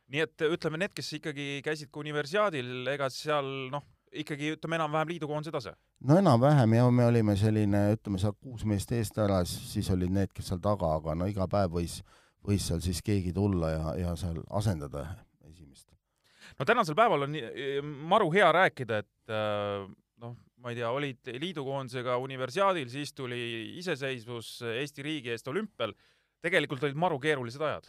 nii 0.08 0.22
et 0.22 0.46
ütleme, 0.48 0.78
need, 0.78 0.94
kes 0.94 1.12
ikkagi 1.20 1.60
käisid 1.66 1.90
ka 1.90 2.00
universiaadil, 2.00 2.86
ega 2.88 3.10
seal 3.10 3.68
noh, 3.70 3.84
ikkagi 4.22 4.52
ütleme 4.56 4.78
enam-vähem 4.78 5.12
liidukoondise 5.14 5.52
tase? 5.54 5.74
no 6.08 6.18
enam-vähem 6.20 6.76
ja 6.76 6.86
me 6.90 7.06
olime 7.06 7.36
selline, 7.36 7.82
ütleme 7.96 8.20
seal 8.22 8.34
kuus 8.38 8.64
meest 8.68 8.92
eest 8.96 9.18
ära, 9.22 9.42
siis 9.48 9.90
olid 9.94 10.12
need, 10.12 10.32
kes 10.36 10.52
seal 10.52 10.62
taga, 10.62 10.94
aga 11.00 11.16
no 11.18 11.28
iga 11.30 11.48
päev 11.50 11.76
võis, 11.78 12.00
võis 12.46 12.66
seal 12.68 12.82
siis 12.84 13.02
keegi 13.04 13.34
tulla 13.36 13.72
ja, 13.72 13.94
ja 14.00 14.16
seal 14.18 14.40
asendada 14.60 15.06
esimest. 15.48 15.88
no 16.58 16.68
tänasel 16.68 16.98
päeval 16.98 17.28
on 17.28 17.38
maru 18.14 18.30
hea 18.34 18.50
rääkida, 18.60 19.02
et 19.04 19.36
noh, 20.22 20.36
ma 20.62 20.72
ei 20.72 20.80
tea, 20.80 20.90
olid 20.90 21.32
liidukoondisega 21.42 22.16
universiaadil, 22.22 22.88
siis 22.90 23.12
tuli 23.14 23.40
iseseisvus 23.80 24.58
Eesti 24.72 25.04
riigi 25.06 25.34
eest 25.34 25.48
olümpial. 25.48 25.94
tegelikult 26.42 26.84
olid 26.84 26.98
maru 26.98 27.18
keerulised 27.18 27.62
ajad. 27.62 27.88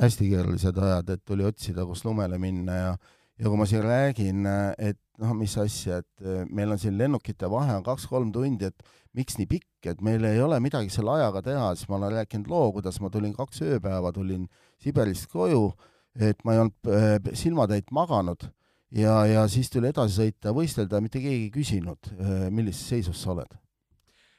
hästi 0.00 0.30
keerulised 0.30 0.76
ajad, 0.76 1.14
et 1.14 1.24
tuli 1.24 1.44
otsida, 1.44 1.84
kus 1.86 2.04
lumele 2.04 2.38
minna 2.38 2.74
ja 2.76 2.92
ja 3.38 3.46
kui 3.46 3.58
ma 3.58 3.66
siin 3.70 3.84
räägin, 3.84 4.46
et 4.78 4.98
noh, 5.22 5.34
mis 5.38 5.54
asja, 5.60 6.00
et 6.02 6.24
eh, 6.24 6.44
meil 6.54 6.72
on 6.74 6.80
siin 6.80 6.96
lennukite 6.98 7.50
vahe 7.50 7.76
on 7.78 7.84
kaks-kolm 7.86 8.30
tundi, 8.34 8.70
et 8.70 8.86
miks 9.16 9.38
nii 9.38 9.48
pikk, 9.50 9.90
et 9.90 10.02
meil 10.04 10.24
ei 10.28 10.40
ole 10.42 10.58
midagi 10.62 10.92
selle 10.94 11.16
ajaga 11.16 11.42
teha, 11.46 11.68
siis 11.78 11.90
ma 11.90 11.98
olen 11.98 12.14
rääkinud 12.18 12.50
loo, 12.50 12.70
kuidas 12.76 13.00
ma 13.02 13.10
tulin 13.14 13.34
kaks 13.36 13.62
ööpäeva, 13.66 14.12
tulin 14.14 14.46
Siberist 14.82 15.28
koju, 15.32 15.72
et 16.18 16.40
ma 16.46 16.54
ei 16.54 16.62
olnud 16.64 16.92
eh, 16.94 17.32
silmatäit 17.38 17.92
maganud 17.94 18.48
ja, 18.94 19.20
ja 19.28 19.46
siis 19.50 19.70
tuli 19.70 19.90
edasi 19.90 20.22
sõita, 20.22 20.54
võistelda, 20.56 21.02
mitte 21.04 21.22
keegi 21.22 21.48
ei 21.48 21.54
küsinud, 21.54 22.12
eh, 22.18 22.48
millises 22.54 22.86
seisus 22.94 23.22
sa 23.22 23.34
oled. 23.34 23.58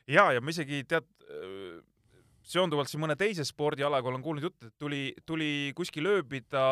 ja, 0.08 0.32
ja 0.36 0.44
ma 0.44 0.56
isegi 0.56 0.84
tead, 0.90 1.08
seonduvalt 2.50 2.90
siin 2.90 3.04
mõne 3.04 3.16
teise 3.20 3.46
spordialaga 3.48 4.10
olen 4.10 4.24
kuulnud 4.26 4.46
juttu, 4.48 4.70
et 4.70 4.76
tuli, 4.82 5.02
tuli 5.28 5.50
kuskil 5.78 6.10
ööbida 6.10 6.64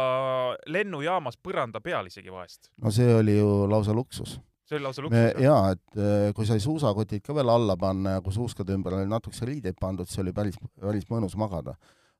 lennujaamas 0.73 1.37
põranda 1.43 1.81
peal 1.83 2.09
isegi 2.09 2.33
vahest. 2.33 2.71
no 2.81 2.93
see 2.93 3.09
oli 3.19 3.37
ju 3.37 3.49
lausa 3.69 3.95
luksus. 3.95 4.37
see 4.67 4.79
oli 4.79 4.87
lausa 4.87 5.05
luksus? 5.05 5.43
jaa, 5.43 5.75
et 5.75 5.99
äh, 6.01 6.31
kui 6.37 6.49
sai 6.49 6.63
suusakotid 6.63 7.25
ka 7.25 7.35
veel 7.37 7.53
alla 7.53 7.77
panna 7.77 8.17
ja 8.17 8.25
kui 8.25 8.35
suuskade 8.35 8.75
ümber 8.77 8.97
oli 8.99 9.11
natukese 9.11 9.49
riideid 9.49 9.77
pandud, 9.79 10.09
see 10.09 10.23
oli 10.25 10.33
päris, 10.33 10.57
päris 10.81 11.07
mõnus 11.11 11.37
magada. 11.37 11.77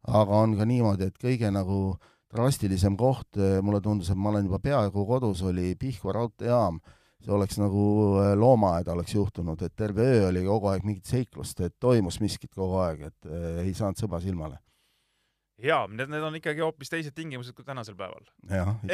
aga 0.08 0.44
on 0.44 0.56
ka 0.58 0.68
niimoodi, 0.68 1.10
et 1.10 1.18
kõige 1.22 1.52
nagu 1.52 1.98
drastilisem 2.34 2.98
koht, 3.00 3.30
äh, 3.40 3.58
mulle 3.64 3.82
tundus, 3.82 4.12
et 4.12 4.20
ma 4.20 4.30
olen 4.34 4.46
juba 4.50 4.62
peaaegu 4.62 5.06
kodus, 5.08 5.42
oli 5.48 5.74
Pihkva 5.80 6.14
raudteejaam 6.20 6.82
see 7.24 7.34
oleks 7.34 7.58
nagu 7.62 7.88
äh, 8.22 8.32
loomaaeda 8.38 8.94
oleks 8.94 9.16
juhtunud, 9.16 9.62
et 9.66 9.76
terve 9.76 10.06
öö 10.06 10.30
oli 10.30 10.46
kogu 10.46 10.72
aeg 10.72 10.86
mingit 10.88 11.10
seiklust, 11.10 11.60
et 11.66 11.76
toimus 11.80 12.22
miskit 12.24 12.54
kogu 12.56 12.80
aeg, 12.84 13.10
et 13.12 13.30
äh, 13.30 13.66
ei 13.66 13.76
saanud 13.78 14.00
sõba 14.00 14.22
silmale. 14.24 14.60
jaa, 15.58 15.88
need, 15.90 16.12
need 16.14 16.22
on 16.22 16.36
ikkagi 16.38 16.62
hoopis 16.62 16.92
teised 16.94 17.16
tingimused 17.18 17.56
kui 17.58 17.66
tänasel 17.66 17.96
päeval. 17.98 18.28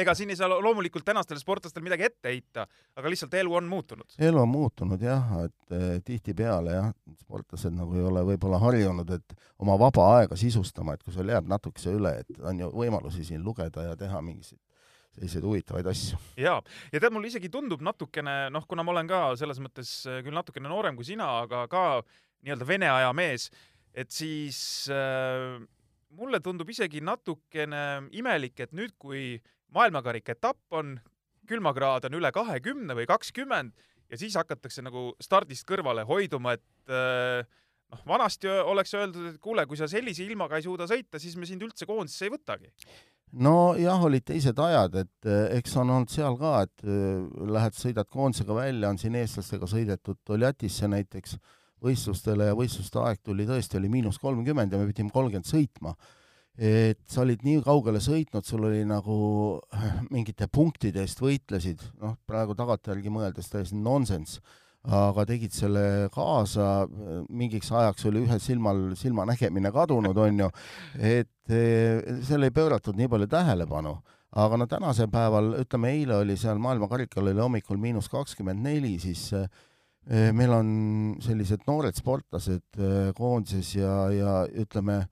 ega 0.00 0.14
siin 0.16 0.32
ei 0.32 0.38
saa 0.40 0.48
loomulikult 0.48 1.04
tänastel 1.04 1.36
sportlastel 1.36 1.84
midagi 1.84 2.06
ette 2.08 2.32
heita, 2.32 2.64
aga 2.96 3.12
lihtsalt 3.12 3.36
elu 3.36 3.54
on 3.60 3.68
muutunud. 3.68 4.16
elu 4.18 4.40
on 4.40 4.48
muutunud 4.48 5.04
jah, 5.04 5.34
et 5.44 5.76
eh, 5.76 6.00
tihtipeale 6.04 6.78
jah, 6.78 6.92
sportlased 7.20 7.76
nagu 7.76 7.98
ei 7.98 8.06
ole 8.08 8.24
võib-olla 8.32 8.62
harjunud, 8.64 9.12
et 9.18 9.36
oma 9.58 9.76
vaba 9.78 10.08
aega 10.16 10.40
sisustama, 10.40 10.96
et 10.96 11.04
kui 11.04 11.12
sul 11.12 11.28
jääb 11.28 11.52
natukese 11.52 11.92
üle, 11.92 12.16
et 12.24 12.40
on 12.40 12.64
ju 12.64 12.72
võimalusi 12.72 13.28
siin 13.28 13.44
lugeda 13.44 13.90
ja 13.90 13.98
teha 14.00 14.24
mingisuguseid 14.24 14.63
selliseid 15.14 15.46
huvitavaid 15.46 15.86
asju. 15.90 16.18
jaa, 16.40 16.58
ja 16.92 17.00
tead, 17.00 17.12
mulle 17.14 17.30
isegi 17.30 17.50
tundub 17.52 17.82
natukene, 17.84 18.48
noh, 18.54 18.66
kuna 18.70 18.84
ma 18.86 18.94
olen 18.94 19.10
ka 19.10 19.22
selles 19.38 19.60
mõttes 19.62 19.96
äh, 20.10 20.20
küll 20.26 20.34
natukene 20.36 20.70
noorem 20.70 20.98
kui 20.98 21.06
sina, 21.06 21.28
aga 21.44 21.64
ka 21.70 21.84
nii-öelda 22.44 22.68
vene 22.68 22.90
aja 22.90 23.14
mees, 23.16 23.48
et 23.94 24.10
siis 24.14 24.58
äh, 24.92 25.62
mulle 26.18 26.40
tundub 26.42 26.70
isegi 26.70 27.02
natukene 27.04 27.84
imelik, 28.16 28.58
et 28.66 28.74
nüüd, 28.76 28.94
kui 28.98 29.34
maailmakarika 29.74 30.34
etapp 30.34 30.78
on, 30.78 30.96
külmakraad 31.48 32.08
on 32.08 32.18
üle 32.18 32.30
kahekümne 32.34 32.96
või 32.96 33.06
kakskümmend 33.08 33.74
ja 34.10 34.18
siis 34.20 34.36
hakatakse 34.38 34.82
nagu 34.84 35.12
stardist 35.22 35.66
kõrvale 35.68 36.04
hoiduma, 36.08 36.56
et 36.56 36.92
äh, 36.92 37.46
noh, 37.94 38.04
vanasti 38.08 38.50
oleks 38.50 38.94
öeldud, 38.98 39.32
et 39.32 39.42
kuule, 39.42 39.66
kui 39.70 39.78
sa 39.78 39.88
sellise 39.90 40.26
ilmaga 40.26 40.58
ei 40.58 40.66
suuda 40.66 40.88
sõita, 40.90 41.22
siis 41.22 41.38
me 41.38 41.46
sind 41.48 41.62
üldse 41.62 41.86
koondisse 41.86 42.26
ei 42.26 42.34
võtagi 42.34 42.72
nojah, 43.32 44.04
olid 44.06 44.24
teised 44.26 44.58
ajad, 44.60 44.98
et 45.02 45.28
eh, 45.28 45.58
eks 45.58 45.76
on 45.80 45.92
olnud 45.96 46.12
seal 46.12 46.36
ka, 46.38 46.54
et 46.66 46.86
eh, 46.86 47.20
lähed, 47.50 47.76
sõidad 47.78 48.08
koondisega 48.10 48.56
välja, 48.56 48.90
on 48.90 49.00
siin 49.00 49.16
eestlastega 49.18 49.68
sõidetud 49.70 50.20
Toljatisse 50.26 50.88
näiteks 50.90 51.38
võistlustele 51.84 52.48
ja 52.50 52.56
võistluste 52.56 53.00
aeg 53.02 53.22
tuli 53.24 53.46
tõesti, 53.48 53.78
oli 53.80 53.90
miinus 53.92 54.20
kolmkümmend 54.22 54.72
ja 54.72 54.80
me 54.80 54.88
pidime 54.88 55.12
kolmkümmend 55.14 55.48
sõitma. 55.48 55.94
et 56.54 57.00
sa 57.10 57.24
olid 57.24 57.40
nii 57.42 57.64
kaugele 57.66 57.98
sõitnud, 57.98 58.44
sul 58.46 58.68
oli 58.68 58.84
nagu 58.86 59.16
eh, 59.74 59.88
mingite 60.14 60.46
punktide 60.46 61.02
eest 61.02 61.20
võitlesid, 61.20 61.82
noh, 62.00 62.14
praegu 62.26 62.54
tagantjärgi 62.54 63.10
mõeldes 63.10 63.50
täiesti 63.50 63.74
nonsenss 63.74 64.38
aga 64.84 65.24
tegid 65.28 65.52
selle 65.54 65.84
kaasa, 66.12 66.84
mingiks 67.32 67.70
ajaks 67.72 68.04
oli 68.10 68.24
ühel 68.26 68.40
silmal 68.42 68.82
silmanägemine 69.00 69.72
kadunud, 69.72 70.18
on 70.20 70.42
ju, 70.44 70.48
et 71.00 71.52
e, 71.52 71.62
seal 72.26 72.44
ei 72.44 72.52
pööratud 72.52 72.98
nii 72.98 73.08
palju 73.08 73.30
tähelepanu. 73.32 73.96
aga 74.34 74.56
no 74.58 74.66
tänasel 74.66 75.06
päeval, 75.08 75.52
ütleme 75.62 75.92
eile 75.94 76.16
oli 76.16 76.34
seal 76.36 76.58
maailmakarikal 76.58 77.28
oli 77.30 77.40
hommikul 77.40 77.78
miinus 77.78 78.08
kakskümmend 78.10 78.60
neli, 78.60 78.98
siis 78.98 79.32
e, 79.32 79.46
meil 80.32 80.52
on 80.52 80.70
sellised 81.22 81.64
noored 81.66 81.94
sportlased 81.96 82.76
e, 82.76 83.12
koondises 83.16 83.76
ja, 83.78 83.94
ja 84.12 84.32
ütleme, 84.52 85.06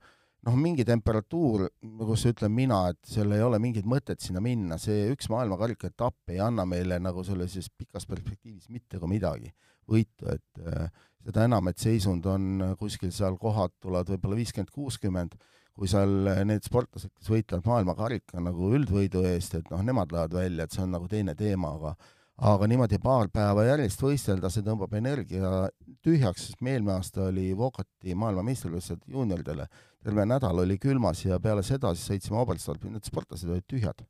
noh, 0.47 0.57
mingi 0.59 0.85
temperatuur, 0.87 1.67
kus 2.03 2.25
ütlen 2.29 2.53
mina, 2.55 2.83
et 2.91 2.99
seal 3.07 3.31
ei 3.35 3.43
ole 3.43 3.59
mingit 3.63 3.87
mõtet 3.89 4.23
sinna 4.23 4.43
minna, 4.43 4.77
see 4.81 5.07
üks 5.13 5.29
maailmakarika 5.31 5.91
etapp 5.91 6.33
ei 6.33 6.41
anna 6.43 6.65
meile 6.69 6.99
nagu 7.01 7.23
sellises 7.27 7.69
pikas 7.71 8.07
perspektiivis 8.09 8.69
mitte 8.73 8.99
ka 9.01 9.09
midagi. 9.09 9.53
Võitu, 9.89 10.29
et 10.31 10.63
äh, 10.63 10.87
seda 11.25 11.47
enam, 11.47 11.67
et 11.67 11.79
seisund 11.79 12.27
on 12.31 12.63
äh, 12.63 12.75
kuskil 12.79 13.11
seal 13.15 13.35
kohad 13.39 13.73
tulevad 13.83 14.13
võib-olla 14.13 14.39
viiskümmend, 14.39 14.71
kuuskümmend, 14.71 15.37
kui 15.75 15.89
seal 15.91 16.29
äh, 16.31 16.43
need 16.47 16.63
sportlased, 16.63 17.11
kes 17.17 17.31
võitlevad 17.33 17.67
maailmakarika 17.67 18.43
nagu 18.43 18.71
üldvõidu 18.77 19.25
eest, 19.27 19.57
et 19.59 19.71
noh, 19.73 19.83
nemad 19.83 20.15
lähevad 20.15 20.37
välja, 20.39 20.67
et 20.67 20.75
see 20.75 20.85
on 20.85 20.93
nagu 20.95 21.09
teine 21.11 21.35
teema, 21.39 21.75
aga 21.79 21.95
aga 22.43 22.65
niimoodi 22.65 22.97
paar 22.97 23.27
päeva 23.29 23.61
järjest 23.67 24.01
võistelda, 24.01 24.49
see 24.49 24.65
tõmbab 24.65 24.95
energia 24.97 25.67
tühjaks, 26.03 26.47
sest 26.47 26.63
me 26.65 26.73
eelmine 26.73 26.95
aasta 26.97 27.27
oli 27.27 27.51
Vokati 27.57 28.15
maailmameistrivõistlused 28.17 29.05
juunioridele, 29.13 29.67
terve 30.03 30.25
nädal 30.27 30.63
oli 30.65 30.77
külmas 30.81 31.25
ja 31.25 31.39
peale 31.43 31.63
seda 31.63 31.93
siis 31.95 32.09
sõitsime 32.11 32.41
Oberstdorfi, 32.41 32.91
need 32.91 33.07
sportlased 33.07 33.49
olid 33.49 33.65
tühjad 33.69 34.03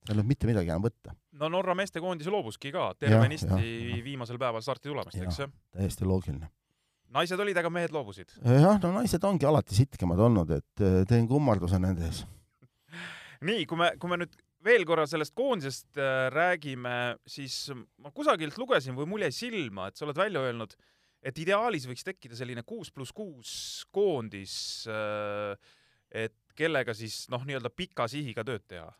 seal 0.00 0.16
ei 0.16 0.16
olnud 0.16 0.30
mitte 0.30 0.48
midagi 0.48 0.72
enam 0.72 0.84
võtta. 0.84 1.14
no 1.40 1.50
Norra 1.52 1.76
meestekoondis 1.78 2.30
loobuski 2.32 2.72
ka 2.72 2.90
tervenisti 2.98 4.00
viimasel 4.04 4.40
päeval 4.40 4.64
starti 4.64 4.88
tulemast, 4.88 5.18
eks 5.20 5.42
ju? 5.42 5.48
täiesti 5.76 6.08
loogiline. 6.08 6.50
naised 7.12 7.40
olid, 7.40 7.58
aga 7.60 7.72
mehed 7.72 7.94
loobusid? 7.94 8.32
jah, 8.40 8.78
no 8.80 8.92
naised 8.96 9.24
ongi 9.28 9.48
alati 9.48 9.76
sitkemad 9.76 10.22
olnud, 10.28 10.54
et 10.56 10.84
äh, 10.84 11.02
teen 11.08 11.28
kummarduse 11.28 11.80
nende 11.82 12.08
ees. 12.08 12.22
nii, 13.48 13.66
kui 13.68 13.80
me, 13.80 13.92
kui 14.00 14.12
me 14.12 14.22
nüüd 14.22 14.38
veel 14.64 14.86
korra 14.88 15.06
sellest 15.08 15.36
koondisest 15.36 16.00
äh, 16.00 16.28
räägime, 16.32 16.96
siis 17.28 17.66
ma 18.00 18.12
kusagilt 18.14 18.56
lugesin 18.60 18.96
või 18.96 19.08
mul 19.08 19.28
jäi 19.28 19.34
silma, 19.36 19.90
et 19.90 20.00
sa 20.00 20.08
oled 20.08 20.20
välja 20.20 20.46
öelnud, 20.48 20.76
et 21.22 21.38
ideaalis 21.42 21.86
võiks 21.88 22.06
tekkida 22.06 22.38
selline 22.38 22.64
kuus 22.66 22.92
pluss 22.94 23.14
kuus 23.16 23.52
koondis, 23.92 24.54
äh, 24.90 25.54
et 26.10 26.36
kellega 26.56 26.94
siis 26.96 27.24
noh, 27.32 27.44
nii-öelda 27.46 27.72
pika 27.72 28.08
sihiga 28.10 28.44
tööd 28.46 28.66
teha. 28.68 28.90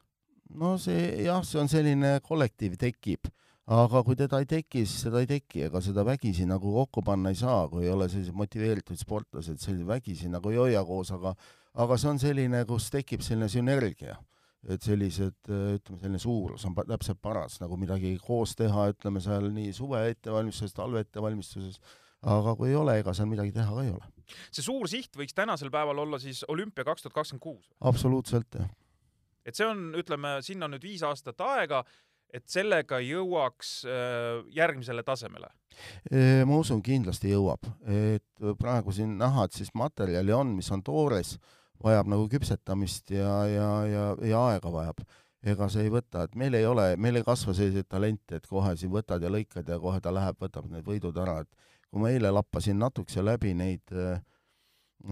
No 0.61 0.75
see 0.83 1.23
jah, 1.25 1.45
see 1.47 1.61
on 1.63 1.71
selline 1.71 2.17
kollektiiv 2.27 2.75
tekib, 2.81 3.29
aga 3.71 4.03
kui 4.07 4.19
teda 4.19 4.41
ei 4.43 4.49
teki, 4.51 4.83
siis 4.83 5.07
seda 5.07 5.23
ei 5.23 5.29
teki, 5.31 5.67
ega 5.69 5.83
seda 5.85 6.03
vägisi 6.07 6.47
nagu 6.49 6.73
kokku 6.75 7.05
panna 7.07 7.31
ei 7.31 7.39
saa, 7.39 7.69
kui 7.71 7.85
ei 7.87 7.93
ole 7.93 8.09
sellised 8.11 8.35
motiveeritud 8.35 8.99
sportlased, 8.99 9.61
selline 9.63 9.87
vägisi 9.87 10.31
nagu 10.33 10.51
ei 10.51 10.59
hoia 10.59 10.83
koos, 10.87 11.13
aga 11.15 11.37
aga 11.79 11.97
see 12.01 12.11
on 12.11 12.19
selline, 12.19 12.65
kus 12.67 12.89
tekib 12.91 13.23
selline 13.23 13.47
sünergia, 13.53 14.17
et 14.69 14.83
sellised, 14.85 15.39
ütleme, 15.47 16.01
selline 16.01 16.21
suurus 16.21 16.67
on 16.69 16.75
täpselt 16.77 17.21
paras, 17.23 17.61
nagu 17.63 17.79
midagi 17.81 18.17
koos 18.21 18.57
teha, 18.59 18.91
ütleme 18.93 19.23
seal 19.23 19.49
nii 19.55 19.71
suve 19.77 20.03
ettevalmistuses, 20.11 20.75
talve 20.77 21.05
ettevalmistuses, 21.07 21.79
aga 22.23 22.57
kui 22.57 22.69
ei 22.73 22.77
ole, 22.77 22.99
ega 23.01 23.15
seal 23.17 23.31
midagi 23.31 23.55
teha 23.57 23.73
ka 23.73 23.87
ei 23.87 23.95
ole. 23.95 24.11
see 24.51 24.65
suur 24.65 24.89
siht 24.89 25.17
võiks 25.17 25.35
tänasel 25.37 25.73
päeval 25.73 26.05
olla 26.05 26.19
siis 26.23 26.45
olümpia 26.49 26.85
kaks 26.85 27.07
tuhat 27.07 27.17
kakskümmend 27.17 27.43
kuus? 27.43 27.71
absoluutselt, 27.81 28.59
jah 28.59 28.69
et 29.47 29.57
see 29.57 29.67
on, 29.67 29.91
ütleme, 29.99 30.39
sinna 30.45 30.69
on 30.69 30.77
nüüd 30.77 30.85
viis 30.85 31.03
aastat 31.07 31.41
aega, 31.45 31.83
et 32.31 32.47
sellega 32.51 33.01
jõuaks 33.03 33.73
äh, 33.89 34.43
järgmisele 34.57 35.05
tasemele? 35.07 35.51
ma 36.47 36.57
usun, 36.59 36.83
kindlasti 36.85 37.31
jõuab, 37.31 37.65
et 37.89 38.43
praegu 38.59 38.93
siin 38.93 39.15
näha, 39.21 39.47
et 39.47 39.55
siis 39.57 39.71
materjali 39.79 40.35
on, 40.35 40.51
mis 40.59 40.67
on 40.75 40.83
toores, 40.85 41.37
vajab 41.81 42.11
nagu 42.11 42.27
küpsetamist 42.29 43.13
ja, 43.15 43.31
ja, 43.49 43.69
ja, 43.89 44.05
ja 44.27 44.41
aega 44.51 44.73
vajab. 44.75 45.01
ega 45.41 45.69
see 45.73 45.87
ei 45.87 45.93
võta, 45.95 46.27
et 46.27 46.35
meil 46.37 46.59
ei 46.59 46.67
ole, 46.69 46.97
meil 47.01 47.17
ei 47.17 47.25
kasva 47.25 47.55
selliseid 47.57 47.89
talente, 47.89 48.37
et 48.37 48.51
kohe 48.51 48.75
siin 48.77 48.93
võtad 48.93 49.23
ja 49.23 49.31
lõikad 49.33 49.71
ja 49.71 49.79
kohe 49.81 50.03
ta 50.05 50.13
läheb, 50.13 50.37
võtab 50.43 50.67
need 50.69 50.85
võidud 50.85 51.17
ära, 51.23 51.39
et 51.47 51.71
kui 51.91 52.03
ma 52.03 52.11
eile 52.11 52.31
lappasin 52.31 52.79
natukese 52.79 53.25
läbi 53.25 53.55
neid 53.59 53.95
äh, 53.95 54.21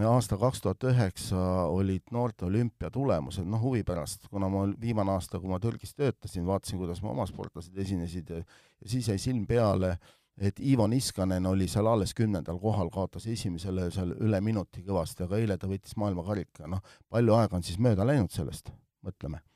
aasta 0.08 0.36
kaks 0.36 0.60
tuhat 0.62 0.84
üheksa 0.90 1.40
olid 1.72 2.12
noorte 2.12 2.46
olümpia 2.46 2.90
tulemused, 2.92 3.46
noh 3.48 3.62
huvi 3.62 3.82
pärast, 3.84 4.28
kuna 4.30 4.50
ma 4.52 4.66
viimane 4.80 5.14
aasta, 5.14 5.40
kui 5.40 5.50
ma 5.50 5.58
Türgis 5.60 5.94
töötasin, 5.96 6.46
vaatasin, 6.46 6.78
kuidas 6.78 7.02
mu 7.02 7.12
oma 7.14 7.26
sportlased 7.26 7.76
esinesid 7.76 8.30
ja, 8.30 8.42
ja 8.44 8.92
siis 8.92 9.08
jäi 9.08 9.18
silm 9.18 9.46
peale, 9.46 9.96
et 10.38 10.60
Ivo 10.60 10.86
Niskanen 10.86 11.46
oli 11.50 11.66
seal 11.68 11.88
alles 11.90 12.14
kümnendal 12.14 12.60
kohal, 12.62 12.92
kaotas 12.94 13.26
esimesele 13.26 13.90
seal 13.94 14.14
üle 14.20 14.40
minuti 14.44 14.84
kõvasti, 14.86 15.24
aga 15.26 15.40
eile 15.40 15.58
ta 15.58 15.70
võitis 15.70 15.96
maailmakarika, 15.98 16.68
noh, 16.70 16.84
palju 17.08 17.38
aega 17.40 17.58
on 17.58 17.66
siis 17.66 17.80
mööda 17.82 18.06
läinud 18.06 18.34
sellest, 18.34 18.70
mõtleme 19.02 19.47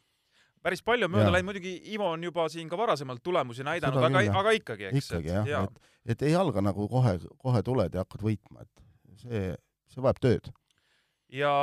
päris 0.62 0.82
palju 0.86 1.08
mööda 1.10 1.32
läinud, 1.34 1.50
muidugi 1.50 1.74
Ivo 1.94 2.12
on 2.14 2.22
juba 2.22 2.46
siin 2.52 2.70
ka 2.70 2.78
varasemalt 2.78 3.22
tulemusi 3.22 3.66
näidanud, 3.66 4.04
aga, 4.08 4.22
aga 4.42 4.54
ikkagi, 4.58 4.90
eks. 4.92 5.10
ikkagi 5.10 5.34
jah 5.34 5.48
ja., 5.48 5.66
et, 5.66 5.92
et 6.14 6.24
ei 6.28 6.36
alga 6.38 6.62
nagu 6.64 6.88
kohe, 6.90 7.18
kohe 7.42 7.62
tuled 7.66 7.94
ja 7.94 8.06
hakkad 8.06 8.24
võitma, 8.26 8.64
et 8.66 9.22
see 9.24 9.52
see 9.92 10.02
vajab 10.04 10.20
tööd. 10.22 10.50
ja, 11.32 11.54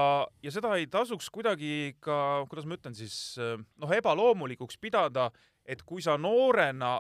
ja 0.43 0.53
seda 0.53 0.75
ei 0.79 0.88
tasuks 0.91 1.29
kuidagi 1.33 1.95
ka, 2.03 2.45
kuidas 2.49 2.67
ma 2.69 2.77
ütlen 2.77 2.97
siis, 2.97 3.38
noh, 3.39 3.93
ebaloomulikuks 3.99 4.79
pidada, 4.81 5.29
et 5.65 5.83
kui 5.85 6.03
sa 6.05 6.17
noorena 6.17 6.97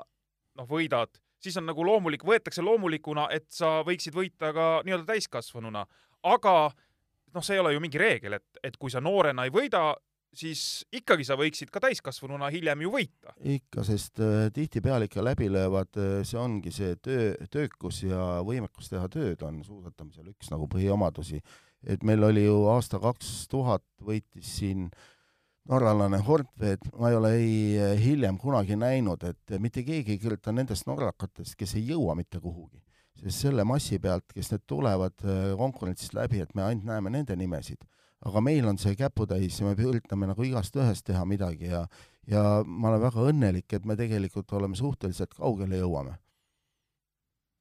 noh, 0.59 0.69
võidad, 0.69 1.21
siis 1.41 1.57
on 1.61 1.69
nagu 1.69 1.85
loomulik, 1.85 2.25
võetakse 2.27 2.63
loomulikuna, 2.65 3.29
et 3.33 3.47
sa 3.53 3.79
võiksid 3.87 4.15
võita 4.15 4.53
ka 4.55 4.67
nii-öelda 4.85 5.07
täiskasvanuna, 5.13 5.85
aga 6.29 6.55
noh, 7.33 7.45
see 7.45 7.57
ei 7.57 7.63
ole 7.63 7.73
ju 7.75 7.81
mingi 7.83 8.01
reegel, 8.01 8.39
et, 8.39 8.61
et 8.63 8.77
kui 8.77 8.93
sa 8.93 9.01
noorena 9.01 9.45
ei 9.47 9.53
võida, 9.53 9.93
siis 10.35 10.85
ikkagi 10.93 11.25
sa 11.25 11.37
võiksid 11.39 11.71
ka 11.73 11.81
täiskasvanuna 11.83 12.51
hiljem 12.53 12.83
ju 12.85 12.91
võita. 12.93 13.33
ikka, 13.39 13.83
sest 13.87 14.21
äh, 14.23 14.49
tihtipeale 14.53 15.09
ikka 15.09 15.23
läbi 15.25 15.49
löövad 15.51 15.97
äh,, 15.97 16.19
see 16.27 16.39
ongi 16.39 16.73
see 16.75 16.95
töö, 17.01 17.33
töökus 17.51 18.03
ja 18.03 18.43
võimekus 18.45 18.91
teha 18.91 19.09
tööd 19.09 19.41
on 19.47 19.63
suusatamisel 19.65 20.29
üks 20.33 20.53
nagu 20.53 20.69
põhiomadusi 20.71 21.41
et 21.87 22.03
meil 22.03 22.23
oli 22.27 22.43
ju 22.45 22.65
aasta 22.71 22.99
kaks 23.01 23.47
tuhat 23.51 23.85
võitis 24.03 24.51
siin 24.59 24.89
norralane 25.69 26.19
Hortveed, 26.25 26.89
ma 26.97 27.11
ei 27.11 27.17
ole 27.17 27.31
ei 27.37 27.55
eh, 27.77 27.95
hiljem 28.01 28.39
kunagi 28.41 28.77
näinud, 28.79 29.23
et 29.27 29.59
mitte 29.61 29.83
keegi 29.85 30.15
ei 30.15 30.21
kirjuta 30.21 30.53
nendest 30.55 30.87
norrakatest, 30.89 31.55
kes 31.59 31.75
ei 31.77 31.85
jõua 31.91 32.17
mitte 32.17 32.41
kuhugi. 32.41 32.81
sest 33.19 33.43
selle 33.43 33.65
massi 33.67 33.99
pealt, 33.99 34.31
kes 34.31 34.51
need 34.53 34.61
tulevad 34.67 35.25
konkurentsist 35.59 36.13
läbi, 36.15 36.39
et 36.39 36.53
me 36.55 36.63
ainult 36.63 36.85
näeme 36.87 37.11
nende 37.11 37.35
nimesid. 37.35 37.83
Aga 38.25 38.41
meil 38.41 38.67
on 38.67 38.77
see 38.77 38.95
käputäis 38.99 39.59
ja 39.59 39.67
me 39.67 39.75
üritame 39.75 40.27
nagu 40.27 40.43
igast 40.43 40.75
ühest 40.75 41.05
teha 41.07 41.25
midagi 41.25 41.71
ja 41.71 41.85
ja 42.29 42.63
ma 42.65 42.91
olen 42.91 43.01
väga 43.01 43.27
õnnelik, 43.31 43.73
et 43.73 43.85
me 43.85 43.95
tegelikult 43.97 44.51
oleme 44.53 44.75
suhteliselt 44.75 45.33
kaugele 45.33 45.79
jõuame 45.79 46.17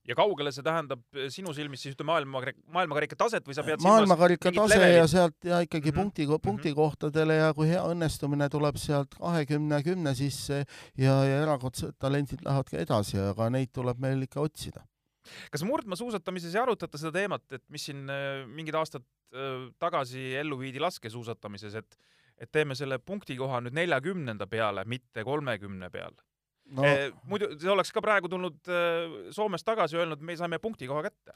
ja 0.09 0.17
kaugele 0.17 0.53
see 0.55 0.65
tähendab 0.65 1.03
eh, 1.17 1.29
sinu 1.33 1.53
silmis 1.57 1.83
siis 1.85 1.97
ütleme 1.97 2.13
maailma, 2.13 2.43
maailmakarika 2.75 3.19
taset 3.21 3.47
või 3.49 3.57
sa 3.57 3.65
pead 3.67 3.85
maailmakarika 3.85 4.53
tase 4.57 4.79
ja 4.95 5.07
sealt 5.11 5.37
ja 5.45 5.61
ikkagi 5.65 5.91
mm 5.91 5.95
-hmm. 5.95 6.03
punkti, 6.03 6.27
mhm. 6.27 6.45
punktikohtadele 6.45 7.39
ja 7.43 7.51
kui 7.55 7.69
hea 7.69 7.83
õnnestumine 7.93 8.49
tuleb 8.53 8.81
sealt 8.81 9.15
kahekümne, 9.19 9.83
kümne 9.85 10.15
sisse 10.15 10.63
ja, 10.97 11.19
ja 11.29 11.43
erakordsed 11.43 11.99
talendid 11.99 12.45
lähevad 12.45 12.71
ka 12.71 12.79
edasi, 12.79 13.21
aga 13.33 13.51
neid 13.51 13.73
tuleb 13.73 14.01
meil 14.01 14.23
ikka 14.25 14.41
otsida. 14.41 14.87
kas 15.53 15.63
murdmaasuusatamises 15.69 16.55
ei 16.55 16.61
arutata 16.63 16.99
seda 16.99 17.13
teemat, 17.13 17.45
et 17.53 17.65
mis 17.69 17.85
siin 17.85 18.09
eh, 18.09 18.47
mingid 18.47 18.75
aastad 18.75 19.05
tagasi 19.79 20.31
ellu 20.41 20.59
viidi 20.61 20.81
laskesuusatamises, 20.81 21.75
et 21.75 21.99
et 22.39 22.51
teeme 22.55 22.77
selle 22.79 23.01
punktikoha 23.03 23.59
nüüd 23.65 23.75
neljakümnenda 23.75 24.47
peale, 24.47 24.85
mitte 24.87 25.25
kolmekümne 25.27 25.91
peale? 25.91 26.23
no. 26.71 26.85
Eh,. 26.87 27.09
muidu 27.27 27.51
see 27.59 27.71
oleks 27.73 27.91
ka 27.93 28.03
praegu 28.05 28.31
tulnud 28.31 28.61
Soomest 29.35 29.67
tagasi, 29.67 29.99
öelnud, 29.99 30.23
me 30.23 30.37
saime 30.39 30.61
punktikoha 30.63 31.03
kätte. 31.09 31.35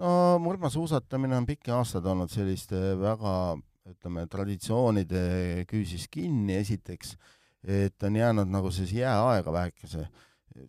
no 0.00 0.38
murdmaasuusatamine 0.42 1.36
on 1.36 1.46
pikki 1.46 1.70
aastaid 1.70 2.08
olnud 2.10 2.32
selliste 2.32 2.80
väga 3.00 3.36
ütleme, 3.90 4.26
traditsioonide 4.30 5.22
küüsis 5.70 6.06
kinni, 6.10 6.56
esiteks, 6.60 7.16
et 7.66 8.06
on 8.06 8.18
jäänud 8.18 8.50
nagu 8.50 8.70
siis 8.74 8.92
jääaega 8.94 9.52
vähekese. 9.52 10.06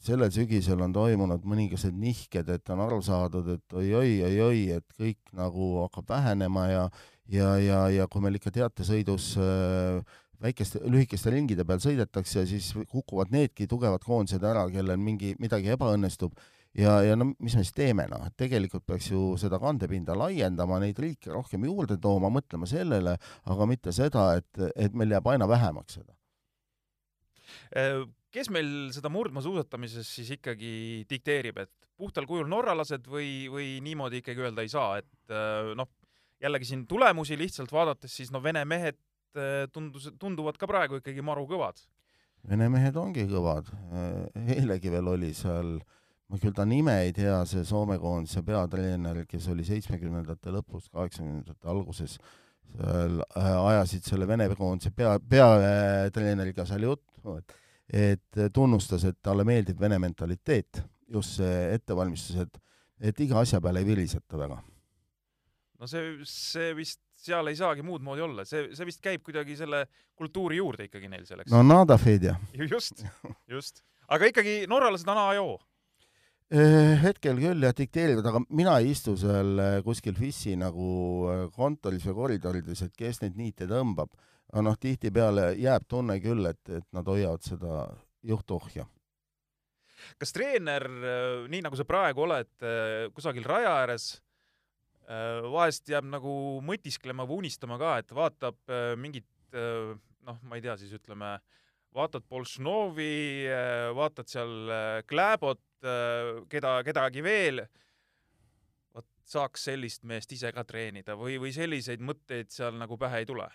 Sellel 0.03 0.31
sügisel 0.33 0.81
on 0.85 0.93
toimunud 0.95 1.45
mõningased 1.47 1.95
nihked, 1.99 2.49
et 2.49 2.73
on 2.73 2.83
aru 2.85 3.01
saadud, 3.05 3.49
et 3.57 3.77
oi-oi, 3.79 4.19
oi-oi, 4.29 4.63
et 4.77 4.97
kõik 4.99 5.33
nagu 5.37 5.73
hakkab 5.83 6.13
vähenema 6.15 6.67
ja 6.71 6.85
ja, 7.31 7.53
ja, 7.57 7.79
ja 7.89 8.07
kui 8.11 8.23
meil 8.23 8.35
ikka 8.37 8.51
teatesõidus 8.51 9.33
äh, 9.39 10.17
väikeste, 10.43 10.81
lühikeste 10.91 11.31
ringide 11.31 11.65
peal 11.67 11.79
sõidetakse 11.83 12.43
siis 12.49 12.73
kukuvad 12.91 13.31
needki 13.31 13.67
tugevad 13.69 14.03
koondised 14.03 14.43
ära, 14.43 14.65
kellel 14.71 14.99
mingi, 14.99 15.33
midagi 15.39 15.71
ebaõnnestub 15.75 16.35
ja, 16.77 16.97
ja 17.05 17.15
no 17.19 17.29
mis 17.31 17.55
me 17.55 17.63
siis 17.63 17.75
teeme, 17.75 18.07
noh, 18.11 18.25
et 18.27 18.35
tegelikult 18.39 18.85
peaks 18.87 19.11
ju 19.11 19.33
seda 19.41 19.59
kandepinda 19.61 20.17
laiendama, 20.19 20.81
neid 20.83 20.99
riike 20.99 21.31
rohkem 21.33 21.67
juurde 21.69 21.99
tooma, 22.01 22.31
mõtlema 22.33 22.67
sellele, 22.69 23.15
aga 23.53 23.69
mitte 23.69 23.93
seda, 23.95 24.33
et, 24.39 24.65
et 24.75 24.97
meil 24.97 25.15
jääb 25.15 25.31
aina 25.33 25.47
vähemaks 25.49 25.99
seda. 26.01 26.13
Äh, 28.33 28.39
kes 28.39 28.49
meil 28.49 28.67
seda 28.95 29.13
murdmaasuusatamises 29.13 30.09
siis 30.17 30.33
ikkagi 30.35 31.05
dikteerib, 31.09 31.61
et 31.61 31.71
puhtal 31.97 32.25
kujul 32.25 32.49
norralased 32.49 33.05
või, 33.05 33.45
või 33.53 33.77
niimoodi 33.85 34.23
ikkagi 34.23 34.41
öelda 34.41 34.65
ei 34.65 34.73
saa, 34.73 34.97
et 35.03 35.31
äh, 35.31 35.71
noh, 35.77 35.93
jällegi 36.41 36.73
siin 36.73 36.87
tulemusi 36.89 37.37
lihtsalt 37.39 37.71
vaadates, 37.71 38.11
siis 38.17 38.33
no 38.33 38.41
Vene 38.43 38.65
mehed 38.65 38.97
Eh, 39.33 39.65
tundus, 39.73 40.11
tunduvad 40.21 40.59
ka 40.61 40.67
praegu 40.69 40.99
ikkagi 40.99 41.23
maru 41.25 41.47
kõvad. 41.49 41.79
Vene 42.45 42.67
mehed 42.69 42.97
ongi 42.99 43.23
kõvad, 43.25 43.71
eh, 43.89 44.43
eilegi 44.59 44.91
veel 44.93 45.07
oli 45.09 45.31
seal, 45.33 45.79
ma 46.29 46.37
küll 46.37 46.53
ta 46.53 46.65
nime 46.69 46.99
ei 47.01 47.13
tea, 47.15 47.39
see 47.49 47.63
Soome 47.65 47.97
koondise 47.97 48.43
peatreener, 48.45 49.23
kes 49.25 49.47
oli 49.49 49.65
seitsmekümnendate 49.65 50.53
lõpus, 50.53 50.85
kaheksakümnendate 50.93 51.65
alguses, 51.65 52.19
seal 52.75 53.23
äh, 53.25 53.49
ajasid 53.71 54.05
selle 54.05 54.27
Vene 54.29 54.51
koondise 54.53 54.91
pea, 54.93 55.17
peatreeneriga 55.17 56.67
seal 56.69 56.85
juttu, 56.85 57.39
et 57.39 57.57
et 57.91 58.43
tunnustas, 58.53 59.03
et 59.09 59.17
talle 59.21 59.43
meeldib 59.43 59.79
Vene 59.79 59.99
mentaliteet, 59.99 60.83
just 61.11 61.39
see 61.41 61.73
ettevalmistus, 61.75 62.45
et 62.45 62.61
et 63.03 63.19
iga 63.25 63.41
asja 63.41 63.59
peale 63.61 63.81
ei 63.83 63.87
viriseta 63.87 64.39
väga. 64.39 64.61
no 65.79 65.89
see, 65.89 66.13
see 66.23 66.71
vist 66.77 67.01
seal 67.23 67.47
ei 67.51 67.57
saagi 67.59 67.83
muud 67.85 68.03
moodi 68.03 68.23
olla, 68.23 68.45
see, 68.47 68.69
see 68.75 68.87
vist 68.87 69.01
käib 69.03 69.23
kuidagi 69.25 69.57
selle 69.59 69.85
kultuuri 70.19 70.59
juurde 70.59 70.87
ikkagi 70.87 71.11
neil 71.11 71.27
selleks. 71.27 71.51
no 71.51 71.63
nada 71.65 71.97
fede. 71.99 72.35
just, 72.71 73.03
just. 73.51 73.83
aga 74.07 74.31
ikkagi 74.31 74.63
norralased 74.71 75.09
on 75.11 75.21
A 75.21 75.27
ja 75.37 75.43
O 75.43 75.57
eh, 76.53 76.93
hetkel 77.03 77.39
küll 77.41 77.65
jah, 77.67 77.75
dikteerivad, 77.75 78.27
aga 78.31 78.43
mina 78.49 78.77
ei 78.81 78.91
istu 78.93 79.15
seal 79.19 79.55
eh, 79.59 79.79
kuskil 79.85 80.15
FIS-i 80.19 80.57
nagu 80.59 80.89
eh, 81.31 81.47
kontoris 81.55 82.05
või 82.09 82.19
koridorides, 82.21 82.85
et 82.87 82.95
kes 82.97 83.23
neid 83.23 83.39
niite 83.39 83.67
tõmbab. 83.69 84.11
Aga 84.53 84.61
noh, 84.69 84.75
tihtipeale 84.77 85.53
jääb 85.57 85.87
tunne 85.89 86.19
küll, 86.21 86.45
et, 86.45 86.61
et 86.69 86.85
nad 86.93 87.07
hoiavad 87.09 87.41
seda 87.41 87.87
juhtohja. 88.23 88.85
kas 90.21 90.31
treener, 90.35 90.85
nii 91.49 91.63
nagu 91.65 91.79
sa 91.79 91.85
praegu 91.87 92.27
oled 92.27 92.67
kusagil 93.15 93.47
raja 93.49 93.71
ääres, 93.81 94.11
Äh, 95.03 95.43
vahest 95.51 95.89
jääb 95.91 96.05
nagu 96.07 96.33
mõtisklema 96.63 97.25
või 97.27 97.43
unistama 97.43 97.75
ka, 97.81 97.97
et 97.99 98.11
vaatab 98.15 98.55
äh, 98.71 98.93
mingit 98.95 99.27
äh, 99.51 99.91
noh, 100.23 100.37
ma 100.47 100.55
ei 100.55 100.63
tea, 100.63 100.77
siis 100.79 100.93
ütleme, 100.95 101.35
vaatad 101.93 102.23
Bolšnovi, 102.31 103.45
vaatad 103.93 104.31
seal 104.31 104.71
Kläbot, 105.05 105.61
keda, 106.49 106.71
kedagi 106.87 107.21
veel, 107.21 107.59
vot 108.95 109.05
saaks 109.29 109.67
sellist 109.67 110.07
meest 110.09 110.31
ise 110.33 110.49
ka 110.55 110.63
treenida 110.65 111.13
või, 111.19 111.35
või 111.43 111.51
selliseid 111.53 112.01
mõtteid 112.01 112.49
seal 112.55 112.79
nagu 112.79 112.97
pähe 112.97 113.21
ei 113.21 113.27
tule? 113.29 113.45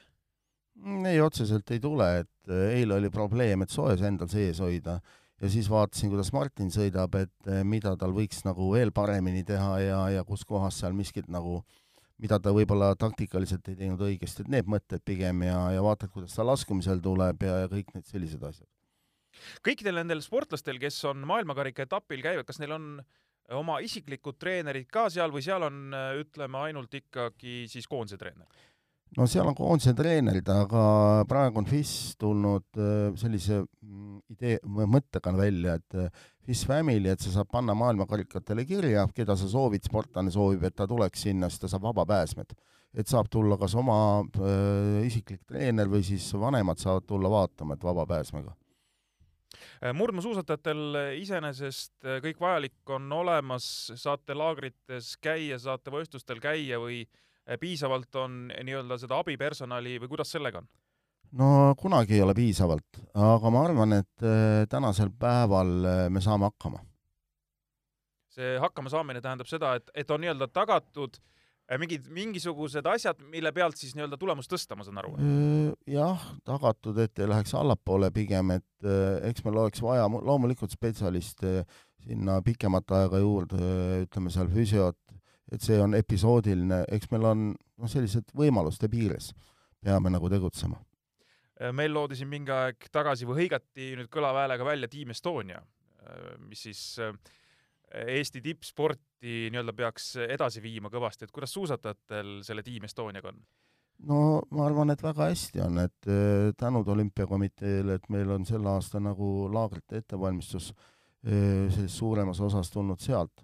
Ei, 1.07 1.21
otseselt 1.21 1.71
ei 1.75 1.81
tule, 1.81 2.09
et 2.23 2.53
eile 2.73 2.99
oli 2.99 3.11
probleem, 3.11 3.63
et 3.63 3.73
soes 3.73 4.03
endal 4.07 4.31
sees 4.33 4.61
hoida 4.63 4.99
ja 5.41 5.51
siis 5.51 5.69
vaatasin, 5.71 6.11
kuidas 6.13 6.33
Martin 6.35 6.71
sõidab, 6.75 7.15
et 7.19 7.51
eh, 7.51 7.63
mida 7.67 7.95
tal 7.99 8.15
võiks 8.15 8.43
nagu 8.47 8.73
veel 8.73 8.93
paremini 8.95 9.45
teha 9.47 9.75
ja, 9.83 10.01
ja 10.19 10.25
kus 10.27 10.45
kohas 10.49 10.81
seal 10.83 10.97
miskit 10.99 11.29
nagu, 11.31 11.61
mida 12.23 12.41
ta 12.43 12.53
võib-olla 12.55 12.95
taktikaliselt 12.99 13.69
ei 13.71 13.79
teinud 13.79 14.03
õigesti, 14.03 14.45
et 14.45 14.53
need 14.57 14.71
mõtted 14.71 15.05
pigem 15.07 15.45
ja, 15.47 15.61
ja 15.77 15.85
vaatad, 15.85 16.11
kuidas 16.15 16.35
ta 16.35 16.47
laskumisel 16.47 17.03
tuleb 17.05 17.47
ja, 17.47 17.63
ja 17.65 17.71
kõik 17.71 17.95
need 17.95 18.09
sellised 18.11 18.43
asjad. 18.43 18.67
kõikidel 19.67 20.01
nendel 20.01 20.23
sportlastel, 20.25 20.81
kes 20.83 20.99
on 21.11 21.23
maailmakarika 21.29 21.87
etapil 21.87 22.25
käivad, 22.25 22.47
kas 22.49 22.59
neil 22.59 22.75
on 22.75 22.91
oma 23.55 23.79
isiklikud 23.81 24.37
treenerid 24.37 24.91
ka 24.93 25.07
seal 25.13 25.33
või 25.33 25.45
seal 25.47 25.63
on, 25.65 25.95
ütleme, 26.21 26.59
ainult 26.69 26.99
ikkagi 26.99 27.63
siis 27.71 27.87
koondise 27.89 28.19
treener? 28.21 28.51
No 29.17 29.27
seal 29.31 29.49
on 29.49 29.57
koondise 29.57 29.95
treenerid, 29.97 30.49
aga 30.53 30.83
praegu 31.29 31.63
on 31.63 31.69
FIS 31.69 31.93
tulnud 32.21 32.81
äh, 32.81 33.09
sellise 33.21 33.63
mm, 33.63 34.21
idee, 34.35 34.59
mõttega 34.67 35.33
välja, 35.37 35.79
et 35.79 35.99
äh, 35.99 36.23
FIS 36.49 36.65
Family, 36.69 37.09
et 37.13 37.25
sa 37.25 37.33
saad 37.39 37.51
panna 37.53 37.77
maailmakarikatele 37.79 38.67
kirja, 38.69 39.07
keda 39.15 39.37
sa 39.39 39.49
soovid, 39.51 39.85
sportlane 39.89 40.33
soovib, 40.35 40.65
et 40.69 40.77
ta 40.77 40.89
tuleks 40.91 41.27
sinna, 41.29 41.51
siis 41.51 41.65
ta 41.65 41.71
saab 41.73 41.89
vabapääsmed. 41.91 42.57
et 42.99 43.07
saab 43.07 43.29
tulla 43.31 43.59
kas 43.61 43.75
oma 43.77 44.25
äh, 44.41 45.05
isiklik 45.07 45.43
treener 45.47 45.91
või 45.93 46.01
siis 46.03 46.25
vanemad 46.33 46.81
saavad 46.81 47.05
tulla 47.07 47.29
vaatama, 47.31 47.77
et 47.77 47.85
vabapääsmega 47.85 48.55
äh, 49.85 49.93
murdmaasuusatajatel 49.95 50.97
iseenesest 51.21 52.09
kõik 52.25 52.41
vajalik 52.41 52.97
on 52.97 53.13
olemas, 53.13 53.93
saate 53.95 54.35
laagrites 54.35 55.17
käia, 55.21 55.61
saate 55.61 55.93
võistlustel 55.93 56.41
käia 56.41 56.81
või 56.81 57.03
äh, 57.05 57.28
piisavalt 57.57 58.21
on 58.21 58.51
nii-öelda 58.53 58.99
seda 59.01 59.23
abipersonali 59.23 59.97
või 60.03 60.13
kuidas 60.13 60.35
sellega 60.35 60.61
on? 60.61 60.69
no 61.39 61.75
kunagi 61.79 62.17
ei 62.17 62.23
ole 62.25 62.35
piisavalt, 62.37 63.01
aga 63.15 63.53
ma 63.53 63.65
arvan, 63.69 63.97
et 64.01 64.27
eh, 64.27 64.67
tänasel 64.71 65.11
päeval 65.19 65.73
eh, 65.85 66.05
me 66.13 66.23
saame 66.25 66.49
hakkama. 66.49 66.83
see 68.39 68.59
hakkamasaamine 68.63 69.21
tähendab 69.21 69.49
seda, 69.51 69.75
et, 69.81 69.91
et 69.95 70.11
on 70.11 70.23
nii-öelda 70.23 70.49
tagatud 70.55 71.19
mingid, 71.81 72.07
mingisugused 72.15 72.87
asjad, 72.89 73.19
mille 73.29 73.53
pealt 73.53 73.77
siis 73.77 73.93
nii-öelda 73.97 74.17
tulemust 74.21 74.53
tõsta, 74.53 74.77
ma 74.79 74.87
saan 74.87 75.03
aru? 75.03 75.17
jah, 75.91 76.31
tagatud, 76.49 76.97
et 77.05 77.19
ei 77.19 77.29
läheks 77.29 77.53
allapoole 77.59 78.13
pigem, 78.15 78.55
et 78.57 78.89
eks 79.29 79.45
meil 79.45 79.65
oleks 79.65 79.83
vaja 79.85 80.07
loomulikult 80.09 80.73
spetsialiste 80.73 81.67
sinna 82.07 82.39
pikemat 82.47 82.95
aega 82.97 83.21
juurde, 83.21 83.59
ütleme 84.07 84.33
seal 84.33 84.49
füsiot, 84.53 85.01
et 85.53 85.65
see 85.65 85.79
on 85.81 85.97
episoodiline, 85.99 86.83
eks 86.93 87.11
meil 87.13 87.25
on 87.31 87.49
noh, 87.55 87.91
sellised 87.91 88.35
võimaluste 88.37 88.91
piires 88.93 89.33
peame 89.85 90.11
nagu 90.11 90.29
tegutsema. 90.31 90.79
meil 91.73 91.93
loodi 91.95 92.19
siin 92.19 92.31
mingi 92.31 92.53
aeg 92.55 92.89
tagasi 92.93 93.27
või 93.27 93.45
hõigati 93.45 93.93
nüüd 93.99 94.11
kõlava 94.13 94.45
häälega 94.45 94.65
välja 94.67 94.89
Team 94.89 95.11
Estonia, 95.11 95.63
mis 96.47 96.63
siis 96.69 96.83
Eesti 97.89 98.43
tippsporti 98.45 99.49
nii-öelda 99.51 99.73
peaks 99.73 100.13
edasi 100.29 100.61
viima 100.63 100.91
kõvasti, 100.93 101.25
et 101.25 101.33
kuidas 101.33 101.55
suusatajatel 101.57 102.43
selle 102.47 102.63
Team 102.63 102.85
Estoniaga 102.85 103.33
on? 103.33 103.41
no 104.07 104.21
ma 104.55 104.67
arvan, 104.69 104.93
et 104.93 105.03
väga 105.03 105.29
hästi 105.31 105.63
on, 105.65 105.81
et 105.83 106.11
äh, 106.11 106.51
tänud 106.59 106.89
Olümpiakomiteele, 106.95 107.99
et 107.99 108.09
meil 108.13 108.31
on 108.35 108.47
sel 108.47 108.67
aastal 108.71 109.03
nagu 109.05 109.49
laagrite 109.53 110.03
ettevalmistus 110.03 110.71
äh, 110.73 111.67
selles 111.75 111.97
suuremas 111.99 112.41
osas 112.45 112.71
tulnud 112.71 113.03
sealt, 113.03 113.43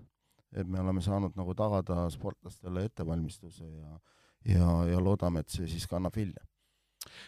et 0.54 0.68
me 0.70 0.80
oleme 0.80 1.02
saanud 1.04 1.36
nagu 1.38 1.54
tagada 1.58 2.08
sportlastele 2.14 2.84
ettevalmistuse 2.88 3.68
ja 3.68 3.98
ja, 4.44 4.68
ja 4.90 5.00
loodame, 5.00 5.40
et 5.40 5.48
see 5.48 5.68
siis 5.70 5.86
kannab 5.88 6.16
vilja 6.16 6.44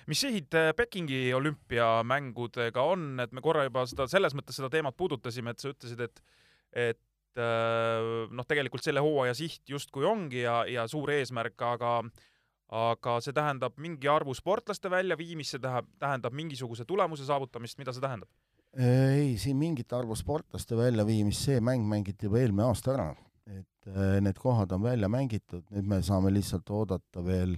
mis 0.08 0.20
sihid 0.20 0.54
äh, 0.56 0.70
Pekingi 0.76 1.34
olümpiamängudega 1.36 2.82
on, 2.82 3.08
et 3.20 3.32
me 3.32 3.42
korra 3.44 3.64
juba 3.66 3.86
seda, 3.88 4.06
selles 4.10 4.36
mõttes 4.36 4.56
seda 4.56 4.70
teemat 4.72 4.96
puudutasime, 4.96 5.52
et 5.52 5.62
sa 5.62 5.72
ütlesid, 5.72 6.06
et 6.08 6.24
et 6.76 7.02
noh, 8.32 8.46
tegelikult 8.48 8.80
selle 8.80 9.02
hooaja 9.04 9.34
siht 9.36 9.68
justkui 9.68 10.06
ongi 10.08 10.38
ja, 10.40 10.62
ja 10.72 10.86
suur 10.88 11.10
eesmärk, 11.12 11.60
aga 11.68 11.90
aga 12.72 13.18
see 13.22 13.34
tähendab 13.36 13.76
mingi 13.78 14.08
arvu 14.10 14.34
sportlaste 14.34 14.90
väljaviimist, 14.90 15.54
see 15.54 15.62
tähendab 16.00 16.34
mingisuguse 16.34 16.84
tulemuse 16.84 17.26
saavutamist, 17.28 17.78
mida 17.78 17.94
see 17.94 18.02
tähendab? 18.02 18.30
Ei, 18.76 19.36
siin 19.40 19.56
mingit 19.56 19.92
arvu 19.96 20.16
sportlaste 20.18 20.76
väljaviimist, 20.76 21.48
see 21.48 21.62
mäng 21.64 21.86
mängiti 21.88 22.28
juba 22.28 22.42
eelmine 22.42 22.66
aasta 22.68 22.92
ära, 22.96 23.08
et 23.48 23.90
äh, 23.90 24.18
need 24.24 24.38
kohad 24.40 24.72
on 24.76 24.84
välja 24.84 25.08
mängitud, 25.12 25.64
nüüd 25.72 25.88
me 25.88 26.02
saame 26.04 26.32
lihtsalt 26.34 26.70
oodata 26.70 27.24
veel, 27.24 27.56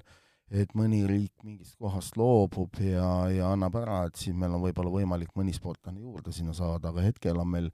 et 0.48 0.70
mõni 0.78 1.02
riik 1.08 1.44
mingist 1.44 1.76
kohast 1.76 2.16
loobub 2.16 2.78
ja, 2.80 3.08
ja 3.32 3.52
annab 3.52 3.76
ära, 3.82 4.04
et 4.08 4.20
siis 4.20 4.36
meil 4.36 4.54
on 4.56 4.62
võib-olla 4.64 4.94
võimalik 4.94 5.34
mõni 5.36 5.52
sportlane 5.56 6.00
juurde 6.00 6.32
sinna 6.32 6.54
saada, 6.56 6.92
aga 6.92 7.04
hetkel 7.04 7.40
on 7.42 7.50
meil 7.56 7.72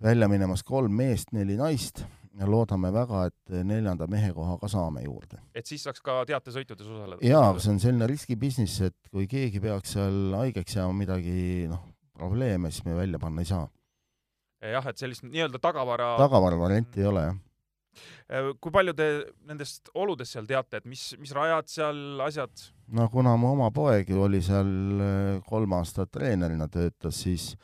välja 0.00 0.28
minemas 0.30 0.64
kolm 0.66 0.96
meest, 0.96 1.30
neli 1.36 1.58
naist 1.60 2.02
ja 2.40 2.46
loodame 2.48 2.90
väga, 2.94 3.26
et 3.28 3.54
neljanda 3.66 4.06
mehekoha 4.10 4.56
ka 4.58 4.68
saame 4.70 5.04
juurde. 5.04 5.38
et 5.54 5.66
siis 5.66 5.82
saaks 5.84 6.00
ka 6.02 6.22
teatesõitudes 6.26 6.88
osaleda? 6.88 7.22
jaa, 7.26 7.52
see 7.58 7.74
on 7.74 7.80
selline 7.82 8.08
riskibusiness, 8.10 8.80
et 8.88 9.10
kui 9.12 9.28
keegi 9.30 9.60
peaks 9.62 9.96
seal 9.98 10.36
haigeks 10.38 10.78
jääma, 10.78 10.96
midagi 11.04 11.68
noh, 11.70 11.84
probleeme, 12.20 12.70
siis 12.70 12.84
me 12.86 12.96
välja 12.98 13.20
panna 13.22 13.44
ei 13.44 13.48
saa. 13.48 13.68
jah, 14.60 14.90
et 14.90 15.00
sellist 15.00 15.24
nii-öelda 15.24 15.60
tagavara 15.62 16.12
tagavara 16.20 16.58
varianti 16.60 17.00
ei 17.00 17.08
ole, 17.08 17.24
jah 17.30 17.38
äh, 18.28 18.52
kui 18.60 18.74
palju 18.74 18.94
te 18.96 19.08
nendest 19.48 19.88
oludest 19.96 20.36
seal 20.36 20.48
teate, 20.50 20.82
et 20.82 20.88
mis, 20.88 21.10
mis 21.20 21.32
rajad 21.36 21.72
seal, 21.72 22.00
asjad? 22.26 22.68
no 22.92 23.08
kuna 23.12 23.36
mu 23.40 23.54
oma 23.56 23.70
poeg 23.74 24.12
oli 24.14 24.42
seal 24.44 24.70
äh, 25.00 25.42
kolm 25.48 25.78
aastat 25.80 26.12
treenerina 26.12 26.68
töötas, 26.68 27.22
siis 27.24 27.54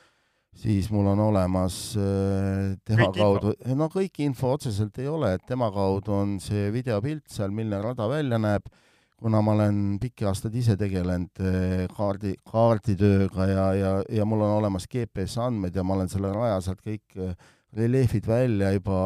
siis 0.57 0.89
mul 0.93 1.07
on 1.13 1.21
olemas 1.21 1.77
äh, 2.01 2.75
tema 2.87 3.11
kõik 3.11 3.21
kaudu, 3.21 3.53
no 3.77 3.89
kõik 3.93 4.23
info 4.25 4.55
otseselt 4.57 4.99
ei 5.03 5.09
ole, 5.11 5.35
et 5.37 5.45
tema 5.49 5.69
kaudu 5.75 6.15
on 6.17 6.37
see 6.43 6.71
videopilt 6.75 7.29
seal, 7.33 7.53
milline 7.55 7.83
rada 7.85 8.09
välja 8.11 8.41
näeb, 8.41 8.71
kuna 9.21 9.41
ma 9.41 9.55
olen 9.57 9.97
pikki 10.01 10.27
aastaid 10.29 10.55
ise 10.61 10.77
tegelenud 10.79 11.41
äh, 11.41 11.85
kaardi, 11.97 12.35
kaarditööga 12.47 13.49
ja, 13.49 13.67
ja, 13.77 13.93
ja 14.13 14.27
mul 14.29 14.45
on 14.45 14.59
olemas 14.59 14.89
GPS 14.93 15.39
andmed 15.47 15.77
ja 15.77 15.85
ma 15.87 15.97
olen 15.97 16.11
selle 16.13 16.33
raja 16.35 16.59
sealt 16.65 16.83
kõik 16.85 17.17
äh, 17.17 17.33
reljeefid 17.77 18.29
välja 18.29 18.71
juba 18.75 18.99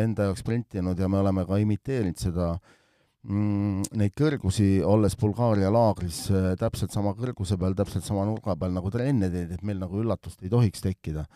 enda 0.00 0.30
jaoks 0.30 0.44
printinud 0.46 0.98
ja 0.98 1.08
me 1.12 1.20
oleme 1.20 1.44
ka 1.48 1.60
imiteerinud 1.60 2.20
seda 2.20 2.54
mm, 2.56 3.92
neid 4.00 4.16
kõrgusi, 4.16 4.80
olles 4.84 5.18
Bulgaaria 5.20 5.72
laagris 5.72 6.24
äh, 6.32 6.50
täpselt 6.60 6.96
sama 6.96 7.12
kõrguse 7.18 7.60
peal, 7.60 7.76
täpselt 7.76 8.08
sama 8.08 8.24
nurga 8.28 8.56
peal 8.56 8.72
nagu 8.76 8.92
trenne 8.92 9.28
teed, 9.32 9.52
et 9.58 9.64
meil 9.66 9.80
nagu 9.82 10.00
üllatust 10.00 10.40
ei 10.44 10.52
tohiks 10.52 10.84
tekkida. 10.88 11.28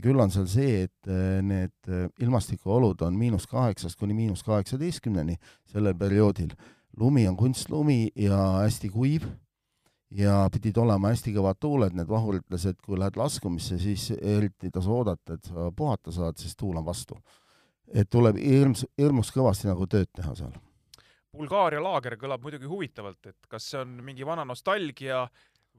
Küll 0.00 0.16
on 0.16 0.30
seal 0.32 0.46
see, 0.48 0.86
et 0.86 1.08
need 1.44 1.90
ilmastikuolud 2.24 3.02
on 3.04 3.18
miinus 3.20 3.44
kaheksast 3.50 3.98
kuni 4.00 4.14
miinus 4.16 4.40
kaheksateistkümneni 4.46 5.34
sellel 5.68 5.92
perioodil. 5.92 6.54
Lumi 6.98 7.26
on 7.28 7.36
kunstlumi 7.36 8.08
ja 8.16 8.38
hästi 8.62 8.90
kuiv 8.90 9.26
ja 10.10 10.48
pidid 10.52 10.78
olema 10.80 11.12
hästi 11.12 11.34
kõvad 11.36 11.58
tuuled, 11.60 11.96
need 11.96 12.08
vahur 12.08 12.38
ütles, 12.40 12.64
et 12.70 12.78
kui 12.84 12.98
lähed 12.98 13.18
laskumisse, 13.20 13.78
siis 13.78 14.10
eriti 14.16 14.68
ei 14.68 14.72
tasu 14.72 14.94
oodata, 14.94 15.36
et 15.36 15.50
sa 15.50 15.68
puhata 15.76 16.14
saad, 16.14 16.38
sest 16.40 16.58
tuul 16.58 16.80
on 16.80 16.86
vastu. 16.86 17.18
et 17.94 18.08
tuleb 18.10 18.36
hirmus, 18.36 18.84
hirmus 19.00 19.30
kõvasti 19.32 19.68
nagu 19.68 19.86
tööd 19.86 20.10
teha 20.12 20.34
seal 20.36 20.56
Bulgaaria 21.38 21.80
laager 21.82 22.16
kõlab 22.20 22.42
muidugi 22.42 22.68
huvitavalt, 22.68 23.30
et 23.30 23.48
kas 23.48 23.70
see 23.70 23.80
on 23.80 23.98
mingi 24.04 24.26
vana 24.26 24.44
nostalgia 24.48 25.26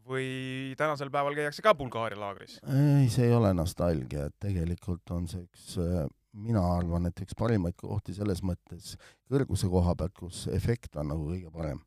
või 0.10 0.74
tänasel 0.78 1.12
päeval 1.14 1.36
käiakse 1.38 1.64
ka 1.66 1.74
Bulgaaria 1.78 2.20
laagris? 2.20 2.60
ei, 2.64 3.10
see 3.14 3.28
ei 3.28 3.36
ole 3.36 3.52
nostalgia, 3.54 4.30
et 4.30 4.38
tegelikult 4.42 5.14
on 5.16 5.28
see 5.30 5.44
üks, 5.44 5.76
äh, 5.84 6.06
mina 6.34 6.64
arvan, 6.78 7.10
et 7.10 7.22
üks 7.24 7.38
parimaid 7.38 7.78
kohti 7.80 8.14
selles 8.14 8.44
mõttes 8.46 8.96
kõrguse 9.30 9.70
koha 9.70 9.96
pealt, 9.98 10.18
kus 10.18 10.48
efekt 10.54 10.98
on 11.00 11.14
nagu 11.14 11.30
kõige 11.32 11.52
parem. 11.54 11.80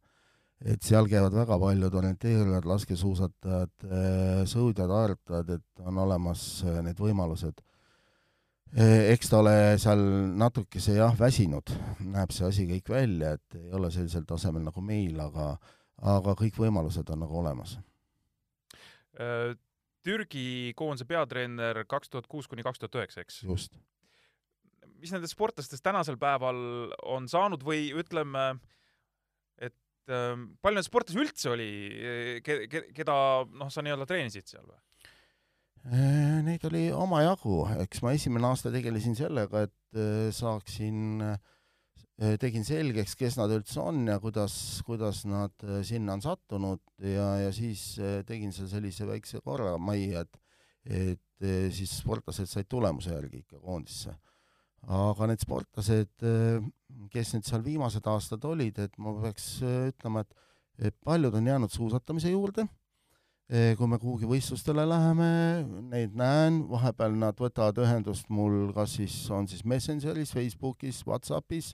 et 0.63 0.83
seal 0.83 1.09
käivad 1.11 1.35
väga 1.35 1.59
paljud 1.59 1.95
orienteerujad, 1.99 2.65
laskesuusatajad, 2.71 3.73
äh, 3.85 4.43
sõudjad, 4.47 4.91
harjutajad, 4.91 5.51
et 5.59 5.87
on 5.87 5.99
olemas 5.99 6.63
äh, 6.63 6.83
need 6.87 6.99
võimalused 7.03 7.63
Eh, 8.73 9.11
eks 9.13 9.29
ta 9.29 9.43
ole 9.43 9.55
seal 9.77 10.01
natukese 10.41 10.95
jah, 10.97 11.13
väsinud, 11.19 11.69
näeb 12.09 12.31
see 12.33 12.47
asi 12.47 12.65
kõik 12.71 12.89
välja, 12.89 13.35
et 13.37 13.57
ei 13.59 13.75
ole 13.77 13.91
sellisel 13.93 14.25
tasemel 14.25 14.65
nagu 14.65 14.81
meil, 14.81 15.19
aga 15.21 15.53
aga 16.09 16.33
kõik 16.41 16.57
võimalused 16.57 17.11
on 17.13 17.21
nagu 17.23 17.37
olemas. 17.39 17.77
Türgi 20.03 20.73
koondise 20.75 21.05
peatreener 21.07 21.83
kaks 21.87 22.11
tuhat 22.11 22.27
kuus 22.27 22.49
kuni 22.49 22.65
kaks 22.65 22.81
tuhat 22.81 22.97
üheksa, 22.97 23.23
eks? 23.23 23.43
just. 23.45 23.77
Mis 25.03 25.13
nendest 25.15 25.35
sportlastest 25.37 25.85
tänasel 25.85 26.17
päeval 26.21 26.63
on 27.11 27.29
saanud 27.31 27.65
või 27.67 27.91
ütleme, 27.99 28.47
et 29.59 29.75
äh, 30.09 30.33
palju 30.63 30.79
neid 30.79 30.89
sportlasi 30.89 31.23
üldse 31.23 31.53
oli, 31.53 31.73
keda 32.47 33.19
noh, 33.51 33.71
sa 33.73 33.85
nii-öelda 33.85 34.09
treenisid 34.09 34.49
seal 34.49 34.65
või? 34.65 34.81
Äh, 35.83 36.39
neid 36.47 36.63
oli 36.69 36.85
omajagu, 36.95 37.65
eks 37.83 38.05
ma 38.05 38.13
esimene 38.15 38.47
aasta 38.53 38.71
tegelesin 38.71 39.17
sellega, 39.19 39.65
et 39.67 39.99
äh, 39.99 40.29
saaksin, 40.31 41.25
äh, 41.27 42.37
tegin 42.39 42.63
selgeks, 42.63 43.17
kes 43.19 43.35
nad 43.41 43.51
üldse 43.51 43.81
on 43.83 44.05
ja 44.07 44.21
kuidas, 44.23 44.55
kuidas 44.87 45.25
nad 45.27 45.67
sinna 45.83 46.15
on 46.15 46.23
sattunud 46.23 46.83
ja, 47.03 47.27
ja 47.43 47.51
siis 47.55 47.97
tegin 48.29 48.55
seal 48.55 48.71
sellise 48.71 49.09
väikse 49.11 49.43
korramajja, 49.43 50.23
et 50.27 50.41
et 50.83 51.45
siis 51.71 51.93
sportlased 52.01 52.49
said 52.51 52.67
tulemuse 52.71 53.13
järgi 53.13 53.45
ikka 53.45 53.61
koondisse. 53.63 54.17
Aga 54.89 55.29
need 55.31 55.43
sportlased, 55.45 56.25
kes 57.13 57.35
nüüd 57.35 57.47
seal 57.47 57.63
viimased 57.65 58.07
aastad 58.11 58.45
olid, 58.49 58.79
et 58.83 58.95
ma 58.99 59.15
peaks 59.23 59.61
ütlema, 59.63 60.25
et 60.79 60.97
paljud 61.05 61.35
on 61.39 61.47
jäänud 61.47 61.73
suusatamise 61.73 62.33
juurde. 62.33 62.67
Eh, 63.53 63.75
kui 63.77 63.89
me 63.91 63.99
kuhugi 64.01 64.25
võistlustele 64.25 64.85
läheme, 64.89 65.27
neid 65.91 66.15
näen, 66.17 66.63
vahepeal 66.71 67.13
nad 67.21 67.37
võtavad 67.37 67.77
ühendust 67.85 68.31
mul 68.33 68.71
kas 68.73 68.95
siis 68.97 69.17
on 69.35 69.49
siis 69.51 69.65
Messengeris, 69.69 70.33
Facebookis, 70.33 71.03
Whatsappis, 71.05 71.73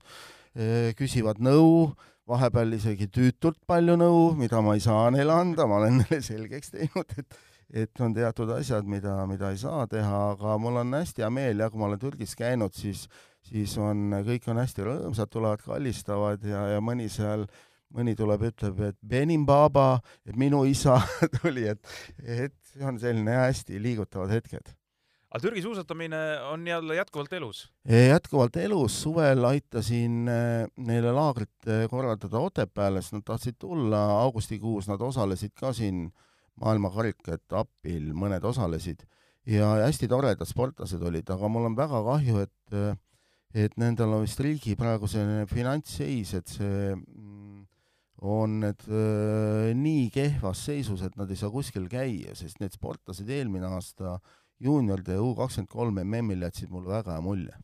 eh, 0.56 0.90
küsivad 0.98 1.38
nõu, 1.38 1.92
vahepeal 2.26 2.74
isegi 2.74 3.06
tüütult 3.14 3.60
palju 3.68 3.94
nõu, 4.00 4.32
mida 4.40 4.58
ma 4.64 4.74
ei 4.74 4.82
saa 4.82 5.06
neile 5.14 5.36
anda, 5.36 5.68
ma 5.70 5.78
olen 5.78 6.00
neile 6.02 6.18
selgeks 6.24 6.74
teinud, 6.74 7.14
et 7.20 7.38
et 7.72 8.00
on 8.00 8.14
teatud 8.16 8.50
asjad, 8.56 8.86
mida, 8.88 9.20
mida 9.28 9.50
ei 9.52 9.58
saa 9.60 9.86
teha, 9.86 10.20
aga 10.34 10.58
mul 10.58 10.80
on 10.80 10.94
hästi 10.96 11.24
hea 11.24 11.30
meel 11.30 11.64
ja 11.64 11.70
kui 11.70 11.80
ma 11.80 11.90
olen 11.90 12.00
Türgis 12.00 12.36
käinud, 12.38 12.74
siis 12.74 13.08
siis 13.48 13.78
on, 13.80 14.10
kõik 14.26 14.44
on 14.50 14.58
hästi 14.60 14.84
rõõmsad, 14.84 15.30
tulevad, 15.32 15.62
kallistavad 15.64 16.42
ja, 16.44 16.66
ja 16.74 16.80
mõni 16.84 17.06
seal 17.12 17.46
äh, 17.46 17.60
mõni 17.94 18.14
tuleb, 18.18 18.48
ütleb, 18.50 18.80
et 18.90 18.98
Benim 19.06 19.46
Baba, 19.48 20.00
et 20.28 20.36
minu 20.38 20.64
isa 20.68 20.98
tuli, 21.40 21.68
et, 21.70 21.94
et 22.20 22.54
see 22.72 22.84
on 22.84 22.98
selline 23.00 23.38
hästi 23.40 23.80
liigutavad 23.82 24.32
hetked. 24.36 24.74
aga 25.28 25.42
Türgi 25.44 25.62
suusatamine 25.62 26.18
on 26.52 26.66
jälle 26.66 26.94
jätkuvalt 26.96 27.32
elus? 27.32 27.66
jätkuvalt 27.88 28.56
elus, 28.56 29.02
suvel 29.02 29.44
aitasin 29.44 30.28
äh, 30.28 30.68
neile 30.76 31.12
laagrit 31.12 31.68
äh, 31.68 31.86
korraldada 31.90 32.38
Otepääle, 32.38 33.02
sest 33.02 33.18
nad 33.18 33.26
tahtsid 33.26 33.58
tulla, 33.58 34.04
augustikuus 34.22 34.88
nad 34.88 35.00
osalesid 35.00 35.56
ka 35.56 35.72
siin 35.72 36.08
maailmakarikaetapil, 36.60 38.12
mõned 38.14 38.44
osalesid 38.44 39.04
ja 39.48 39.74
hästi 39.84 40.08
toredad 40.10 40.48
sportlased 40.48 41.02
olid, 41.02 41.28
aga 41.30 41.50
mul 41.52 41.68
on 41.70 41.76
väga 41.78 42.02
kahju, 42.06 42.42
et 42.44 42.76
äh, 42.76 42.96
et 43.56 43.78
nendel 43.80 44.12
on 44.12 44.26
vist 44.26 44.40
riigi 44.44 44.74
praegu 44.76 45.08
selline 45.08 45.46
finantsseis, 45.48 46.34
et 46.36 46.50
see 46.52 46.90
mm, 46.92 47.62
on 48.28 48.58
need 48.64 48.82
öö, 48.90 49.70
nii 49.78 50.08
kehvas 50.12 50.64
seisus, 50.68 51.04
et 51.06 51.16
nad 51.16 51.30
ei 51.30 51.38
saa 51.38 51.52
kuskil 51.54 51.86
käia, 51.90 52.34
sest 52.36 52.60
need 52.60 52.74
sportlased 52.74 53.30
eelmine 53.30 53.70
aasta 53.70 54.18
juunioride 54.60 55.16
U 55.22 55.32
kakskümmend 55.38 55.70
kolm 55.70 56.02
MM-il 56.02 56.44
jätsid 56.48 56.72
mulle 56.74 56.90
väga 56.90 57.16
hea 57.16 57.24
mulje. 57.24 57.56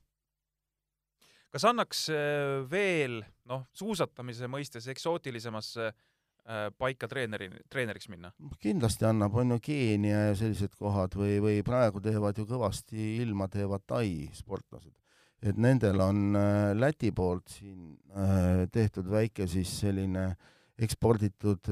kas 1.55 1.69
annaks 1.69 2.09
äh, 2.11 2.65
veel 2.71 3.21
noh, 3.51 3.67
suusatamise 3.77 4.49
mõistes 4.51 4.89
eksootilisemasse 4.91 5.91
äh, 5.91 6.01
paika 6.79 7.09
treeneri, 7.09 7.49
treeneriks 7.73 8.11
minna? 8.13 8.33
kindlasti 8.61 9.07
annab, 9.09 9.37
on 9.41 9.55
ju 9.55 9.61
Keenia 9.65 10.27
ja 10.29 10.35
sellised 10.37 10.75
kohad 10.79 11.17
või, 11.17 11.39
või 11.41 11.63
praegu 11.65 12.03
teevad 12.05 12.39
ju 12.39 12.45
kõvasti 12.49 13.15
ilma, 13.23 13.49
teevad 13.49 13.87
Tai 13.89 14.07
sportlased. 14.37 14.93
et 15.43 15.57
nendel 15.57 16.01
on 16.05 16.37
äh, 16.37 16.73
Läti 16.77 17.13
poolt 17.13 17.49
siin 17.59 17.97
tehtud 18.73 19.09
väike 19.11 19.47
siis 19.51 19.73
selline 19.81 20.35
eksporditud 20.79 21.69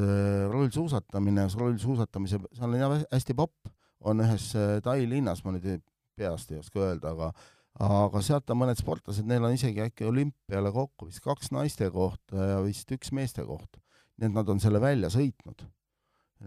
rullsuusatamine, 0.53 1.49
rullsuusatamise, 1.59 2.39
seal 2.55 2.77
on 2.77 3.01
hästi 3.11 3.35
popp, 3.35 3.71
on 4.01 4.23
ühes 4.23 4.53
Tai 4.83 5.01
linnas, 5.09 5.43
ma 5.45 5.57
nüüd 5.57 5.83
peast 6.17 6.53
ei 6.53 6.61
oska 6.61 6.81
öelda, 6.81 7.13
aga 7.17 7.33
aga 7.81 8.21
sealt 8.25 8.51
on 8.53 8.61
mõned 8.63 8.79
sportlased, 8.81 9.27
neil 9.29 9.45
on 9.47 9.55
isegi 9.57 9.81
äkki 9.85 10.05
olümpiale 10.09 10.73
kokku 10.75 11.09
vist 11.09 11.23
kaks 11.25 11.53
naiste 11.55 11.89
kohta 11.91 12.51
ja 12.51 12.59
vist 12.65 12.91
üks 12.93 13.13
meeste 13.17 13.45
koht. 13.49 13.81
Nii 14.23 14.31
et 14.31 14.37
nad 14.37 14.51
on 14.53 14.63
selle 14.63 14.79
välja 14.83 15.11
sõitnud, 15.11 15.67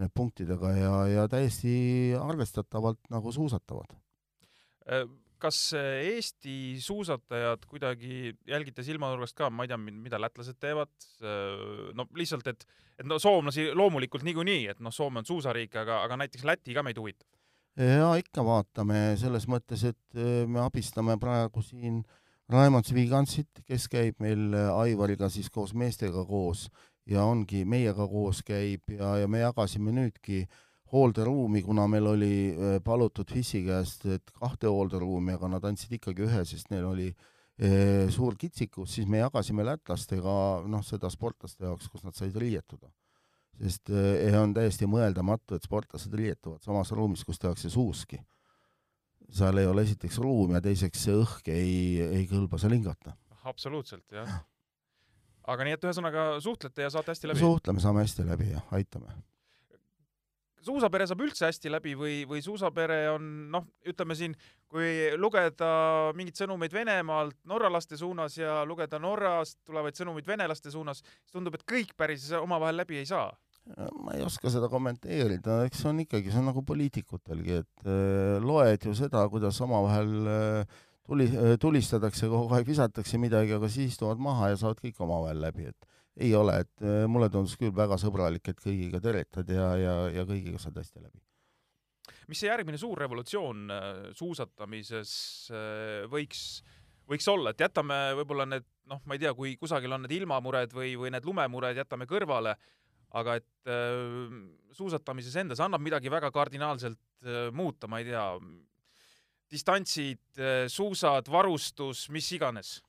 need 0.00 0.12
punktidega 0.16 0.72
ja, 0.76 0.96
ja 1.12 1.28
täiesti 1.28 1.76
arvestatavalt 2.16 3.10
nagu 3.12 3.32
suusatavad. 3.32 3.92
Äh, 4.88 5.04
kas 5.40 5.58
Eesti 5.76 6.80
suusatajad 6.80 7.66
kuidagi 7.68 8.32
jälgite 8.48 8.84
silmanurgast 8.86 9.36
ka, 9.36 9.50
ma 9.52 9.66
ei 9.66 9.72
tea, 9.72 9.78
mida 9.78 10.20
lätlased 10.20 10.56
teevad, 10.60 10.92
äh, 11.20 11.92
no 11.96 12.08
lihtsalt, 12.16 12.48
et, 12.48 12.64
et 12.96 13.08
no 13.08 13.20
soomlasi 13.20 13.68
loomulikult 13.76 14.24
niikuinii, 14.24 14.70
et 14.72 14.80
noh, 14.80 14.94
Soome 14.94 15.20
on 15.20 15.28
suusariik, 15.28 15.76
aga, 15.76 16.00
aga 16.08 16.20
näiteks 16.24 16.48
Läti 16.48 16.76
ka 16.76 16.84
meid 16.86 17.00
huvitab. 17.00 17.28
Ja 17.76 18.14
ikka 18.16 18.40
vaatame 18.40 19.10
selles 19.20 19.44
mõttes, 19.52 19.84
et 19.84 20.16
äh, 20.16 20.44
me 20.48 20.64
abistame 20.64 21.18
praegu 21.20 21.60
siin 21.60 22.00
Raimond 22.48 22.88
Svigantsit, 22.88 23.66
kes 23.66 23.88
käib 23.92 24.22
meil 24.22 24.54
Aivariga 24.54 25.28
siis 25.28 25.50
koos 25.52 25.74
meestega 25.76 26.22
koos 26.24 26.70
ja 27.06 27.24
ongi 27.24 27.64
meiega 27.68 28.08
koos 28.10 28.42
käib 28.46 28.90
ja, 28.90 29.16
ja 29.22 29.28
me 29.28 29.44
jagasime 29.44 29.94
nüüdki 29.94 30.44
hoolderuumi, 30.92 31.62
kuna 31.66 31.86
meil 31.90 32.06
oli 32.12 32.34
äh, 32.50 32.76
palutud 32.84 33.30
FIS-i 33.32 33.64
käest, 33.66 34.06
et 34.06 34.30
kahte 34.40 34.70
hoolderuumi, 34.70 35.34
aga 35.34 35.50
nad 35.56 35.64
andsid 35.66 35.96
ikkagi 35.98 36.26
ühe, 36.28 36.44
sest 36.46 36.70
neil 36.70 36.86
oli 36.86 37.08
e, 37.10 37.70
suur 38.14 38.36
kitsikus, 38.38 38.92
siis 38.94 39.08
me 39.10 39.18
jagasime 39.18 39.66
lätlastega 39.66 40.36
noh, 40.70 40.84
seda 40.86 41.10
sportlaste 41.10 41.66
jaoks, 41.66 41.90
kus 41.90 42.06
nad 42.06 42.14
said 42.14 42.38
riietuda 42.38 42.90
sest 43.60 43.90
eh, 43.92 44.36
on 44.38 44.54
täiesti 44.56 44.88
mõeldamatu, 44.90 45.56
et 45.56 45.66
sportlased 45.66 46.14
riietuvad 46.16 46.64
samas 46.64 46.92
ruumis, 46.94 47.24
kus 47.24 47.40
tehakse 47.40 47.70
suuski. 47.72 48.18
seal 49.32 49.58
ei 49.58 49.66
ole 49.66 49.82
esiteks 49.82 50.18
ruumi 50.22 50.54
ja 50.54 50.60
teiseks 50.62 51.00
see 51.02 51.14
õhk 51.18 51.48
ei, 51.50 52.02
ei 52.20 52.26
kõlba 52.30 52.60
seal 52.62 52.76
hingata. 52.76 53.16
absoluutselt, 53.44 54.04
jah. 54.12 54.44
Aga 55.46 55.66
nii, 55.66 55.76
et 55.78 55.86
ühesõnaga 55.86 56.26
suhtlete 56.44 56.86
ja 56.86 56.92
saate 56.92 57.14
hästi 57.14 57.30
läbi? 57.32 57.42
suhtleme, 57.42 57.82
saame 57.82 58.04
hästi 58.04 58.26
läbi 58.26 58.50
ja 58.52 58.62
aitame. 58.76 59.14
suusapere 60.66 61.06
saab 61.06 61.22
üldse 61.22 61.46
hästi 61.46 61.70
läbi 61.70 61.94
või, 61.98 62.16
või 62.28 62.42
suusapere 62.42 63.00
on 63.12 63.30
noh, 63.54 63.66
ütleme 63.86 64.16
siin, 64.18 64.34
kui 64.66 65.12
lugeda 65.16 65.70
mingeid 66.18 66.42
sõnumeid 66.42 66.74
Venemaalt 66.74 67.38
norralaste 67.46 67.96
suunas 67.96 68.38
ja 68.38 68.62
lugeda 68.66 68.98
Norrast 68.98 69.60
tulevaid 69.64 69.98
sõnumeid 69.98 70.26
venelaste 70.26 70.74
suunas, 70.74 71.04
siis 71.04 71.36
tundub, 71.36 71.54
et 71.54 71.66
kõik 71.68 71.94
päris 71.96 72.30
omavahel 72.40 72.82
läbi 72.82 73.02
ei 73.02 73.06
saa 73.08 73.30
ma 73.74 74.14
ei 74.14 74.22
oska 74.22 74.50
seda 74.52 74.68
kommenteerida, 74.70 75.64
eks 75.66 75.80
see 75.82 75.90
on 75.90 76.02
ikkagi, 76.04 76.30
see 76.30 76.38
on 76.38 76.50
nagu 76.52 76.62
poliitikutelgi, 76.66 77.56
et 77.64 77.88
äh, 77.88 78.36
loed 78.42 78.86
ju 78.86 78.94
seda, 78.94 79.24
kuidas 79.32 79.58
omavahel 79.64 80.12
äh, 80.30 80.76
tuli 81.06 81.26
äh,, 81.30 81.54
tulistatakse 81.60 82.30
kogu 82.30 82.54
aeg, 82.54 82.66
visatakse 82.68 83.20
midagi, 83.20 83.54
aga 83.56 83.70
siis 83.72 83.94
istuvad 83.94 84.20
maha 84.22 84.52
ja 84.52 84.60
saavad 84.60 84.82
kõik 84.82 85.00
omavahel 85.06 85.40
läbi, 85.44 85.70
et 85.70 85.88
ei 86.26 86.32
ole, 86.34 86.60
et 86.64 86.84
äh, 86.84 87.04
mulle 87.10 87.28
tundus 87.32 87.56
küll 87.60 87.74
väga 87.76 87.98
sõbralik, 88.00 88.48
et 88.50 88.62
kõigiga 88.62 89.00
teretad 89.04 89.50
ja, 89.52 89.72
ja, 89.80 89.96
ja 90.14 90.26
kõigiga 90.28 90.60
saad 90.62 90.78
hästi 90.80 91.04
läbi. 91.04 91.20
mis 92.26 92.40
see 92.42 92.50
järgmine 92.50 92.78
suur 92.80 92.98
revolutsioon 93.04 93.68
äh, 93.70 93.90
suusatamises 94.18 95.12
võiks 96.10 96.46
võiks 97.06 97.28
olla, 97.30 97.52
et 97.52 97.60
jätame 97.62 97.96
võib-olla 98.18 98.48
need, 98.50 98.64
noh, 98.90 98.98
ma 99.06 99.14
ei 99.14 99.22
tea, 99.22 99.30
kui 99.34 99.54
kusagil 99.60 99.92
on 99.94 100.02
need 100.02 100.16
ilmamured 100.16 100.72
või, 100.74 100.96
või 100.98 101.12
need 101.14 101.26
lumemured 101.28 101.78
jätame 101.78 102.08
kõrvale, 102.10 102.56
aga 103.14 103.36
et 103.38 103.68
suusatamises 104.74 105.36
endas 105.38 105.62
annab 105.62 105.84
midagi 105.84 106.10
väga 106.10 106.32
kardinaalselt 106.34 106.98
muuta, 107.54 107.86
ma 107.86 108.00
ei 108.02 108.08
tea, 108.08 108.24
distantsid 109.52 110.20
äh,, 110.38 110.66
suusad, 110.72 111.30
varustus, 111.32 112.08
mis 112.14 112.30
iganes? 112.36 112.80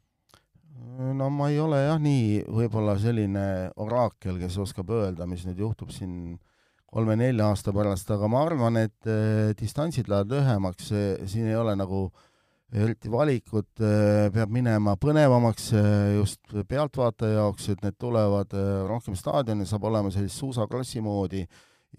no 1.17 1.29
ma 1.33 1.47
ei 1.49 1.57
ole 1.59 1.79
jah 1.81 1.97
nii 2.01 2.43
võib-olla 2.53 2.97
selline 3.01 3.71
oraakel, 3.81 4.37
kes 4.41 4.59
oskab 4.61 4.91
öelda, 4.93 5.25
mis 5.25 5.45
nüüd 5.47 5.63
juhtub 5.63 5.89
siin 5.95 6.35
kolme-nelja 6.87 7.47
aasta 7.49 7.73
pärast, 7.73 8.11
aga 8.13 8.29
ma 8.31 8.43
arvan, 8.45 8.77
et 8.83 9.09
äh, 9.09 9.53
distantsid 9.57 10.09
lähevad 10.11 10.35
lühemaks, 10.35 10.91
siin 11.27 11.49
ei 11.49 11.57
ole 11.57 11.73
nagu 11.79 12.05
äh, 12.07 12.27
eriti 12.73 13.11
valikut 13.11 13.79
äh, 13.79 14.27
peab 14.33 14.51
minema 14.51 14.97
põnevamaks 14.99 15.69
äh, 15.77 16.17
just 16.17 16.55
pealtvaataja 16.67 17.39
jaoks, 17.39 17.69
et 17.71 17.83
need 17.85 17.95
tulevad 17.99 18.51
äh, 18.57 18.83
rohkem 18.89 19.15
staadioni, 19.15 19.67
saab 19.67 19.87
olema 19.87 20.11
sellist 20.11 20.41
suusakrossi 20.41 21.01
moodi 21.03 21.45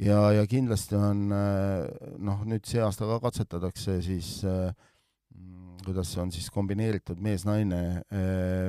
ja, 0.03 0.19
ja 0.37 0.47
kindlasti 0.51 0.99
on 0.99 1.29
noh, 1.29 2.43
nüüd 2.49 2.67
see 2.69 2.83
aasta 2.85 3.09
ka 3.09 3.21
katsetatakse 3.29 3.99
siis 4.05 4.33
mm, 4.45 5.79
kuidas 5.87 6.13
see 6.13 6.23
on 6.23 6.35
siis 6.35 6.51
kombineeritud 6.53 7.21
mees-naine, 7.23 8.03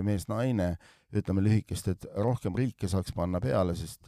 mees-naine, 0.06 0.70
ütleme 1.10 1.44
lühikest, 1.44 1.90
et 1.92 2.08
rohkem 2.16 2.56
riike 2.56 2.88
saaks 2.88 3.12
panna 3.18 3.42
peale, 3.44 3.76
sest 3.76 4.08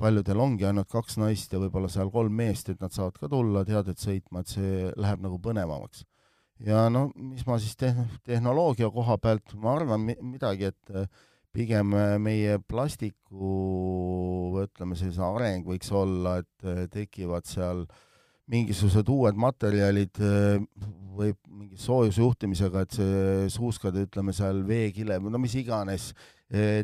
paljudel 0.00 0.40
ongi 0.42 0.66
ainult 0.66 0.90
kaks 0.90 1.18
naist 1.22 1.52
ja 1.54 1.60
võib-olla 1.62 1.88
seal 1.92 2.10
kolm 2.12 2.34
meest, 2.34 2.70
et 2.72 2.80
nad 2.82 2.92
saavad 2.94 3.18
ka 3.20 3.30
tulla 3.30 3.62
teadet 3.66 4.00
sõitma, 4.00 4.42
et 4.42 4.56
see 4.56 4.90
läheb 5.00 5.22
nagu 5.24 5.38
põnevamaks. 5.42 6.04
Ja 6.64 6.86
no 6.92 7.08
mis 7.14 7.44
ma 7.46 7.58
siis 7.62 7.76
tehn-, 7.78 8.10
tehnoloogia 8.26 8.90
koha 8.94 9.16
pealt, 9.22 9.54
ma 9.58 9.74
arvan 9.78 10.04
midagi, 10.06 10.70
et 10.70 10.94
äh, 10.94 11.08
pigem 11.54 11.94
äh, 11.96 12.16
meie 12.22 12.58
plastiku, 12.68 13.52
ütleme, 14.64 14.98
sellise 14.98 15.22
areng 15.26 15.66
võiks 15.68 15.92
olla, 15.94 16.40
et 16.42 16.66
äh, 16.68 16.84
tekivad 16.92 17.46
seal 17.48 17.86
mingisugused 18.50 19.08
uued 19.08 19.38
materjalid 19.40 20.18
või 21.14 21.30
mingi 21.48 21.78
soojusjuhtimisega, 21.80 22.82
et 22.84 22.96
see 22.98 23.46
suuskade, 23.54 24.02
ütleme 24.04 24.34
seal 24.36 24.60
veekile, 24.68 25.16
no 25.16 25.40
mis 25.40 25.54
iganes, 25.56 26.10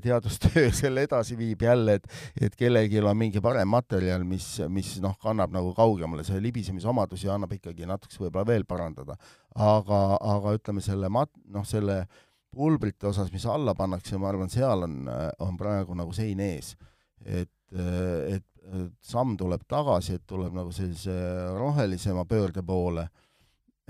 teadustöö 0.02 0.70
selle 0.80 1.04
edasi 1.04 1.36
viib 1.36 1.60
jälle, 1.66 1.98
et, 1.98 2.08
et 2.40 2.56
kellelgi 2.56 3.02
on 3.02 3.18
mingi 3.18 3.42
parem 3.44 3.68
materjal, 3.68 4.24
mis, 4.24 4.46
mis 4.72 4.94
noh, 5.04 5.18
kannab 5.20 5.52
nagu 5.52 5.74
kaugemale, 5.76 6.24
see 6.24 6.40
libisemisomadusi 6.40 7.28
annab 7.28 7.52
ikkagi 7.58 7.84
natukese 7.90 8.24
võib-olla 8.24 8.48
veel 8.48 8.64
parandada. 8.64 9.18
aga, 9.54 10.00
aga 10.16 10.56
ütleme 10.56 10.80
selle 10.80 11.12
mat-, 11.12 11.36
noh, 11.52 11.66
selle 11.68 12.06
pulbrite 12.50 13.08
osas, 13.10 13.30
mis 13.32 13.46
alla 13.46 13.74
pannakse, 13.78 14.18
ma 14.18 14.30
arvan, 14.30 14.50
seal 14.50 14.86
on, 14.86 15.00
on 15.46 15.58
praegu 15.58 15.96
nagu 15.98 16.14
sein 16.16 16.40
ees. 16.44 16.74
et, 17.24 17.50
et 17.74 18.46
samm 19.04 19.36
tuleb 19.38 19.64
tagasi, 19.68 20.18
et 20.18 20.26
tuleb 20.28 20.54
nagu 20.56 20.72
sellise 20.74 21.14
rohelisema 21.56 22.24
pöörde 22.28 22.62
poole, 22.66 23.06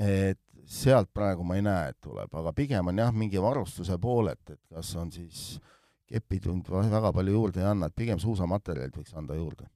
et 0.01 0.41
sealt 0.71 1.11
praegu 1.15 1.45
ma 1.47 1.59
ei 1.59 1.65
näe, 1.67 1.91
et 1.91 1.99
tuleb, 2.03 2.33
aga 2.43 2.53
pigem 2.57 2.93
on 2.93 3.03
jah, 3.03 3.13
mingi 3.15 3.41
varustuse 3.43 3.99
poolelt, 4.01 4.55
et 4.55 4.61
kas 4.71 4.93
on 5.01 5.11
siis 5.13 5.59
kepid 6.11 6.47
väga 6.47 7.13
palju 7.15 7.33
juurde 7.35 7.63
ei 7.63 7.69
anna, 7.71 7.87
et 7.87 7.97
pigem 7.97 8.19
suusamaterjalid 8.19 8.97
võiks 8.97 9.15
anda 9.15 9.35
juurde. 9.39 9.67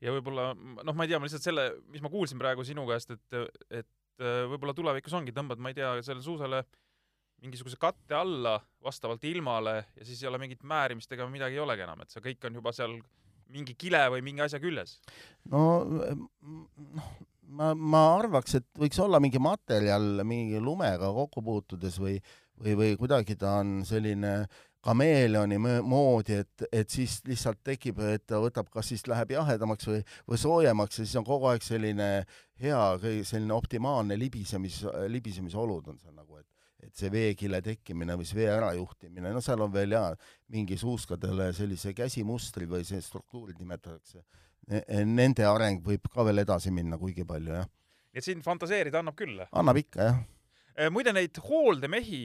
ja 0.00 0.12
võib-olla 0.14 0.52
noh, 0.54 0.94
ma 0.94 1.04
ei 1.04 1.12
tea, 1.12 1.18
ma 1.18 1.28
lihtsalt 1.28 1.46
selle, 1.46 1.70
mis 1.92 2.02
ma 2.02 2.10
kuulsin 2.10 2.38
praegu 2.38 2.64
sinu 2.64 2.86
käest, 2.88 3.10
et, 3.14 3.54
et 3.70 4.26
võib-olla 4.50 4.74
tulevikus 4.74 5.14
ongi, 5.14 5.34
tõmbad, 5.34 5.58
ma 5.62 5.70
ei 5.70 5.78
tea, 5.78 5.94
sellele 6.02 6.24
suusale 6.24 6.64
mingisuguse 7.42 7.78
katte 7.80 8.16
alla 8.18 8.58
vastavalt 8.84 9.24
ilmale 9.24 9.76
ja 9.96 10.04
siis 10.04 10.22
ei 10.22 10.28
ole 10.30 10.40
mingit 10.42 10.62
määrimist 10.66 11.12
ega 11.12 11.26
midagi 11.30 11.58
ei 11.58 11.64
olegi 11.64 11.86
enam, 11.86 12.02
et 12.02 12.12
see 12.14 12.24
kõik 12.24 12.48
on 12.48 12.60
juba 12.60 12.74
seal 12.74 12.98
mingi 13.48 13.74
kile 13.78 14.02
või 14.12 14.24
mingi 14.24 14.44
asja 14.44 14.60
küljes. 14.60 14.98
no 15.52 15.62
noh, 15.88 17.10
ma, 17.48 17.72
ma 17.74 18.04
arvaks, 18.18 18.58
et 18.60 18.68
võiks 18.78 18.98
olla 19.02 19.20
mingi 19.22 19.40
materjal 19.42 20.24
mingi 20.28 20.60
lumega 20.60 21.12
kokku 21.14 21.42
puutudes 21.44 21.98
või, 22.02 22.18
või, 22.60 22.76
või 22.78 22.96
kuidagi 23.00 23.38
ta 23.40 23.58
on 23.62 23.80
selline 23.88 24.40
kameeleoni 24.84 25.58
moodi, 25.82 26.38
et, 26.44 26.66
et 26.72 26.90
siis 26.90 27.18
lihtsalt 27.26 27.60
tekib, 27.66 27.98
et 28.14 28.24
ta 28.28 28.38
võtab, 28.40 28.68
kas 28.72 28.92
siis 28.92 29.02
läheb 29.10 29.32
jahedamaks 29.34 29.88
või, 29.90 30.02
või 30.28 30.38
soojemaks 30.38 31.00
ja 31.00 31.06
siis 31.06 31.18
on 31.18 31.26
kogu 31.26 31.48
aeg 31.50 31.64
selline 31.66 32.08
hea, 32.62 32.82
selline 33.26 33.56
optimaalne 33.56 34.16
libisemis, 34.18 34.84
libisemisolud 35.10 35.90
on 35.92 35.98
seal 35.98 36.14
nagu, 36.14 36.27
et 36.82 36.94
see 36.94 37.10
veekile 37.10 37.62
tekkimine 37.64 38.14
või 38.18 38.26
see 38.28 38.38
vee 38.38 38.50
ärajuhtimine, 38.54 39.32
no 39.34 39.40
seal 39.44 39.62
on 39.64 39.72
veel 39.74 39.96
jaa, 39.96 40.12
mingi 40.54 40.78
suuskadele 40.78 41.50
sellise 41.56 41.94
käsimustri 41.96 42.68
või 42.70 42.84
see 42.86 43.00
struktuurid 43.02 43.58
nimetatakse 43.58 44.22
nende 45.08 45.46
areng 45.48 45.80
võib 45.84 46.08
ka 46.12 46.24
veel 46.28 46.42
edasi 46.44 46.72
minna 46.74 46.98
kuigi 47.00 47.24
palju, 47.28 47.54
jah. 47.56 47.68
nii 48.12 48.20
et 48.20 48.26
siin 48.26 48.44
fantaseerida 48.44 49.00
annab 49.00 49.16
küll? 49.16 49.40
annab 49.48 49.80
ikka, 49.80 50.10
jah. 50.10 50.20
Äh, 50.78 50.90
muide, 50.94 51.14
neid 51.16 51.40
hooldemehi 51.42 52.22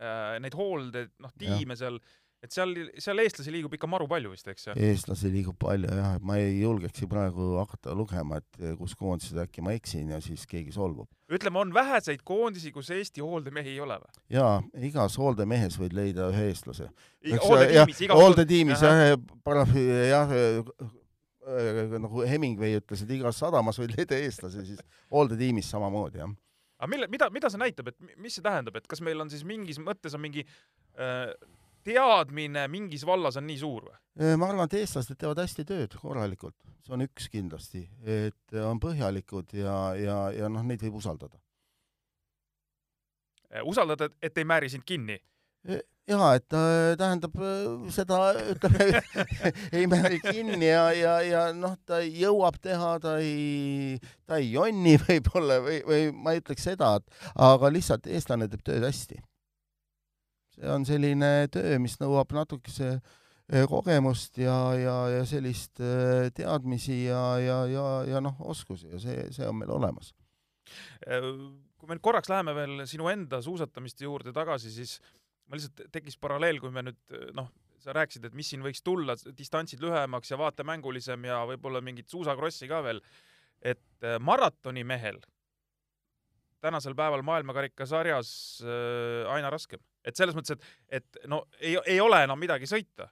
äh, 0.00 0.38
neid 0.42 0.56
hoolde, 0.58 1.06
noh, 1.22 1.32
tiime 1.38 1.76
seal, 1.78 2.00
et 2.42 2.50
seal, 2.50 2.72
seal 2.98 3.22
eestlasi 3.22 3.52
liigub 3.54 3.74
ikka 3.76 3.88
maru 3.90 4.08
palju 4.10 4.32
vist, 4.32 4.48
eks 4.50 4.66
ju? 4.68 4.74
eestlasi 4.88 5.30
liigub 5.30 5.56
palju 5.62 5.90
jah, 5.94 6.16
et 6.18 6.24
ma 6.26 6.38
ei 6.42 6.56
julgeks 6.58 7.04
ju 7.04 7.08
praegu 7.10 7.52
hakata 7.60 7.94
lugema, 7.96 8.40
et 8.42 8.78
kus 8.80 8.96
koondised 8.98 9.38
äkki 9.44 9.62
ma 9.64 9.74
eksin 9.76 10.10
ja 10.10 10.18
siis 10.24 10.42
keegi 10.50 10.74
solvub. 10.74 11.06
ütleme, 11.32 11.60
on 11.62 11.74
väheseid 11.74 12.24
koondisi, 12.26 12.72
kus 12.74 12.90
Eesti 12.94 13.22
hooldemehi 13.22 13.76
ei 13.76 13.84
ole 13.84 14.00
või? 14.02 14.24
jaa, 14.34 14.56
igas 14.90 15.18
hooldemehes 15.22 15.78
võid 15.78 15.94
leida 15.98 16.32
ühe 16.32 16.48
eestlase. 16.50 16.90
hooldetiimis, 17.46 18.02
igas 18.08 18.24
hooldetiimis 18.24 18.84
jah, 18.88 19.04
paragrahvi 19.46 19.86
jah, 20.10 20.36
nagu 22.02 22.26
Hemingway 22.26 22.82
ütles, 22.82 23.06
et 23.06 23.16
igas 23.18 23.38
sadamas 23.38 23.78
võid 23.78 23.94
leida 23.94 24.18
eestlase, 24.18 24.66
siis 24.66 24.82
hooldetiimis 25.14 25.70
samamoodi, 25.70 26.24
jah. 26.24 26.34
aga 26.82 26.90
mille, 26.90 27.06
mida, 27.10 27.30
mida 27.30 27.54
see 27.54 27.62
näitab, 27.62 27.94
et 27.94 28.14
mis 28.18 28.34
see 28.34 28.42
tähendab, 28.42 28.82
et 28.82 28.90
kas 28.90 29.02
meil 29.04 29.22
on 29.22 29.30
siis 29.30 29.46
mingis 29.46 29.78
mõttes 29.78 30.18
on 30.18 30.26
mingi 30.26 30.42
äh, 30.98 31.30
teadmine 31.84 32.66
mingis 32.72 33.06
vallas 33.06 33.38
on 33.40 33.46
nii 33.48 33.58
suur 33.60 33.88
või? 33.88 33.98
ma 34.36 34.48
arvan, 34.50 34.68
et 34.68 34.80
eestlased 34.82 35.16
teevad 35.16 35.40
hästi 35.40 35.64
tööd 35.68 35.96
korralikult, 36.00 36.56
see 36.84 36.96
on 36.96 37.06
üks 37.06 37.30
kindlasti, 37.32 37.86
et 38.04 38.58
on 38.60 38.80
põhjalikud 38.82 39.54
ja, 39.56 39.76
ja, 39.96 40.18
ja 40.36 40.50
noh, 40.52 40.64
neid 40.68 40.82
võib 40.84 40.98
usaldada. 41.00 41.40
usaldada, 43.64 44.10
et 44.22 44.38
ei 44.38 44.48
määri 44.48 44.68
sind 44.72 44.84
kinni? 44.84 45.20
jaa, 46.08 46.34
et 46.34 46.48
tähendab 46.98 47.36
seda, 47.94 48.18
ütleme 48.52 49.02
ei 49.78 49.86
määri 49.88 50.18
kinni 50.24 50.66
ja, 50.66 50.88
ja, 50.96 51.16
ja 51.24 51.42
noh, 51.56 51.76
ta 51.86 52.02
jõuab 52.02 52.58
teha, 52.60 52.96
ta 53.00 53.16
ei, 53.22 53.98
ta 54.26 54.42
ei 54.42 54.52
jonni 54.52 54.98
võib-olla 55.06 55.60
või, 55.64 55.80
või 55.86 56.08
ma 56.12 56.34
ei 56.34 56.42
ütleks 56.42 56.66
seda, 56.68 56.96
et 56.98 57.28
aga 57.48 57.70
lihtsalt 57.72 58.10
eestlane 58.10 58.50
teeb 58.50 58.66
tööd 58.66 58.84
hästi 58.84 59.22
see 60.56 60.68
on 60.72 60.86
selline 60.88 61.30
töö, 61.52 61.78
mis 61.82 61.96
nõuab 62.00 62.32
natukese 62.36 62.90
eh, 62.96 63.64
kogemust 63.70 64.38
ja, 64.42 64.56
ja, 64.78 64.96
ja 65.16 65.24
sellist 65.28 65.80
eh, 65.82 66.28
teadmisi 66.36 67.04
ja, 67.06 67.22
ja, 67.42 67.58
ja, 67.70 67.86
ja 68.08 68.22
noh, 68.24 68.38
oskusi 68.52 68.90
ja 68.92 69.00
see, 69.02 69.26
see 69.34 69.48
on 69.48 69.58
meil 69.62 69.72
olemas. 69.72 70.12
Äh, 71.08 71.26
kui 71.78 71.90
me 71.90 71.96
nüüd 71.96 72.04
korraks 72.04 72.30
läheme 72.32 72.54
veel 72.56 72.84
sinu 72.90 73.08
enda 73.12 73.42
suusatamiste 73.44 74.06
juurde 74.06 74.34
tagasi, 74.36 74.70
siis 74.74 74.98
ma 75.48 75.58
lihtsalt 75.58 75.88
tekkis 75.92 76.18
paralleel, 76.20 76.60
kui 76.62 76.72
me 76.72 76.84
nüüd 76.86 77.18
noh, 77.36 77.50
sa 77.82 77.94
rääkisid, 77.96 78.28
et 78.28 78.36
mis 78.38 78.46
siin 78.52 78.62
võiks 78.62 78.84
tulla, 78.86 79.16
distantsid 79.34 79.82
lühemaks 79.82 80.30
ja 80.30 80.38
vaatemängulisem 80.38 81.24
ja 81.26 81.40
võib-olla 81.50 81.82
mingit 81.82 82.12
suusakrossi 82.12 82.68
ka 82.70 82.78
veel, 82.86 83.02
et 83.58 84.06
maratonimehel 84.22 85.18
tänasel 86.62 86.94
päeval 86.94 87.24
maailmakarikasarjas 87.26 88.30
aina 89.34 89.50
raskem 89.50 89.82
et 90.04 90.18
selles 90.18 90.36
mõttes, 90.36 90.56
et, 90.56 91.00
et 91.00 91.26
no 91.30 91.44
ei, 91.60 91.76
ei 91.86 92.00
ole 92.02 92.22
enam 92.26 92.40
midagi 92.40 92.68
sõita. 92.70 93.08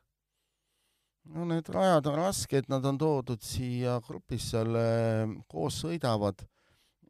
no 1.35 1.45
need 1.47 1.69
rajad 1.71 2.09
on 2.11 2.19
rasked, 2.19 2.71
nad 2.73 2.87
on 2.87 2.99
toodud 2.99 3.43
siia 3.45 3.99
grupis 4.07 4.51
seal 4.53 4.79
koos 5.49 5.83
sõidavad. 5.85 6.43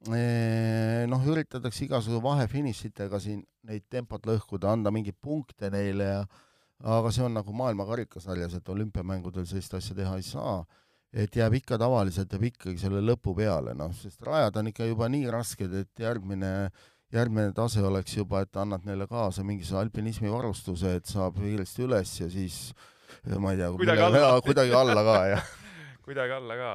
noh, 0.08 1.26
üritatakse 1.32 1.84
igasugu 1.84 2.22
vahefinišitega 2.24 3.18
siin 3.20 3.42
neid 3.68 3.84
tempot 3.88 4.24
lõhkuda, 4.26 4.72
anda 4.72 4.90
mingeid 4.90 5.18
punkte 5.20 5.68
neile 5.70 6.04
ja 6.04 6.22
aga 6.80 7.10
see 7.12 7.24
on 7.24 7.34
nagu 7.36 7.52
maailmakarikasarjas, 7.52 8.54
et 8.56 8.68
olümpiamängudel 8.72 9.44
sellist 9.44 9.74
asja 9.76 9.96
teha 9.96 10.16
ei 10.16 10.24
saa. 10.24 10.64
et 11.10 11.34
jääb 11.34 11.56
ikka 11.58 11.74
tavaliselt, 11.74 12.30
jääb 12.30 12.44
ikkagi 12.46 12.78
selle 12.78 13.00
lõpu 13.02 13.32
peale, 13.34 13.72
noh, 13.74 13.90
sest 13.98 14.22
rajad 14.22 14.60
on 14.60 14.68
ikka 14.70 14.86
juba 14.86 15.08
nii 15.10 15.24
rasked, 15.34 15.72
et 15.74 15.98
järgmine 15.98 16.50
äh, 16.68 16.84
järgmine 17.14 17.52
tase 17.56 17.82
oleks 17.86 18.14
juba, 18.16 18.44
et 18.44 18.56
annad 18.60 18.84
neile 18.86 19.06
kaasa 19.10 19.44
mingisuguse 19.46 19.80
alpinismi 19.82 20.30
varustuse, 20.32 20.94
et 21.00 21.10
saab 21.10 21.40
kiiresti 21.40 21.86
üles 21.86 22.12
ja 22.20 22.28
siis 22.30 22.60
ma 23.42 23.54
ei 23.54 23.60
tea, 23.60 23.72
kuidagi 23.74 24.06
alla, 24.06 24.36
kuidagi 24.46 24.76
alla 24.76 25.04
ka, 25.06 25.16
jah 25.34 25.50
kuidagi 26.06 26.36
alla 26.38 26.58
ka. 26.60 26.70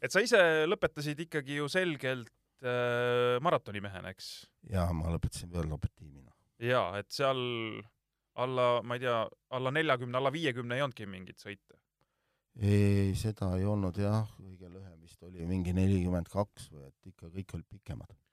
et 0.00 0.14
sa 0.14 0.24
ise 0.24 0.40
lõpetasid 0.70 1.20
ikkagi 1.26 1.60
ju 1.60 1.68
selgelt 1.72 2.32
äh, 2.64 3.36
maratonimehena, 3.44 4.14
eks? 4.14 4.32
jaa, 4.72 4.88
ma 4.96 5.12
lõpetasin 5.12 5.52
World 5.52 5.76
Opetiimina. 5.76 6.32
jaa, 6.64 6.88
et 7.02 7.12
seal 7.12 7.44
alla, 8.40 8.68
ma 8.82 8.96
ei 8.96 9.04
tea, 9.04 9.20
alla 9.54 9.72
neljakümne, 9.74 10.18
alla 10.18 10.32
viiekümne 10.34 10.78
ei 10.78 10.86
olnudki 10.86 11.08
mingit 11.10 11.44
sõite? 11.44 11.76
ei, 12.64 13.12
seda 13.18 13.52
ei 13.58 13.68
olnud 13.68 14.00
jah, 14.00 14.24
kõige 14.40 14.72
lühem 14.72 15.00
vist 15.04 15.20
oli 15.26 15.44
mingi 15.48 15.76
nelikümmend 15.76 16.32
kaks 16.32 16.70
või 16.72 16.88
et 16.88 17.12
ikka 17.12 17.28
kõik 17.28 17.58
olid 17.58 17.72
pikemad 17.76 18.23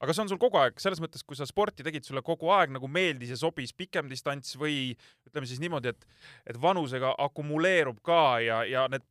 aga 0.00 0.14
see 0.14 0.24
on 0.24 0.30
sul 0.32 0.40
kogu 0.40 0.58
aeg, 0.60 0.80
selles 0.80 1.00
mõttes, 1.02 1.22
kui 1.26 1.36
sa 1.36 1.46
sporti 1.48 1.84
tegid, 1.84 2.06
sulle 2.06 2.22
kogu 2.24 2.50
aeg 2.54 2.72
nagu 2.72 2.88
meeldis 2.88 3.34
ja 3.34 3.38
sobis 3.40 3.74
pikem 3.76 4.08
distants 4.10 4.56
või 4.60 4.94
ütleme 5.28 5.48
siis 5.48 5.60
niimoodi, 5.62 5.92
et, 5.92 6.06
et 6.48 6.60
vanusega 6.60 7.12
akumuleerub 7.26 8.00
ka 8.04 8.22
ja, 8.44 8.62
ja 8.68 8.86
need 8.92 9.04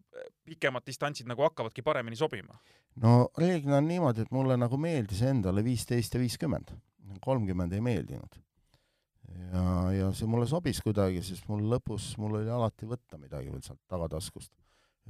pikemad 0.50 0.86
distantsid 0.88 1.30
nagu 1.30 1.46
hakkavadki 1.46 1.86
paremini 1.86 2.18
sobima? 2.20 2.58
no 3.04 3.30
reeglina 3.38 3.78
on 3.78 3.90
niimoodi, 3.90 4.26
et 4.26 4.34
mulle 4.36 4.58
nagu 4.60 4.80
meeldis 4.82 5.22
endale 5.30 5.64
viisteist 5.66 6.18
ja 6.18 6.22
viiskümmend, 6.22 6.74
kolmkümmend 7.22 7.78
ei 7.78 7.86
meeldinud. 7.86 8.42
ja, 9.54 9.68
ja 9.94 10.10
see 10.18 10.28
mulle 10.28 10.50
sobis 10.50 10.82
kuidagi, 10.82 11.22
sest 11.26 11.46
mul 11.52 11.70
lõpus, 11.70 12.16
mul 12.18 12.42
oli 12.42 12.50
alati 12.50 12.90
võtta 12.90 13.22
midagi 13.22 13.54
veel 13.54 13.62
sealt 13.62 13.86
tagataskust, 13.94 14.52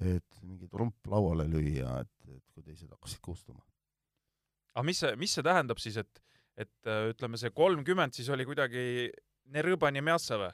et 0.04 0.44
mingi 0.44 0.68
trump 0.68 1.08
lauale 1.08 1.48
lüüa, 1.48 2.02
et, 2.04 2.16
et 2.36 2.44
kui 2.52 2.68
teised 2.68 2.92
hakkasid 2.92 3.24
kustuma 3.24 3.64
aga 4.76 4.86
mis 4.90 5.02
see, 5.04 5.16
mis 5.20 5.34
see 5.38 5.46
tähendab 5.46 5.82
siis, 5.82 5.98
et, 6.02 6.22
et 6.60 6.90
äh, 6.90 7.10
ütleme, 7.14 7.40
see 7.42 7.54
kolmkümmend 7.56 8.18
siis 8.18 8.30
oli 8.34 8.48
kuidagi 8.48 8.86
Nerõbani 9.50 10.04
Mjassa 10.06 10.38
või? 10.38 10.50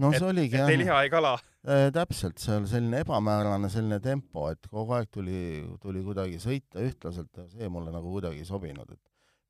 no 0.00 0.12
see 0.14 0.22
et, 0.22 0.28
oligi 0.30 0.60
jah. 0.60 0.72
ei 0.72 0.80
liha, 0.80 1.02
ei 1.04 1.12
kala 1.12 1.34
äh,. 1.36 1.88
täpselt, 1.94 2.40
see 2.42 2.56
oli 2.56 2.70
selline 2.70 3.02
ebamäärane 3.04 3.70
selline 3.72 4.00
tempo, 4.04 4.48
et 4.52 4.70
kogu 4.72 4.96
aeg 4.96 5.10
tuli, 5.12 5.42
tuli 5.82 6.04
kuidagi 6.06 6.40
sõita 6.42 6.84
ühtlaselt 6.84 7.42
ja 7.42 7.48
see 7.52 7.68
mulle 7.72 7.92
nagu 7.94 8.12
kuidagi 8.14 8.44
ei 8.44 8.48
sobinud, 8.48 8.94
et 8.94 9.04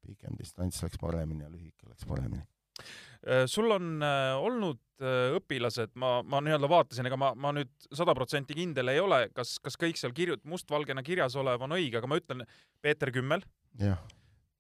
pikem 0.09 0.39
distants 0.39 0.83
läks 0.83 1.01
paremini 1.01 1.47
ja 1.47 1.53
lühike 1.53 1.91
läks 1.91 2.09
paremini 2.09 2.45
sul 3.51 3.71
on 3.75 4.03
äh, 4.05 4.35
olnud 4.39 4.81
äh, 5.03 5.35
õpilased, 5.39 5.95
ma, 5.99 6.19
ma 6.23 6.43
nii-öelda 6.45 6.71
vaatasin, 6.71 7.09
ega 7.11 7.19
ma, 7.19 7.33
ma 7.35 7.53
nüüd 7.57 7.73
sada 7.91 8.15
protsenti 8.15 8.57
kindel 8.59 8.93
ei 8.93 9.01
ole, 9.03 9.25
kas, 9.35 9.57
kas 9.63 9.79
kõik 9.81 9.99
seal 10.01 10.15
kirju-, 10.17 10.39
mustvalgena 10.49 11.03
kirjas 11.07 11.37
olev 11.41 11.65
on 11.67 11.75
õige, 11.79 11.99
aga 11.99 12.11
ma 12.11 12.21
ütlen 12.21 12.47
Peeter 12.85 13.13
Kümmel, 13.15 13.43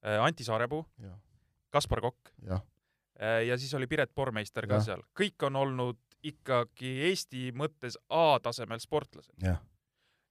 Äh, 0.06 0.18
Anti 0.22 0.44
Saarepuu, 0.46 0.84
Kaspar 1.74 2.00
Kokk 2.00 2.30
ja. 2.46 2.60
Äh, 3.18 3.46
ja 3.48 3.58
siis 3.58 3.74
oli 3.74 3.88
Piret 3.90 4.14
Pormeister 4.14 4.66
ka 4.66 4.78
ja. 4.78 4.84
seal, 4.90 5.02
kõik 5.18 5.42
on 5.48 5.58
olnud 5.58 5.98
ikkagi 6.28 6.92
Eesti 7.08 7.48
mõttes 7.54 7.98
A-tasemel 8.10 8.80
sportlased. 8.82 9.34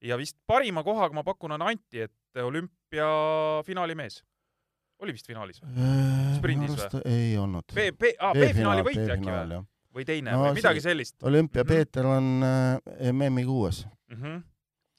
ja 0.03 0.17
vist 0.19 0.37
parima 0.47 0.83
kohaga 0.83 1.15
ma 1.15 1.23
pakun 1.23 1.55
on 1.55 1.63
Anti, 1.67 2.05
et 2.07 2.41
olümpiafinaali 2.43 3.95
mees. 3.95 4.21
Oli 5.03 5.13
vist 5.15 5.29
finaalis 5.29 5.61
või? 5.61 5.73
Äh, 5.77 6.35
sprindis 6.37 6.75
või? 6.77 7.01
ei 7.05 7.33
olnud. 7.37 7.73
B, 7.73 7.89
B, 7.97 8.13
aa, 8.19 8.33
B-finaali 8.37 8.85
võitja 8.87 9.17
äkki 9.17 9.31
või? 9.31 9.61
või 9.97 10.05
teine 10.07 10.33
no, 10.33 10.43
või 10.45 10.57
midagi 10.59 10.83
sellist? 10.83 11.17
olümpia 11.25 11.63
mm 11.63 11.69
-hmm. 11.69 11.75
Peeter 11.75 12.05
on 12.05 12.27
äh, 12.45 13.13
MM-i 13.13 13.45
kuues 13.45 13.85
mm. 13.85 14.17
-hmm. 14.17 14.43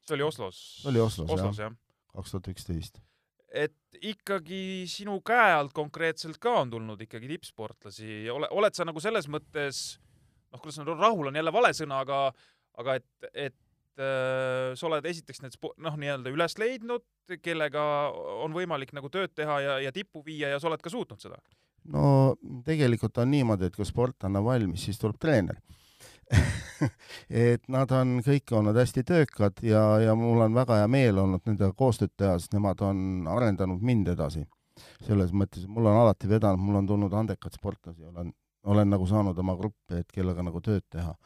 see 0.07 0.14
oli 0.18 0.26
Oslos. 0.26 0.62
oli 0.86 1.01
Oslos, 1.01 1.30
Oslos 1.30 1.59
jah. 1.59 1.76
kaks 2.14 2.34
tuhat 2.34 2.49
üksteist 2.55 3.01
et 3.53 3.76
ikkagi 4.03 4.84
sinu 4.90 5.20
käe 5.24 5.53
alt 5.55 5.72
konkreetselt 5.72 6.38
ka 6.38 6.59
on 6.62 6.70
tulnud 6.70 7.01
ikkagi 7.01 7.28
tippsportlasi, 7.28 8.28
ole, 8.30 8.49
oled 8.51 8.74
sa 8.76 8.84
nagu 8.84 9.01
selles 9.01 9.28
mõttes, 9.28 9.99
noh, 10.53 10.61
kuidas 10.61 10.78
nüüd 10.82 10.92
rahul 10.99 11.30
on 11.30 11.38
jälle 11.40 11.53
vale 11.53 11.72
sõna, 11.76 12.03
aga, 12.05 12.32
aga 12.78 12.99
et, 13.01 13.30
et 13.32 13.57
äh, 14.03 14.74
sa 14.78 14.88
oled 14.90 15.07
esiteks 15.11 15.42
need 15.44 15.57
noh, 15.84 15.96
nii-öelda 16.01 16.32
üles 16.34 16.59
leidnud, 16.61 17.07
kellega 17.42 17.82
on 18.44 18.55
võimalik 18.57 18.94
nagu 18.96 19.11
tööd 19.12 19.34
teha 19.36 19.61
ja, 19.64 19.78
ja 19.84 19.94
tippu 19.94 20.24
viia 20.26 20.55
ja 20.55 20.61
sa 20.61 20.70
oled 20.70 20.82
ka 20.84 20.92
suutnud 20.92 21.20
seda? 21.22 21.40
no 21.92 22.36
tegelikult 22.66 23.18
on 23.22 23.30
niimoodi, 23.32 23.68
et 23.68 23.76
kui 23.76 23.86
sportlane 23.88 24.40
on 24.40 24.49
valmis, 24.49 24.88
siis 24.88 25.01
tuleb 25.01 25.20
treener 25.20 25.61
et 27.49 27.64
nad 27.72 27.92
on 27.96 28.18
kõik 28.24 28.53
olnud 28.57 28.76
hästi 28.78 29.05
töökad 29.07 29.62
ja, 29.64 29.82
ja 30.03 30.14
mul 30.18 30.42
on 30.44 30.57
väga 30.57 30.82
hea 30.82 30.90
meel 30.90 31.20
olnud 31.22 31.44
nendega 31.49 31.72
koostööd 31.76 32.12
teha, 32.16 32.36
sest 32.38 32.55
nemad 32.57 32.82
on 32.84 33.28
arendanud 33.30 33.82
mind 33.84 34.12
edasi. 34.14 34.44
selles 35.07 35.32
mõttes, 35.34 35.64
mul 35.66 35.88
on 35.90 35.96
alati 36.05 36.28
vedanud, 36.30 36.61
mul 36.62 36.78
on 36.78 36.86
tulnud 36.86 37.14
andekad 37.14 37.57
sportlasi, 37.57 38.05
olen, 38.12 38.30
olen 38.62 38.90
nagu 38.90 39.07
saanud 39.07 39.38
oma 39.38 39.57
gruppi, 39.59 39.99
et 39.99 40.12
kellega 40.14 40.42
nagu 40.42 40.61
tööd 40.62 40.84
teha. 40.90 41.16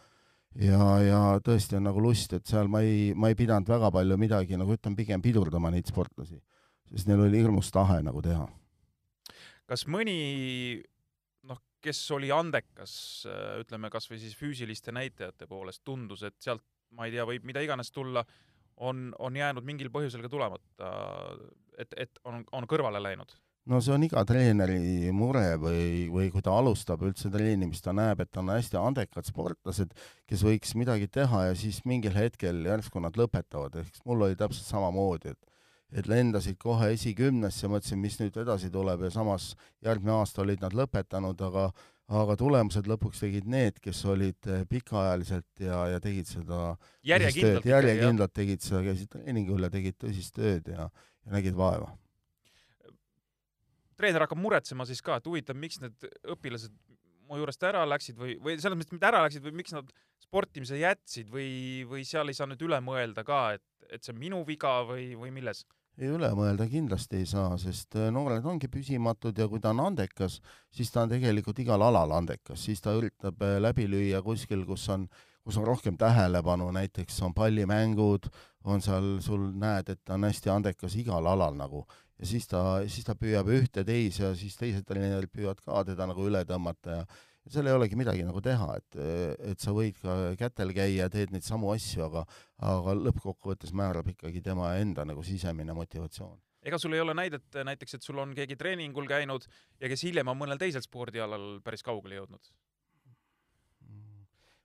Ja, 0.61 0.86
ja 1.03 1.20
tõesti 1.44 1.78
on 1.78 1.86
nagu 1.88 2.03
lust, 2.03 2.32
et 2.36 2.46
seal 2.46 2.70
ma 2.72 2.82
ei, 2.84 3.12
ma 3.14 3.32
ei 3.32 3.38
pidanud 3.38 3.68
väga 3.68 3.92
palju 3.94 4.18
midagi, 4.20 4.59
nagu 4.61 4.74
ütlen, 4.76 4.96
pigem 4.98 5.22
pidurdama 5.24 5.72
neid 5.72 5.88
sportlasi, 5.88 6.40
sest 6.92 7.11
neil 7.11 7.26
oli 7.26 7.42
hirmus 7.44 7.70
tahe 7.72 8.03
nagu 8.05 8.22
teha. 8.24 8.48
kas 9.66 9.86
mõni 9.88 10.82
kes 11.82 12.03
oli 12.14 12.30
andekas, 12.34 12.94
ütleme 13.61 13.90
kas 13.92 14.09
või 14.11 14.20
siis 14.22 14.36
füüsiliste 14.38 14.94
näitajate 14.94 15.48
poolest, 15.50 15.82
tundus, 15.84 16.22
et 16.26 16.36
sealt, 16.42 16.64
ma 16.96 17.09
ei 17.09 17.14
tea, 17.14 17.26
võib 17.28 17.46
mida 17.48 17.62
iganes 17.64 17.90
tulla, 17.94 18.22
on, 18.86 19.11
on 19.18 19.36
jäänud 19.36 19.66
mingil 19.66 19.90
põhjusel 19.94 20.22
ka 20.24 20.30
tulemata, 20.32 20.92
et, 21.78 21.96
et 21.96 22.22
on, 22.28 22.44
on 22.53 22.68
kõrvale 22.70 23.03
läinud? 23.03 23.34
No 23.70 23.80
see 23.82 23.94
on 23.94 24.06
iga 24.06 24.24
treeneri 24.26 25.12
mure 25.14 25.44
või, 25.60 26.08
või 26.10 26.30
kui 26.34 26.42
ta 26.44 26.54
alustab 26.58 27.04
üldse 27.06 27.30
treenimist, 27.32 27.84
ta 27.84 27.94
näeb, 27.94 28.24
et 28.24 28.40
on 28.40 28.50
hästi 28.50 28.78
andekad 28.80 29.28
sportlased, 29.28 29.94
kes 30.28 30.42
võiks 30.46 30.74
midagi 30.78 31.08
teha 31.12 31.46
ja 31.50 31.54
siis 31.58 31.82
mingil 31.88 32.16
hetkel 32.16 32.64
järsku 32.66 33.02
nad 33.02 33.16
lõpetavad, 33.18 33.78
ehk 33.84 34.02
mul 34.08 34.26
oli 34.28 34.38
täpselt 34.38 34.68
samamoodi, 34.68 35.36
et 35.36 35.48
et 35.92 36.06
lendasid 36.08 36.56
kohe 36.56 36.86
esikümnesse, 36.94 37.68
mõtlesin, 37.68 37.98
mis 38.00 38.14
nüüd 38.16 38.36
edasi 38.40 38.70
tuleb 38.72 39.02
ja 39.04 39.10
samas 39.12 39.50
järgmine 39.84 40.14
aasta 40.14 40.40
olid 40.40 40.62
nad 40.64 40.72
lõpetanud, 40.72 41.42
aga 41.44 41.66
aga 42.12 42.36
tulemused 42.40 42.88
lõpuks 42.88 43.20
tegid 43.22 43.46
need, 43.48 43.78
kes 43.80 44.00
olid 44.08 44.48
eh, 44.48 44.64
pikaajaliselt 44.68 45.64
ja, 45.64 45.84
ja 45.92 46.00
tegid 46.02 46.28
seda 46.28 46.74
järjekindlalt, 47.08 47.68
järjekindlalt 47.68 48.34
tegid 48.36 48.64
seda, 48.64 48.82
käisid 48.88 49.12
treeningul 49.12 49.68
ja 49.68 49.72
tegid 49.72 50.00
tõsist 50.00 50.34
tööd 50.36 50.72
ja, 50.72 50.88
ja 50.88 51.36
nägid 51.36 51.56
vaeva 51.56 51.92
treener 54.03 54.26
hakkab 54.26 54.42
muretsema 54.42 54.86
siis 54.88 55.03
ka, 55.05 55.20
et 55.20 55.28
huvitav, 55.30 55.59
miks 55.59 55.78
need 55.82 56.11
õpilased 56.34 56.74
mu 57.28 57.38
juurest 57.40 57.62
ära 57.64 57.84
läksid 57.88 58.18
või, 58.18 58.36
või 58.42 58.59
selles 58.61 58.78
mõttes 58.78 58.94
mitte 58.94 59.09
ära 59.09 59.22
läksid 59.24 59.44
või 59.46 59.61
miks 59.62 59.74
nad 59.76 59.92
sportimise 60.22 60.80
jätsid 60.80 61.30
või, 61.32 61.53
või 61.88 62.05
seal 62.09 62.28
ei 62.28 62.36
saa 62.36 62.48
nüüd 62.50 62.64
üle 62.66 62.80
mõelda 62.84 63.24
ka, 63.26 63.44
et, 63.57 63.64
et 63.88 64.03
see 64.03 64.12
on 64.14 64.20
minu 64.20 64.42
viga 64.48 64.80
või, 64.88 65.12
või 65.18 65.32
milles? 65.34 65.64
ei 66.00 66.09
üle 66.09 66.30
mõelda 66.36 66.64
kindlasti 66.70 67.18
ei 67.20 67.26
saa, 67.28 67.57
sest 67.61 67.98
äh, 68.00 68.09
noored 68.14 68.46
ongi 68.48 68.70
püsimatud 68.72 69.36
ja 69.38 69.48
kui 69.48 69.61
ta 69.61 69.74
on 69.74 69.82
andekas, 69.90 70.38
siis 70.72 70.92
ta 70.92 71.05
on 71.05 71.12
tegelikult 71.12 71.61
igal 71.61 71.84
alal 71.84 72.14
andekas, 72.16 72.64
siis 72.64 72.80
ta 72.80 72.94
üritab 72.96 73.44
äh, 73.44 73.59
läbi 73.61 73.84
lüüa 73.90 74.22
kuskil, 74.24 74.64
kus 74.68 74.86
on, 74.94 75.05
kus 75.44 75.59
on 75.61 75.68
rohkem 75.68 75.98
tähelepanu, 76.00 76.70
näiteks 76.72 77.20
on 77.26 77.36
pallimängud, 77.36 78.30
on 78.64 78.80
seal, 78.80 79.18
sul 79.20 79.50
näed, 79.53 79.92
et 79.92 80.00
ta 80.00 80.16
on 80.16 80.24
hästi 80.24 80.53
andekas 80.55 80.96
igal 80.96 81.28
alal 81.28 81.61
nagu 81.61 81.84
ja 82.22 82.30
siis 82.30 82.46
ta, 82.50 82.62
siis 82.86 83.06
ta 83.08 83.16
püüab 83.18 83.50
ühte, 83.50 83.84
teise 83.86 84.28
ja 84.28 84.32
siis 84.38 84.54
teised 84.60 84.86
treenerid 84.86 85.32
püüavad 85.34 85.60
ka 85.64 85.82
teda 85.90 86.06
nagu 86.10 86.30
üle 86.30 86.44
tõmmata 86.48 87.02
ja 87.02 87.04
ja 87.42 87.50
seal 87.50 87.66
ei 87.66 87.74
olegi 87.74 87.96
midagi 87.98 88.22
nagu 88.22 88.38
teha, 88.38 88.68
et, 88.78 88.96
et 89.50 89.58
sa 89.58 89.72
võid 89.74 89.96
ka 89.98 90.12
kätel 90.38 90.70
käia, 90.76 91.08
teed 91.10 91.32
neid 91.34 91.42
samu 91.42 91.72
asju, 91.74 92.04
aga 92.06 92.22
aga 92.62 92.94
lõppkokkuvõttes 93.00 93.74
määrab 93.74 94.12
ikkagi 94.12 94.44
tema 94.46 94.76
enda 94.78 95.02
nagu 95.08 95.24
sisemine 95.26 95.74
motivatsioon 95.74 96.38
ega 96.62 96.78
sul 96.78 96.94
ei 96.94 97.02
ole 97.02 97.14
näidet 97.18 97.58
näiteks, 97.66 97.96
et 97.96 98.06
sul 98.06 98.20
on 98.22 98.34
keegi 98.36 98.56
treeningul 98.58 99.08
käinud 99.10 99.48
ja 99.82 99.90
kes 99.90 100.04
hiljem 100.06 100.30
on 100.30 100.38
mõnel 100.38 100.60
teisel 100.62 100.84
spordialal 100.84 101.56
päris 101.64 101.82
kaugele 101.82 102.20
jõudnud? 102.20 102.52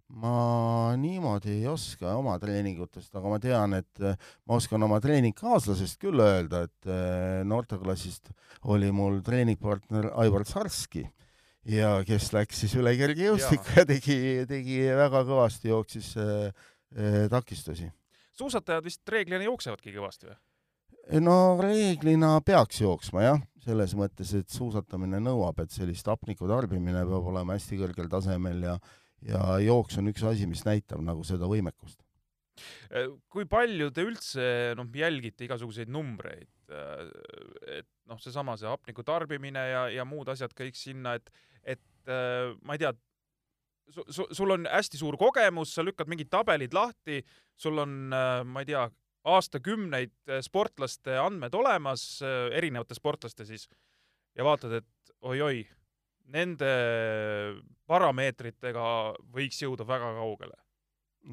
Ma 0.07 0.95
niimoodi 0.95 1.51
ei 1.57 1.67
oska 1.67 2.13
oma 2.15 2.37
treeningutest, 2.39 3.11
aga 3.19 3.31
ma 3.31 3.39
tean, 3.43 3.75
et 3.77 4.01
äh, 4.03 4.15
ma 4.47 4.57
oskan 4.59 4.83
oma 4.87 5.01
treeningkaaslasest 5.03 5.99
küll 6.01 6.23
öelda, 6.23 6.63
et 6.69 6.89
äh, 6.89 7.43
noorteklassist 7.47 8.31
oli 8.71 8.91
mul 8.95 9.19
treeningpartner 9.25 10.11
Aivar 10.23 10.47
Sarski 10.47 11.03
ja 11.67 11.97
kes 12.07 12.31
läks 12.35 12.63
siis 12.63 12.75
üle 12.79 12.93
kergejõustikku 12.99 13.81
ja. 13.81 13.85
tegi, 13.89 14.19
tegi 14.47 14.81
väga 14.95 15.25
kõvasti, 15.27 15.71
jooksis 15.73 16.13
äh, 16.21 16.67
takistusi. 17.31 17.91
suusatajad 18.31 18.85
vist 18.87 19.09
reeglina 19.11 19.43
jooksevadki 19.49 19.91
kõvasti 19.97 20.31
või? 20.31 20.37
no 21.23 21.57
reeglina 21.59 22.37
peaks 22.47 22.79
jooksma 22.79 23.25
jah, 23.25 23.43
selles 23.63 23.91
mõttes, 23.99 24.31
et 24.39 24.47
suusatamine 24.51 25.19
nõuab, 25.23 25.59
et 25.63 25.75
sellist 25.75 26.07
hapniku 26.07 26.47
tarbimine 26.47 27.03
peab 27.03 27.27
olema 27.33 27.59
hästi 27.59 27.79
kõrgel 27.83 28.07
tasemel 28.11 28.63
ja 28.63 28.77
ja 29.25 29.57
jooks 29.63 29.97
on 29.97 30.11
üks 30.11 30.25
asi, 30.27 30.49
mis 30.49 30.65
näitab 30.67 31.01
nagu 31.05 31.23
seda 31.27 31.49
võimekust. 31.49 32.03
Äh, 32.89 33.09
kui 33.31 33.45
palju 33.49 33.89
te 33.93 34.05
üldse 34.07 34.45
noh, 34.77 34.87
jälgite 34.95 35.45
igasuguseid 35.45 35.91
numbreid, 35.93 36.49
äh, 36.71 37.09
et 37.79 37.89
noh, 38.09 38.19
seesama 38.21 38.57
see 38.57 38.69
hapniku 38.69 39.05
tarbimine 39.07 39.65
ja, 39.71 39.83
ja 39.93 40.05
muud 40.07 40.29
asjad 40.31 40.55
kõik 40.57 40.77
sinna, 40.79 41.17
et, 41.19 41.29
et 41.75 42.11
äh, 42.11 42.53
ma 42.65 42.77
ei 42.77 42.81
tea, 42.81 42.93
su, 43.93 44.05
su, 44.09 44.27
sul 44.39 44.55
on 44.55 44.69
hästi 44.71 45.01
suur 45.01 45.19
kogemus, 45.19 45.75
sa 45.75 45.85
lükkad 45.85 46.09
mingid 46.11 46.31
tabelid 46.33 46.75
lahti, 46.75 47.21
sul 47.57 47.83
on, 47.83 47.99
ma 48.09 48.63
ei 48.63 48.69
tea, 48.69 48.87
aastakümneid 49.27 50.13
sportlaste 50.45 51.17
andmed 51.19 51.55
olemas, 51.57 52.21
erinevate 52.55 52.95
sportlaste 52.95 53.43
siis, 53.47 53.65
ja 54.37 54.45
vaatad, 54.47 54.77
et 54.79 55.15
oi-oi, 55.27 55.65
nende 56.33 56.69
parameetritega 57.87 58.85
võiks 59.33 59.61
jõuda 59.63 59.87
väga 59.87 60.13
kaugele? 60.19 60.57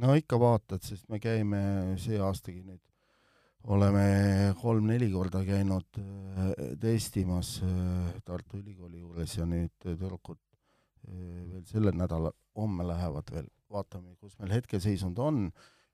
no 0.01 0.15
ikka 0.19 0.39
vaatad, 0.41 0.83
sest 0.83 1.07
me 1.13 1.21
käime 1.23 1.61
see 2.03 2.19
aastagi 2.19 2.65
nüüd, 2.65 2.81
oleme 3.71 4.07
kolm-neli 4.59 5.07
korda 5.13 5.45
käinud 5.47 6.01
äh, 6.01 6.51
testimas 6.81 7.57
äh, 7.63 8.17
Tartu 8.27 8.59
Ülikooli 8.59 9.01
juures 9.01 9.37
ja 9.39 9.47
nüüd 9.49 9.73
tüdrukud 9.83 10.41
äh, 10.41 11.45
veel 11.53 11.63
sellel 11.71 11.97
nädalal, 11.99 12.35
homme 12.59 12.87
lähevad 12.91 13.31
veel, 13.35 13.49
vaatame, 13.71 14.17
kus 14.19 14.37
meil 14.41 14.57
hetkeseisund 14.59 15.19
on, 15.23 15.47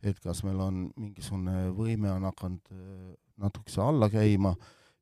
et 0.02 0.18
kas 0.24 0.42
meil 0.48 0.60
on 0.64 0.82
mingisugune 0.96 1.68
võime 1.76 2.08
on 2.14 2.24
hakanud 2.30 2.72
natukese 3.40 3.82
alla 3.84 4.08
käima 4.12 4.54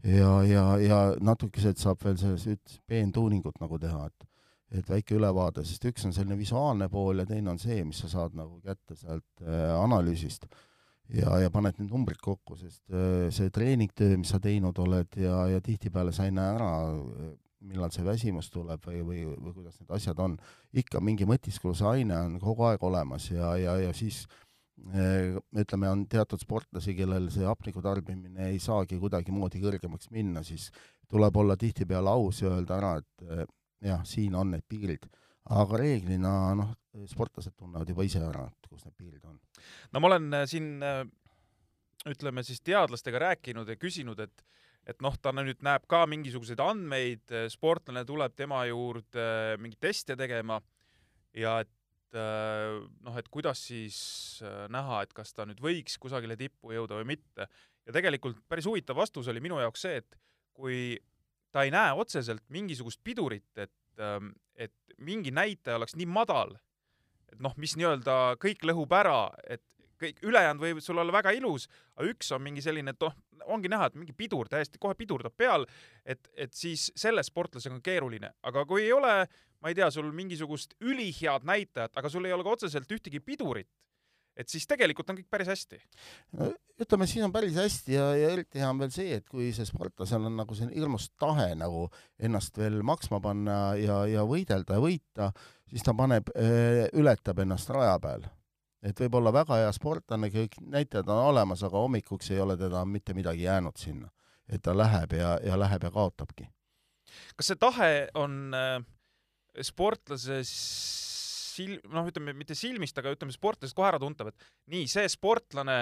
ja, 0.04 0.32
ja, 0.46 0.64
ja 0.82 0.98
natukesed 1.20 1.78
saab 1.80 2.02
veel 2.04 2.18
selles, 2.20 2.46
peentuuningut 2.86 3.60
nagu 3.62 3.78
teha, 3.82 4.06
et 4.06 4.28
et 4.68 4.84
väike 4.84 5.14
ülevaade, 5.16 5.62
sest 5.64 5.86
üks 5.88 6.02
on 6.04 6.12
selline 6.12 6.36
visuaalne 6.36 6.90
pool 6.92 7.22
ja 7.22 7.24
teine 7.24 7.54
on 7.54 7.60
see, 7.60 7.78
mis 7.88 8.02
sa 8.02 8.10
saad 8.12 8.34
nagu 8.36 8.58
kätte 8.60 8.98
sealt 8.98 9.40
äh, 9.40 9.70
analüüsist. 9.72 10.44
Ja, 11.08 11.38
ja 11.40 11.48
paned 11.48 11.78
need 11.80 11.88
numbrid 11.88 12.20
kokku, 12.20 12.58
sest 12.60 12.82
äh, 12.92 13.30
see 13.32 13.48
treeningtöö, 13.48 14.18
mis 14.20 14.28
sa 14.34 14.36
teinud 14.44 14.76
oled 14.84 15.16
ja, 15.16 15.46
ja 15.48 15.62
tihtipeale 15.64 16.12
sa 16.12 16.26
ei 16.28 16.34
näe 16.36 16.58
ära, 16.58 16.68
millal 17.64 17.94
see 17.94 18.04
väsimus 18.04 18.52
tuleb 18.52 18.84
või, 18.90 19.00
või, 19.06 19.22
või 19.30 19.54
kuidas 19.54 19.80
need 19.80 19.96
asjad 19.96 20.20
on, 20.20 20.36
ikka 20.76 21.00
mingi 21.00 21.24
mõtiskluse 21.26 21.88
aine 21.88 22.20
on 22.26 22.36
kogu 22.42 22.68
aeg 22.68 22.84
olemas 22.84 23.30
ja, 23.32 23.54
ja, 23.56 23.78
ja 23.80 23.96
siis 23.96 24.26
äh, 24.26 24.47
ütleme, 24.78 25.88
on 25.90 26.04
teatud 26.08 26.40
sportlasi, 26.40 26.94
kellel 26.96 27.26
see 27.34 27.44
hapniku 27.44 27.82
tarbimine 27.84 28.46
ei 28.52 28.60
saagi 28.62 28.96
kuidagimoodi 29.00 29.60
kõrgemaks 29.60 30.10
minna, 30.14 30.44
siis 30.46 30.68
tuleb 31.10 31.36
olla 31.36 31.56
tihtipeale 31.58 32.12
aus 32.12 32.42
ja 32.44 32.54
öelda 32.54 32.76
ära, 32.78 32.92
et 33.02 33.48
jah, 33.84 34.04
siin 34.06 34.36
on 34.38 34.52
need 34.54 34.64
piirid, 34.68 35.06
aga 35.54 35.80
reeglina 35.80 36.32
noh, 36.58 36.74
sportlased 37.08 37.54
tunnevad 37.56 37.88
juba 37.90 38.06
ise 38.06 38.22
ära, 38.24 38.46
kus 38.68 38.84
need 38.86 38.96
piirid 38.98 39.24
on. 39.28 39.38
no 39.92 40.00
ma 40.02 40.10
olen 40.10 40.28
äh, 40.40 40.46
siin 40.50 40.78
äh, 40.84 41.02
ütleme 42.08 42.44
siis 42.46 42.60
teadlastega 42.64 43.20
rääkinud 43.28 43.68
ja 43.68 43.78
küsinud, 43.78 44.20
et 44.24 44.44
et 44.88 45.02
noh, 45.04 45.12
ta 45.20 45.34
nüüd 45.36 45.60
näeb 45.60 45.82
ka 45.84 46.06
mingisuguseid 46.08 46.60
andmeid, 46.64 47.26
äh, 47.28 47.48
sportlane 47.52 48.06
tuleb 48.08 48.34
tema 48.36 48.62
juurde 48.70 49.56
mingeid 49.60 49.82
teste 49.90 50.16
tegema 50.16 50.62
ja 51.36 51.58
et 51.64 51.72
noh, 52.16 53.16
et 53.20 53.26
kuidas 53.28 53.60
siis 53.68 53.98
näha, 54.72 55.02
et 55.04 55.12
kas 55.12 55.34
ta 55.36 55.44
nüüd 55.48 55.60
võiks 55.60 55.98
kusagile 56.00 56.38
tippu 56.40 56.72
jõuda 56.72 57.00
või 57.00 57.10
mitte. 57.14 57.48
ja 57.84 57.92
tegelikult 57.92 58.40
päris 58.48 58.66
huvitav 58.68 58.96
vastus 58.96 59.28
oli 59.28 59.42
minu 59.44 59.58
jaoks 59.60 59.84
see, 59.84 60.00
et 60.00 60.16
kui 60.56 60.96
ta 61.52 61.64
ei 61.66 61.72
näe 61.72 61.92
otseselt 61.96 62.44
mingisugust 62.52 63.00
pidurit, 63.04 63.50
et, 63.56 63.72
ähm, 64.00 64.32
et 64.54 64.74
mingi 64.98 65.30
näitaja 65.30 65.78
oleks 65.78 65.96
nii 65.96 66.08
madal, 66.10 66.56
et 67.32 67.40
noh, 67.44 67.54
mis 67.60 67.76
nii-öelda 67.78 68.38
kõik 68.42 68.64
lõhub 68.68 68.92
ära, 68.96 69.28
et 69.48 69.64
kõik 69.98 70.20
ülejäänud 70.22 70.62
võib 70.62 70.80
sul 70.82 71.00
olla 71.02 71.12
väga 71.14 71.32
ilus, 71.34 71.66
aga 71.96 72.06
üks 72.12 72.30
on 72.34 72.42
mingi 72.44 72.62
selline, 72.62 72.94
et 72.94 73.02
noh, 73.02 73.16
ongi 73.50 73.70
näha, 73.70 73.88
et 73.88 73.96
mingi 73.98 74.14
pidur 74.16 74.48
täiesti 74.50 74.78
kohe 74.80 74.94
pidurdab 74.98 75.34
peal, 75.36 75.66
et, 76.04 76.28
et 76.36 76.54
siis 76.54 76.88
selle 76.98 77.24
sportlasega 77.26 77.74
on 77.74 77.82
keeruline, 77.84 78.30
aga 78.46 78.64
kui 78.68 78.84
ei 78.84 78.92
ole, 78.94 79.14
ma 79.62 79.72
ei 79.72 79.76
tea, 79.78 79.90
sul 79.90 80.10
mingisugust 80.14 80.76
ülihead 80.84 81.46
näitajat, 81.48 81.96
aga 81.98 82.10
sul 82.12 82.28
ei 82.28 82.34
ole 82.34 82.46
ka 82.46 82.54
otseselt 82.56 82.90
ühtegi 82.94 83.20
pidurit, 83.24 83.68
et 84.38 84.50
siis 84.50 84.66
tegelikult 84.70 85.10
on 85.10 85.18
kõik 85.18 85.30
päris 85.30 85.50
hästi. 85.50 85.80
no 86.38 86.50
ütleme, 86.78 87.08
siin 87.10 87.26
on 87.26 87.34
päris 87.34 87.56
hästi 87.58 87.94
ja, 87.96 88.08
ja 88.16 88.30
eriti 88.36 88.62
hea 88.62 88.70
on 88.70 88.78
veel 88.82 88.92
see, 88.94 89.18
et 89.18 89.26
kui 89.28 89.50
see 89.54 89.66
sportlasel 89.66 90.28
on 90.28 90.36
nagu 90.38 90.54
selline 90.54 90.78
hirmus 90.78 91.08
tahe 91.18 91.50
nagu 91.58 91.88
ennast 92.22 92.58
veel 92.58 92.80
maksma 92.86 93.20
panna 93.24 93.58
ja, 93.80 94.04
ja 94.06 94.26
võidelda 94.28 94.78
ja 94.78 94.82
võita, 94.84 95.30
siis 95.70 95.86
ta 95.86 95.94
paneb, 95.98 96.30
eh, 96.38 96.84
ületab 96.98 97.42
ennast 97.42 97.70
raja 97.74 97.98
peal. 98.02 98.28
et 98.82 99.00
võib 99.02 99.16
olla 99.18 99.32
väga 99.34 99.56
hea 99.58 99.72
sportlane, 99.74 100.30
kõik 100.30 100.54
näitajad 100.62 101.08
on 101.10 101.24
olemas, 101.32 101.64
aga 101.66 101.82
hommikuks 101.82 102.30
ei 102.30 102.38
ole 102.40 102.54
teda 102.56 102.84
mitte 102.86 103.14
midagi 103.14 103.42
jäänud 103.42 103.76
sinna. 103.76 104.08
et 104.48 104.62
ta 104.62 104.76
läheb 104.76 105.12
ja, 105.12 105.38
ja 105.44 105.58
läheb 105.58 105.82
ja 105.82 105.90
kaotabki. 105.90 106.46
kas 107.36 107.50
see 107.50 107.58
tahe 107.58 108.08
on 108.14 108.54
äh, 108.54 108.84
sportlases 109.66 110.52
sil-, 111.58 111.80
noh, 111.92 112.06
ütleme 112.08 112.34
mitte 112.36 112.56
silmist, 112.58 112.98
aga 113.00 113.14
ütleme 113.14 113.34
sportlasest 113.34 113.76
kohe 113.76 113.90
äratuntav, 113.92 114.32
et 114.32 114.50
nii, 114.74 114.86
see 114.90 115.08
sportlane, 115.12 115.78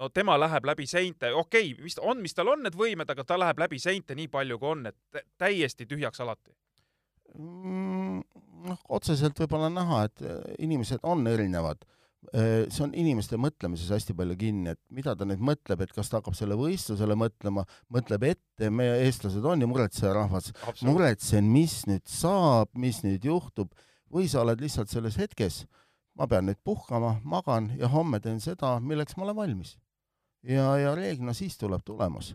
no 0.00 0.10
tema 0.14 0.36
läheb 0.38 0.68
läbi 0.68 0.86
seinte, 0.90 1.32
okei 1.34 1.72
okay,, 1.72 1.84
mis 1.86 1.98
on, 2.02 2.22
mis 2.22 2.36
tal 2.36 2.52
on 2.52 2.64
need 2.66 2.76
võimed, 2.78 3.10
aga 3.10 3.26
ta 3.26 3.38
läheb 3.40 3.64
läbi 3.64 3.80
seinte 3.82 4.16
nii 4.18 4.30
palju, 4.32 4.60
kui 4.62 4.72
on, 4.74 4.86
et 4.92 5.24
täiesti 5.40 5.88
tühjaks 5.88 6.22
alati 6.24 6.54
mm,? 7.36 8.22
noh, 8.66 8.80
otseselt 8.96 9.38
võib-olla 9.42 9.70
näha, 9.72 10.04
et 10.08 10.24
äh, 10.24 10.40
inimesed 10.66 11.04
on 11.06 11.26
erinevad, 11.30 11.84
see 12.32 12.82
on 12.84 12.94
inimeste 12.96 13.38
mõtlemises 13.40 13.90
hästi 13.92 14.14
palju 14.16 14.36
kinni, 14.40 14.74
et 14.74 14.80
mida 14.94 15.14
ta 15.16 15.26
nüüd 15.28 15.42
mõtleb, 15.44 15.82
et 15.84 15.92
kas 15.94 16.10
ta 16.10 16.20
hakkab 16.20 16.36
selle 16.38 16.56
võistlusele 16.58 17.16
mõtlema, 17.18 17.64
mõtleb 17.92 18.26
ette, 18.32 18.70
meie 18.70 18.96
eestlased 19.06 19.44
on 19.46 19.62
ju 19.62 19.68
muretseja 19.70 20.12
rahvas, 20.16 20.50
muretsen, 20.86 21.48
mis 21.52 21.84
nüüd 21.88 22.06
saab, 22.10 22.72
mis 22.74 23.02
nüüd 23.06 23.26
juhtub, 23.28 23.72
või 24.12 24.30
sa 24.30 24.42
oled 24.42 24.62
lihtsalt 24.62 24.90
selles 24.92 25.18
hetkes, 25.20 25.64
ma 26.18 26.28
pean 26.30 26.48
nüüd 26.48 26.60
puhkama, 26.64 27.18
magan 27.24 27.70
ja 27.78 27.90
homme 27.92 28.20
teen 28.24 28.40
seda, 28.42 28.76
milleks 28.80 29.16
ma 29.16 29.28
olen 29.28 29.38
valmis. 29.42 29.76
ja, 30.46 30.76
ja 30.78 30.94
reeglina 30.94 31.34
siis 31.34 31.58
tuleb 31.58 31.84
tulemus. 31.84 32.34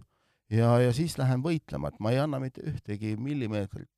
ja, 0.49 0.77
ja 0.79 0.93
siis 0.93 1.17
lähen 1.17 1.43
võitlema, 1.43 1.91
et 1.91 1.99
ma 1.99 2.11
ei 2.11 2.19
anna 2.19 2.39
mitte 2.39 2.61
ühtegi 2.61 3.17
millimeetrit 3.17 3.89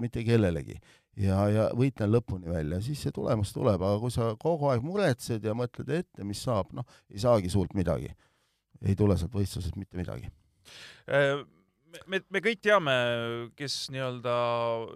mitte 0.00 0.24
kellelegi 0.26 0.80
ja, 1.20 1.40
ja 1.52 1.66
võitlen 1.76 2.12
lõpuni 2.12 2.50
välja, 2.50 2.80
siis 2.84 3.02
see 3.04 3.14
tulemus 3.14 3.52
tuleb, 3.56 3.80
aga 3.80 3.98
kui 4.02 4.12
sa 4.14 4.30
kogu 4.40 4.70
aeg 4.70 4.84
muretsed 4.84 5.44
ja 5.44 5.56
mõtled 5.56 5.90
ette, 5.98 6.24
mis 6.28 6.42
saab, 6.44 6.72
noh, 6.76 6.86
ei 7.12 7.22
saagi 7.22 7.52
suurt 7.52 7.76
midagi. 7.78 8.12
ei 8.84 8.94
tule 8.94 9.16
sealt 9.16 9.32
võistlusest 9.32 9.76
mitte 9.80 9.96
midagi. 9.96 10.28
Äh, 11.08 11.40
me, 12.06 12.20
me 12.28 12.42
kõik 12.44 12.60
teame, 12.60 12.94
kes 13.56 13.86
nii-öelda 13.94 14.34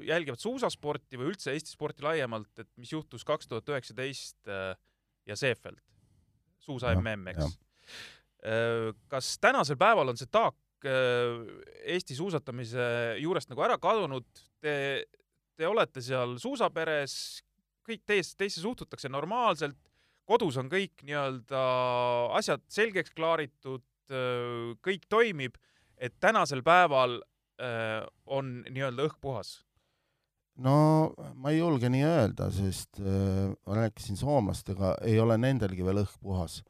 jälgivad 0.05 0.43
suusasporti 0.43 1.17
või 1.21 1.31
üldse 1.33 1.55
Eesti 1.55 1.73
sporti 1.73 2.05
laiemalt, 2.05 2.53
et 2.61 2.69
mis 2.77 2.93
juhtus 2.93 3.25
kaks 3.25 3.49
tuhat 3.49 3.73
üheksateist 3.73 4.51
äh, 4.53 4.75
ja 5.27 5.39
Seefeld, 5.39 5.81
suusa 6.61 6.93
mm, 6.93 7.31
eks. 7.33 7.57
Äh, 8.45 8.91
kas 9.09 9.39
tänasel 9.41 9.81
päeval 9.81 10.13
on 10.13 10.21
see 10.21 10.29
taak 10.31 10.59
Eesti 10.81 12.15
suusatamise 12.17 12.85
juurest 13.21 13.51
nagu 13.51 13.61
ära 13.67 13.75
kadunud, 13.77 14.25
te 14.65 14.73
te 15.61 15.69
olete 15.69 16.03
seal 16.05 16.39
suusaperes, 16.41 17.15
kõik 17.87 18.05
teist, 18.09 18.37
teisse 18.41 18.63
suhtutakse 18.63 19.11
normaalselt, 19.13 19.77
kodus 20.29 20.57
on 20.61 20.71
kõik 20.73 21.03
nii-öelda 21.05 21.63
asjad 22.39 22.63
selgeks 22.71 23.13
klaaritud, 23.17 23.85
kõik 24.83 25.05
toimib, 25.11 25.59
et 26.01 26.17
tänasel 26.23 26.65
päeval 26.67 27.19
on 28.31 28.55
nii-öelda 28.71 29.11
õhk 29.11 29.21
puhas? 29.21 29.59
no 30.61 31.13
ma 31.41 31.53
ei 31.53 31.61
julge 31.61 31.89
nii 31.93 32.03
öelda, 32.05 32.51
sest 32.53 32.99
ma 33.01 33.77
rääkisin 33.79 34.19
soomlastega, 34.19 34.97
ei 35.09 35.21
ole 35.21 35.37
nendelgi 35.41 35.85
veel 35.85 36.03
õhk 36.03 36.19
puhas 36.25 36.61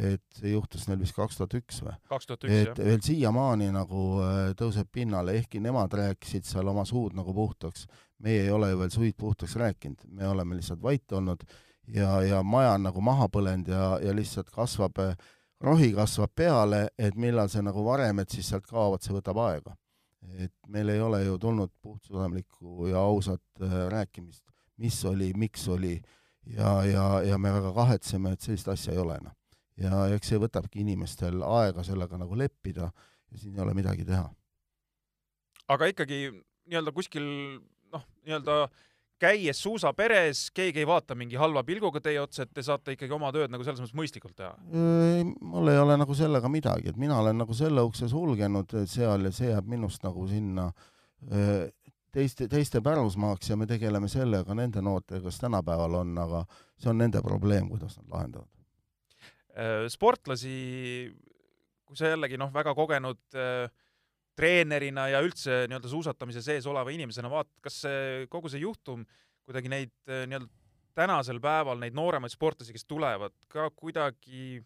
et 0.00 0.38
see 0.38 0.52
juhtus 0.54 0.86
neil 0.88 1.00
vist 1.02 1.14
kaks 1.16 1.36
tuhat 1.36 1.54
üks 1.58 1.82
või? 1.84 1.92
üks, 2.08 2.28
jah. 2.32 2.70
et 2.72 2.80
veel 2.80 3.02
siiamaani 3.04 3.68
nagu 3.74 4.04
tõuseb 4.58 4.88
pinnale, 4.92 5.36
ehkki 5.40 5.60
nemad 5.60 5.92
rääkisid 5.98 6.48
seal 6.48 6.70
oma 6.72 6.86
suud 6.88 7.16
nagu 7.16 7.34
puhtaks. 7.36 7.86
Meie 8.22 8.46
ei 8.46 8.50
ole 8.54 8.70
ju 8.70 8.78
veel 8.80 8.94
suid 8.94 9.18
puhtaks 9.18 9.56
rääkinud, 9.60 10.06
me 10.08 10.26
oleme 10.28 10.56
lihtsalt 10.56 10.82
vait 10.82 11.12
olnud 11.12 11.44
ja, 11.94 12.22
ja 12.22 12.42
maja 12.42 12.76
on 12.76 12.86
nagu 12.88 13.04
maha 13.04 13.28
põlenud 13.32 13.68
ja, 13.68 13.86
ja 14.02 14.14
lihtsalt 14.14 14.50
kasvab, 14.54 14.98
äh, 15.02 15.16
rohi 15.60 15.92
kasvab 15.96 16.32
peale, 16.34 16.86
et 16.98 17.18
millal 17.18 17.50
see 17.52 17.62
nagu 17.62 17.84
varem, 17.86 18.22
et 18.22 18.30
siis 18.30 18.48
sealt 18.52 18.66
kaovad, 18.70 19.02
see 19.02 19.14
võtab 19.16 19.42
aega. 19.46 19.76
et 20.38 20.54
meil 20.70 20.88
ei 20.88 21.00
ole 21.02 21.24
ju 21.24 21.38
tulnud 21.38 21.70
puhtsüdamlikku 21.82 22.86
ja 22.86 23.00
ausat 23.02 23.42
äh, 23.60 23.72
rääkimist, 23.90 24.44
mis 24.78 25.04
oli, 25.04 25.32
miks 25.34 25.68
oli 25.68 25.96
ja, 26.46 26.84
ja, 26.84 27.06
ja 27.26 27.38
me 27.38 27.52
väga 27.52 27.72
kahetseme, 27.74 28.32
et 28.32 28.40
sellist 28.40 28.68
asja 28.68 28.92
ei 28.92 28.98
ole 29.02 29.18
enam 29.18 29.34
ja 29.80 30.06
eks 30.14 30.32
see 30.32 30.40
võtabki 30.40 30.82
inimestel 30.84 31.42
aega 31.46 31.84
sellega 31.86 32.18
nagu 32.20 32.36
leppida 32.38 32.90
ja 32.92 33.40
siin 33.40 33.56
ei 33.56 33.64
ole 33.64 33.74
midagi 33.74 34.04
teha. 34.04 34.26
aga 35.72 35.88
ikkagi 35.90 36.18
nii-öelda 36.68 36.92
kuskil 36.94 37.24
noh, 37.24 37.71
nii-öelda 38.26 38.56
käies 39.22 39.60
suusaperes, 39.62 40.48
keegi 40.54 40.82
ei 40.82 40.86
vaata 40.88 41.14
mingi 41.14 41.38
halva 41.38 41.62
pilguga 41.66 42.00
teie 42.02 42.18
otsa, 42.20 42.42
et 42.42 42.54
te 42.54 42.64
saate 42.66 42.96
ikkagi 42.96 43.14
oma 43.14 43.30
tööd 43.34 43.52
nagu 43.52 43.62
selles 43.62 43.78
mõttes 43.82 43.98
mõistlikult 43.98 44.34
teha? 44.38 44.54
mul 45.52 45.70
ei 45.70 45.78
ole 45.78 45.98
nagu 46.00 46.16
sellega 46.18 46.50
midagi, 46.50 46.90
et 46.90 46.98
mina 46.98 47.20
olen 47.22 47.38
nagu 47.38 47.54
selle 47.54 47.84
ukse 47.86 48.10
sulgenud 48.10 48.74
seal 48.90 49.28
ja 49.28 49.34
see 49.34 49.52
jääb 49.52 49.68
minust 49.70 50.02
nagu 50.02 50.26
sinna 50.30 50.72
teiste, 52.12 52.48
teiste 52.50 52.82
pärusmaaks 52.82 53.52
ja 53.52 53.58
me 53.60 53.70
tegeleme 53.70 54.10
sellega 54.10 54.58
nende 54.58 54.82
noortega, 54.82 55.22
kes 55.28 55.38
tänapäeval 55.44 56.00
on, 56.02 56.18
aga 56.18 56.42
see 56.74 56.90
on 56.90 56.98
nende 56.98 57.22
probleem, 57.22 57.70
kuidas 57.70 57.94
nad 58.00 58.10
lahendavad 58.10 58.50
Äh, 59.52 59.84
sportlasi, 59.92 61.12
kui 61.84 61.98
sa 61.98 62.08
jällegi 62.08 62.38
noh, 62.40 62.48
väga 62.54 62.72
kogenud 62.72 63.20
äh, 63.36 63.66
treenerina 64.38 65.08
ja 65.12 65.20
üldse 65.24 65.66
nii-öelda 65.68 65.90
suusatamise 65.92 66.42
sees 66.44 66.66
oleva 66.70 66.92
inimesena 66.94 67.30
vaatad, 67.30 67.54
kas 67.64 67.82
see 67.84 68.26
kogu 68.32 68.50
see 68.52 68.62
juhtum 68.64 69.04
kuidagi 69.46 69.72
neid 69.72 69.94
äh, 70.08 70.24
nii-öelda 70.30 70.50
tänasel 70.96 71.40
päeval 71.40 71.80
neid 71.80 71.96
nooremaid 71.96 72.32
sportlasi, 72.32 72.74
kes 72.74 72.84
tulevad, 72.88 73.34
ka 73.52 73.70
kuidagi 73.76 74.60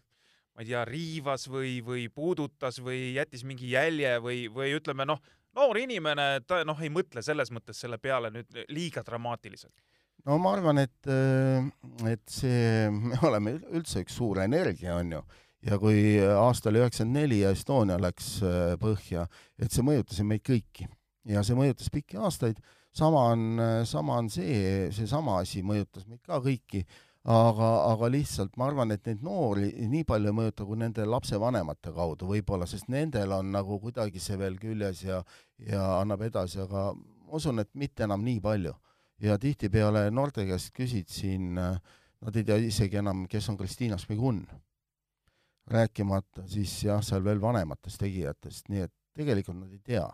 ma 0.57 0.63
ei 0.63 0.71
tea, 0.71 0.83
riivas 0.89 1.45
või, 1.51 1.77
või 1.85 2.07
puudutas 2.09 2.81
või 2.83 3.13
jättis 3.15 3.43
mingi 3.47 3.69
jälje 3.75 4.15
või, 4.23 4.47
või 4.51 4.73
ütleme 4.75 5.05
noh, 5.05 5.21
noor 5.57 5.77
inimene, 5.79 6.41
ta 6.49 6.63
noh, 6.65 6.79
ei 6.81 6.89
mõtle 6.93 7.21
selles 7.25 7.51
mõttes 7.53 7.79
selle 7.83 7.99
peale 8.01 8.31
nüüd 8.33 8.63
liiga 8.73 9.03
dramaatiliselt? 9.05 9.75
No 10.27 10.39
ma 10.41 10.55
arvan, 10.57 10.81
et, 10.81 11.07
äh, 11.07 11.67
et 12.11 12.25
see, 12.31 12.89
me 12.91 13.19
oleme 13.27 13.59
üldse 13.69 14.01
üks 14.03 14.17
suur 14.17 14.41
energia, 14.43 14.97
on 14.97 15.13
ju, 15.15 15.21
ja 15.67 15.77
kui 15.81 16.17
aastal 16.21 16.79
üheksakümmend 16.79 17.19
neli 17.21 17.41
Estonia 17.49 17.99
läks 18.01 18.37
äh, 18.45 18.75
põhja, 18.81 19.27
et 19.59 19.73
see 19.73 19.85
mõjutas 19.85 20.23
meid 20.23 20.45
kõiki. 20.47 20.87
Ja 21.27 21.43
see 21.43 21.57
mõjutas 21.59 21.89
pikki 21.91 22.17
aastaid, 22.23 22.61
sama 22.95 23.25
on, 23.33 23.59
sama 23.85 24.15
on 24.21 24.29
see, 24.31 24.87
seesama 24.95 25.41
asi 25.41 25.59
mõjutas 25.59 26.05
meid 26.07 26.21
ka 26.23 26.39
kõiki, 26.39 26.85
aga, 27.27 27.69
aga 27.91 28.09
lihtsalt 28.11 28.55
ma 28.57 28.69
arvan, 28.69 28.93
et 28.95 29.03
neid 29.07 29.23
noori 29.25 29.73
nii 29.91 30.05
palju 30.07 30.31
ei 30.31 30.37
mõjuta 30.37 30.65
kui 30.67 30.79
nende 30.79 31.05
lapsevanemate 31.05 31.91
kaudu 31.95 32.29
võib-olla, 32.31 32.67
sest 32.69 32.87
nendel 32.93 33.35
on 33.35 33.51
nagu 33.51 33.79
kuidagi 33.83 34.21
see 34.23 34.39
veel 34.39 34.55
küljes 34.61 35.03
ja, 35.03 35.19
ja 35.67 35.83
annab 35.99 36.23
edasi, 36.29 36.61
aga 36.63 36.89
ma 36.95 37.35
usun, 37.39 37.59
et 37.59 37.73
mitte 37.75 38.07
enam 38.07 38.23
nii 38.23 38.39
palju. 38.43 38.73
Ja 39.19 39.35
tihtipeale 39.41 40.07
noorte 40.13 40.45
käest 40.47 40.71
küsid 40.77 41.09
siin, 41.11 41.55
nad 41.57 42.37
ei 42.37 42.45
tea 42.45 42.57
isegi 42.61 43.01
enam, 43.01 43.25
kes 43.27 43.49
on 43.49 43.57
Kristiina 43.59 43.97
Šmigun. 43.99 44.43
Rääkimata 45.71 46.45
siis 46.49 46.73
jah, 46.85 47.01
seal 47.03 47.23
veel 47.25 47.41
vanematest 47.41 47.99
tegijatest, 48.03 48.69
nii 48.71 48.85
et 48.87 48.93
tegelikult 49.17 49.59
nad 49.59 49.73
ei 49.73 49.83
tea 49.83 50.07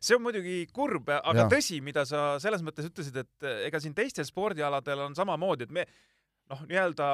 see 0.00 0.16
on 0.16 0.22
muidugi 0.24 0.62
kurb, 0.72 1.10
aga 1.12 1.44
ja. 1.44 1.48
tõsi, 1.50 1.80
mida 1.84 2.04
sa 2.08 2.34
selles 2.40 2.62
mõttes 2.64 2.86
ütlesid, 2.88 3.16
et 3.20 3.48
ega 3.66 3.80
siin 3.82 3.94
teistel 3.96 4.24
spordialadel 4.24 5.02
on 5.08 5.16
samamoodi, 5.16 5.66
et 5.66 5.74
me 5.74 5.84
noh, 6.52 6.62
nii-öelda 6.68 7.08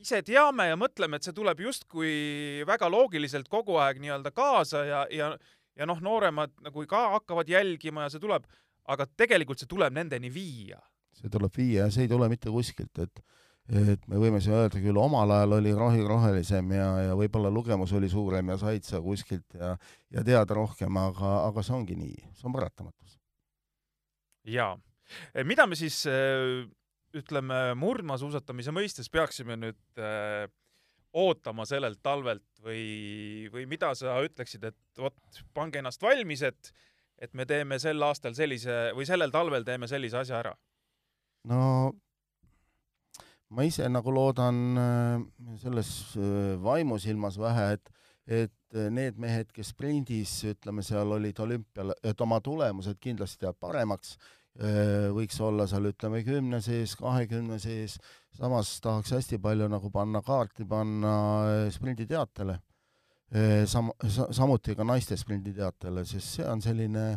ise 0.00 0.20
teame 0.26 0.66
ja 0.70 0.76
mõtleme, 0.80 1.16
et 1.16 1.24
see 1.24 1.36
tuleb 1.36 1.62
justkui 1.64 2.12
väga 2.68 2.90
loogiliselt 2.92 3.48
kogu 3.52 3.78
aeg 3.80 4.02
nii-öelda 4.02 4.34
kaasa 4.36 4.84
ja, 4.88 5.06
ja 5.12 5.32
ja 5.78 5.86
noh, 5.88 6.00
nooremad 6.02 6.52
nagu 6.64 6.84
ka 6.88 7.06
hakkavad 7.16 7.48
jälgima 7.48 8.04
ja 8.04 8.12
see 8.12 8.22
tuleb, 8.22 8.46
aga 8.90 9.06
tegelikult 9.16 9.62
see 9.62 9.70
tuleb 9.70 9.94
nendeni 9.96 10.32
viia. 10.32 10.80
see 11.16 11.30
tuleb 11.32 11.54
viia 11.56 11.86
ja 11.86 11.92
see 11.94 12.06
ei 12.06 12.10
tule 12.10 12.28
mitte 12.32 12.52
kuskilt, 12.52 12.98
et 12.98 13.22
et 13.70 14.06
me 14.10 14.18
võime 14.18 14.40
siin 14.42 14.56
öelda 14.58 14.80
küll, 14.82 14.98
omal 14.98 15.30
ajal 15.34 15.56
oli 15.60 15.72
rohi 15.76 16.02
rohelisem 16.06 16.72
ja, 16.74 16.88
ja 17.06 17.16
võib-olla 17.18 17.52
lugemus 17.54 17.92
oli 17.96 18.10
suurem 18.10 18.50
ja 18.50 18.58
said 18.58 18.86
sa 18.86 19.00
kuskilt 19.04 19.54
ja, 19.54 19.76
ja 20.10 20.24
teada 20.26 20.58
rohkem, 20.58 20.96
aga, 20.98 21.36
aga 21.46 21.64
see 21.66 21.76
ongi 21.76 21.98
nii, 21.98 22.16
see 22.34 22.48
on 22.50 22.56
paratamatus. 22.56 23.18
jaa. 24.50 24.74
mida 25.46 25.66
me 25.70 25.78
siis 25.78 26.02
ütleme, 27.16 27.60
murdmaasuusatamise 27.78 28.74
mõistes 28.74 29.10
peaksime 29.10 29.56
nüüd 29.58 30.02
äh, 30.02 30.46
ootama 31.12 31.66
sellelt 31.66 31.98
talvelt 32.02 32.46
või, 32.62 33.48
või 33.52 33.66
mida 33.70 33.92
sa 33.98 34.18
ütleksid, 34.24 34.66
et 34.70 35.00
vot, 35.00 35.16
pange 35.54 35.82
ennast 35.82 36.02
valmis, 36.02 36.46
et 36.46 36.72
et 37.20 37.34
me 37.36 37.44
teeme 37.44 37.76
sel 37.76 38.00
aastal 38.00 38.32
sellise 38.32 38.94
või 38.96 39.04
sellel 39.04 39.28
talvel 39.28 39.64
teeme 39.66 39.84
sellise 39.90 40.22
asja 40.22 40.38
ära? 40.38 40.54
no 41.50 41.92
ma 43.50 43.66
ise 43.66 43.88
nagu 43.90 44.12
loodan 44.14 44.58
äh, 44.78 45.22
selles 45.62 45.90
äh, 46.16 46.54
vaimusilmas 46.62 47.40
vähe, 47.40 47.72
et 47.78 47.96
et 48.30 48.76
need 48.94 49.16
mehed, 49.18 49.48
kes 49.50 49.72
sprindis, 49.72 50.36
ütleme, 50.46 50.84
seal 50.86 51.16
olid 51.16 51.38
olümpial, 51.42 51.90
et 52.06 52.20
oma 52.22 52.36
tulemused 52.44 53.00
kindlasti 53.02 53.48
jääb 53.48 53.56
paremaks, 53.58 54.12
äh, 54.60 55.08
võiks 55.16 55.40
olla 55.42 55.66
seal, 55.66 55.88
ütleme, 55.90 56.20
kümne 56.22 56.60
sees, 56.62 56.94
kahekümne 57.00 57.58
sees, 57.58 57.96
samas 58.38 58.76
tahaks 58.84 59.16
hästi 59.16 59.40
palju 59.42 59.66
nagu 59.72 59.90
panna 59.90 60.22
kaarti 60.22 60.68
panna 60.68 61.14
sprinditeatele. 61.74 62.60
Sam-, 63.70 63.94
samuti 64.06 64.76
ka 64.78 64.86
naiste 64.86 65.18
sprinditeatele, 65.18 66.04
sest 66.06 66.36
see 66.36 66.46
on 66.46 66.62
selline 66.62 67.08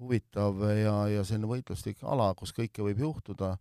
huvitav 0.00 0.64
ja, 0.78 0.96
ja 1.12 1.28
selline 1.28 1.50
võitluslik 1.50 2.00
ala, 2.08 2.30
kus 2.38 2.56
kõike 2.56 2.84
võib 2.84 3.04
juhtuda 3.04 3.56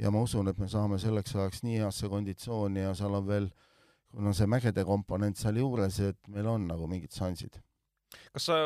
ja 0.00 0.12
ma 0.12 0.22
usun, 0.24 0.50
et 0.50 0.58
me 0.60 0.68
saame 0.70 0.98
selleks 1.02 1.36
ajaks 1.36 1.62
nii 1.66 1.80
heasse 1.82 2.10
konditsiooni 2.12 2.84
ja 2.84 2.92
seal 2.96 3.16
on 3.18 3.26
veel, 3.28 3.48
kuna 4.12 4.32
see 4.36 4.48
mägede 4.50 4.84
komponent 4.88 5.40
seal 5.40 5.58
juures, 5.60 6.00
et 6.04 6.20
meil 6.32 6.48
on 6.50 6.68
nagu 6.68 6.88
mingid 6.90 7.14
šansid. 7.16 7.58
kas 8.32 8.48
sa 8.50 8.60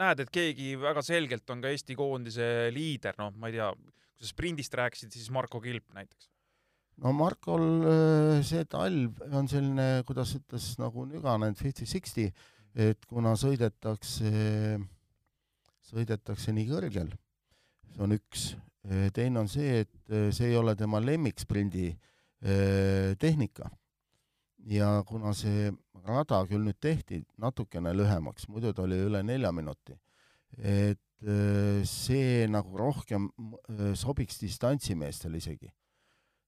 näed, 0.00 0.24
et 0.24 0.32
keegi 0.32 0.74
väga 0.80 1.02
selgelt 1.04 1.50
on 1.52 1.62
ka 1.62 1.72
Eesti 1.72 1.96
koondise 1.98 2.70
liider, 2.74 3.16
noh, 3.20 3.32
ma 3.36 3.50
ei 3.50 3.58
tea, 3.58 3.70
kui 3.74 4.24
sa 4.24 4.32
sprindist 4.32 4.76
rääkisid, 4.76 5.12
siis 5.14 5.30
Marko 5.34 5.60
Kilp 5.64 5.92
näiteks? 5.96 6.30
no 7.00 7.12
Markol 7.16 7.66
äh, 7.88 8.40
see 8.46 8.64
talv 8.68 9.20
on 9.32 9.48
selline, 9.50 10.02
kuidas 10.08 10.34
ütles 10.36 10.72
nagu 10.80 11.06
Nüganen, 11.08 11.56
fifty-sixty, 11.56 12.28
et 12.76 13.06
kuna 13.10 13.34
sõidetakse, 13.40 14.32
sõidetakse 15.90 16.54
nii 16.56 16.66
kõrgel, 16.68 17.14
see 17.94 18.04
on 18.04 18.16
üks, 18.18 18.50
teine 19.14 19.42
on 19.42 19.48
see, 19.50 19.82
et 19.84 20.14
see 20.32 20.50
ei 20.50 20.56
ole 20.56 20.76
tema 20.76 21.00
lemmiksprindi 21.02 21.90
tehnika. 23.20 23.70
ja 24.68 25.02
kuna 25.08 25.32
see 25.36 25.70
rada 26.04 26.42
küll 26.48 26.64
nüüd 26.64 26.76
tehti 26.80 27.22
natukene 27.40 27.92
lühemaks, 27.96 28.48
muidu 28.48 28.72
ta 28.76 28.82
oli 28.84 28.98
üle 29.08 29.22
nelja 29.24 29.52
minuti, 29.52 29.96
et 30.56 31.00
see 31.88 32.46
nagu 32.48 32.76
rohkem 32.76 33.28
sobiks 33.96 34.40
distantsimeestele 34.40 35.40
isegi 35.40 35.68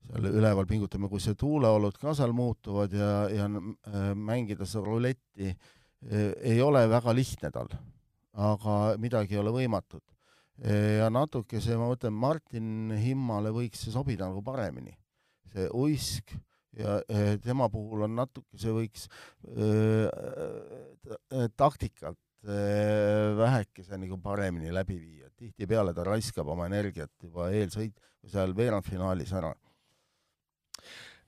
seal 0.03 0.29
üleval 0.33 0.67
pingutame, 0.69 1.09
kui 1.11 1.23
see 1.23 1.37
tuuleolud 1.39 1.97
ka 2.01 2.15
seal 2.17 2.35
muutuvad 2.37 2.93
ja, 2.97 3.13
ja 3.33 3.49
mängida 4.19 4.67
seda 4.69 4.85
ruletti 4.87 5.53
ei 6.43 6.59
ole 6.63 6.83
väga 6.91 7.15
lihtne 7.15 7.53
tal, 7.55 7.71
aga 8.33 8.79
midagi 8.99 9.37
ei 9.37 9.43
ole 9.43 9.53
võimatut. 9.55 10.03
Ja 10.63 11.09
natuke 11.11 11.61
see, 11.63 11.77
ma 11.79 11.89
mõtlen, 11.91 12.15
Martin 12.15 12.93
Himmale 12.95 13.51
võiks 13.55 13.83
see 13.83 13.95
sobida 13.95 14.29
nagu 14.31 14.43
paremini. 14.47 14.95
see 15.53 15.69
uisk 15.77 16.35
ja 16.79 17.01
tema 17.45 17.69
puhul 17.73 18.07
on 18.07 18.15
natuke, 18.17 18.59
see 18.59 18.73
võiks 18.73 19.09
äh, 19.59 20.07
taktikalt 21.57 22.21
äh, 22.47 23.35
vähekese 23.37 23.99
nagu 24.01 24.17
paremini 24.23 24.73
läbi 24.73 24.97
viia, 25.01 25.29
tihtipeale 25.37 25.93
ta 25.95 26.07
raiskab 26.07 26.49
oma 26.49 26.71
energiat 26.71 27.13
juba 27.23 27.51
eelsõit, 27.53 27.99
seal 28.25 28.55
veerandfinaalis 28.57 29.35
ära 29.37 29.53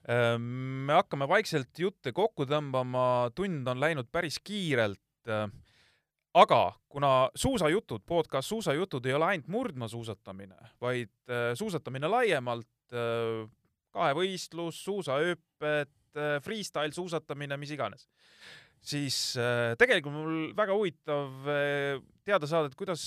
me 0.05 0.93
hakkame 0.93 1.25
vaikselt 1.25 1.79
jutte 1.81 2.13
kokku 2.13 2.45
tõmbama, 2.45 3.31
tund 3.35 3.69
on 3.69 3.81
läinud 3.81 4.11
päris 4.13 4.37
kiirelt. 4.45 5.01
Aga 6.35 6.73
kuna 6.91 7.31
suusajutud, 7.39 8.03
podcast 8.07 8.49
Suusajutud 8.49 9.05
ei 9.07 9.15
ole 9.15 9.27
ainult 9.29 9.51
murdmaasuusatamine, 9.55 10.57
vaid 10.83 11.13
ehm, 11.31 11.53
suusatamine 11.59 12.11
laiemalt, 12.11 12.71
kahevõistlus, 13.95 14.81
suusahüpped, 14.85 15.93
freestyle 16.43 16.95
suusatamine, 16.95 17.57
mis 17.59 17.73
iganes, 17.75 18.05
siis 18.83 19.17
tegelikult 19.81 20.15
mul 20.15 20.37
väga 20.55 20.77
huvitav 20.77 21.49
teada 22.27 22.51
saada, 22.51 22.71
et 22.71 22.77
kuidas 22.79 23.03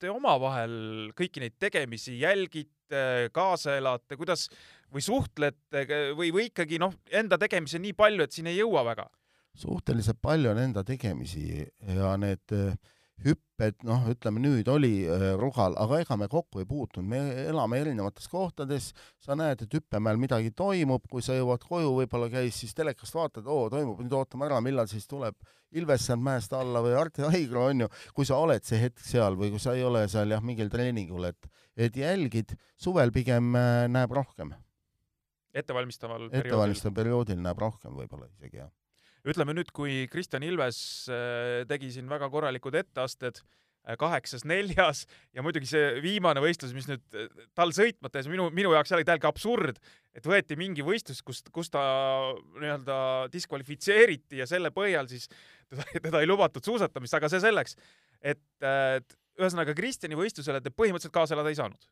te 0.00 0.08
omavahel 0.12 1.10
kõiki 1.18 1.42
neid 1.42 1.56
tegemisi 1.60 2.18
jälgite, 2.22 3.28
kaasa 3.36 3.76
elate, 3.80 4.16
kuidas 4.16 4.46
või 4.94 5.04
suhtlete 5.04 5.84
või, 6.16 6.30
või 6.32 6.48
ikkagi 6.48 6.80
noh, 6.80 6.94
enda 7.12 7.40
tegemisi 7.40 7.76
on 7.80 7.84
nii 7.88 7.96
palju, 7.98 8.24
et 8.24 8.36
siin 8.36 8.48
ei 8.48 8.60
jõua 8.60 8.86
väga? 8.92 9.08
Suhteliselt 9.56 10.20
palju 10.22 10.52
on 10.52 10.62
enda 10.62 10.84
tegemisi 10.86 11.64
ja 11.94 12.14
need 12.20 12.54
äh, 12.54 12.76
hüpped, 13.24 13.80
noh, 13.86 14.04
ütleme 14.12 14.40
nüüd 14.42 14.68
oli 14.70 14.92
äh, 15.10 15.32
Rugal, 15.38 15.74
aga 15.82 15.98
ega 16.04 16.16
me 16.20 16.28
kokku 16.30 16.62
ei 16.62 16.68
puutunud, 16.68 17.08
me 17.10 17.20
elame 17.48 17.80
erinevates 17.82 18.28
kohtades, 18.30 18.92
sa 19.22 19.34
näed, 19.38 19.64
et 19.64 19.74
hüppemäel 19.74 20.20
midagi 20.20 20.52
toimub, 20.56 21.08
kui 21.10 21.24
sa 21.24 21.34
jõuad 21.34 21.64
koju, 21.66 21.96
võib-olla 21.98 22.30
käis 22.32 22.60
siis 22.62 22.76
telekast 22.78 23.16
vaatad, 23.18 23.48
oo, 23.50 23.66
toimub, 23.72 23.98
nüüd 24.04 24.14
ootame 24.14 24.46
ära, 24.46 24.60
millal 24.64 24.90
siis 24.90 25.08
tuleb 25.10 25.38
Ilves 25.76 26.06
sealt 26.08 26.22
mäest 26.24 26.54
alla 26.56 26.80
või 26.80 26.94
Arti 26.96 27.26
Haigla, 27.26 27.66
on 27.72 27.84
ju, 27.84 27.90
kui 28.16 28.28
sa 28.28 28.38
oled 28.40 28.64
see 28.64 28.78
hetk 28.80 29.02
seal 29.04 29.34
või 29.36 29.50
kui 29.52 29.60
sa 29.60 29.74
ei 29.76 29.82
ole 29.84 30.06
seal 30.08 30.30
jah, 30.32 30.44
mingil 30.44 30.70
treeningul, 30.72 31.28
et 31.28 31.50
et 31.78 31.94
jälgid, 31.94 32.56
suvel 32.74 33.12
pigem 33.14 33.54
äh, 33.54 33.84
näeb 33.90 34.10
rohkem. 34.14 34.50
Ettevalmistaval 35.54 36.26
perioodil. 36.26 36.46
ettevalmistaval 36.46 36.94
perioodil 36.96 37.38
näeb 37.42 37.60
rohkem 37.62 37.94
võib-olla 37.98 38.26
isegi, 38.30 38.62
jah. 38.62 38.70
Ütleme 39.26 39.54
nüüd, 39.56 39.70
kui 39.74 40.04
Kristjan 40.12 40.44
Ilves 40.46 40.80
äh, 41.10 41.62
tegi 41.70 41.90
siin 41.94 42.08
väga 42.10 42.28
korralikud 42.32 42.76
etteasted, 42.78 43.40
äh, 43.40 43.96
kaheksas, 44.00 44.44
neljas 44.48 45.04
ja 45.34 45.44
muidugi 45.44 45.70
see 45.70 45.98
viimane 46.04 46.42
võistlus, 46.44 46.74
mis 46.76 46.88
nüüd 46.90 47.18
äh, 47.18 47.28
tal 47.58 47.74
sõitmata 47.76 48.22
jäi, 48.22 48.32
minu, 48.32 48.48
minu 48.54 48.74
jaoks 48.76 48.94
jällegi 48.94 49.10
täiega 49.10 49.32
absurd, 49.32 49.80
et 50.16 50.28
võeti 50.28 50.58
mingi 50.60 50.86
võistlus, 50.86 51.22
kus, 51.26 51.42
kus 51.54 51.72
ta 51.74 51.82
nii-öelda 52.60 52.98
diskvalifitseeriti 53.34 54.42
ja 54.42 54.48
selle 54.50 54.72
põhjal 54.74 55.10
siis 55.10 55.28
teda, 55.68 55.88
teda 56.08 56.22
ei 56.22 56.30
lubatud 56.30 56.64
suusatamist, 56.64 57.18
aga 57.18 57.30
see 57.32 57.42
selleks. 57.44 57.78
et, 58.22 58.44
et 58.62 59.18
ühesõnaga 59.38 59.74
Kristjani 59.78 60.18
võistlusele 60.18 60.62
te 60.62 60.74
põhimõtteliselt 60.74 61.14
kaasa 61.14 61.36
elada 61.36 61.52
ei 61.52 61.58
saanud 61.58 61.90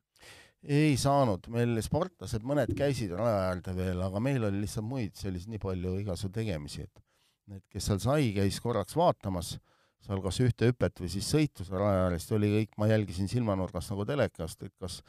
ei 0.66 0.94
saanud, 0.98 1.46
meil 1.52 1.76
sportlased, 1.84 2.44
mõned 2.46 2.72
käisid 2.76 3.12
raja 3.14 3.50
äärde 3.50 3.74
veel, 3.76 4.00
aga 4.02 4.22
meil 4.22 4.48
oli 4.48 4.64
lihtsalt 4.64 4.86
muid 4.88 5.14
selliseid 5.18 5.52
nii 5.52 5.60
palju 5.62 5.92
igasugu 6.00 6.32
tegemisi, 6.40 6.86
et 6.86 7.02
need, 7.50 7.64
kes 7.72 7.90
seal 7.90 8.02
sai, 8.02 8.30
käis 8.36 8.60
korraks 8.62 8.96
vaatamas 8.98 9.56
seal 10.06 10.22
kas 10.22 10.40
ühte 10.44 10.70
hüpet 10.70 11.00
või 11.02 11.10
siis 11.10 11.28
sõitu 11.30 11.66
seal 11.66 11.80
raja 11.82 12.06
ääres, 12.06 12.28
oli 12.34 12.50
kõik, 12.52 12.74
ma 12.80 12.88
jälgisin 12.90 13.30
silmanurgast 13.30 13.92
nagu 13.92 14.06
telekast, 14.08 14.62
et 14.66 14.74
kas, 14.82 15.00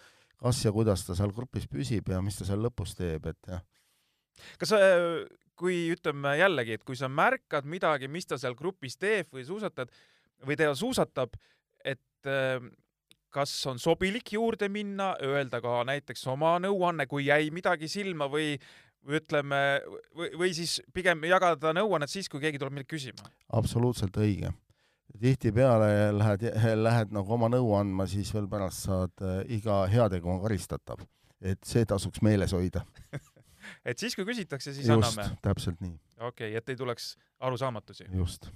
kas 0.42 0.62
ja 0.66 0.74
kuidas 0.74 1.06
ta 1.06 1.18
seal 1.18 1.34
grupis 1.36 1.68
püsib 1.70 2.10
ja 2.12 2.22
mis 2.26 2.40
ta 2.40 2.48
seal 2.48 2.64
lõpus 2.66 2.96
teeb, 2.98 3.30
et 3.30 3.52
jah. 3.52 3.62
kas 4.62 4.74
sa, 4.74 4.82
kui 5.58 5.88
ütleme 5.94 6.34
jällegi, 6.40 6.78
et 6.78 6.88
kui 6.88 6.98
sa 6.98 7.10
märkad 7.10 7.70
midagi, 7.70 8.10
mis 8.10 8.30
ta 8.30 8.40
seal 8.42 8.58
grupis 8.58 8.98
teeb 8.98 9.30
või 9.34 9.46
suusatad 9.46 9.94
või 10.46 10.58
ta 10.58 10.74
suusatab, 10.78 11.38
et 11.86 12.34
kas 13.34 13.54
on 13.70 13.80
sobilik 13.82 14.34
juurde 14.34 14.70
minna, 14.72 15.12
öelda 15.22 15.60
ka 15.62 15.82
näiteks 15.86 16.26
oma 16.32 16.56
nõuanne, 16.64 17.06
kui 17.10 17.28
jäi 17.28 17.52
midagi 17.54 17.90
silma 17.92 18.30
või 18.32 18.56
või 19.06 19.20
ütleme, 19.22 19.60
või, 20.16 20.30
või 20.42 20.54
siis 20.56 20.78
pigem 20.94 21.24
jagada 21.30 21.74
nõuannet 21.76 22.12
siis, 22.12 22.30
kui 22.30 22.42
keegi 22.44 22.62
tuleb 22.62 22.78
midagi 22.78 22.96
küsima? 22.96 23.30
absoluutselt 23.54 24.18
õige. 24.18 24.52
tihtipeale 25.22 26.12
lähed, 26.18 26.48
lähed 26.76 27.16
nagu 27.16 27.34
oma 27.34 27.50
nõu 27.52 27.74
andma, 27.78 28.08
siis 28.08 28.34
veel 28.34 28.50
pärast 28.52 28.88
saad 28.90 29.26
äh, 29.26 29.42
iga 29.60 29.86
heategu 29.92 30.30
on 30.30 30.42
karistatav. 30.44 31.06
et 31.42 31.60
see 31.66 31.86
tasuks 31.86 32.22
meeles 32.22 32.54
hoida 32.54 32.86
et 33.90 33.98
siis, 34.00 34.16
kui 34.16 34.26
küsitakse, 34.26 34.74
siis 34.74 34.88
just, 34.88 35.12
anname? 35.12 35.38
täpselt 35.42 35.82
nii. 35.82 35.98
okei 36.20 36.52
okay,, 36.52 36.56
et 36.58 36.70
ei 36.70 36.80
tuleks 36.80 37.16
arusaamatusi? 37.40 38.10
just 38.14 38.50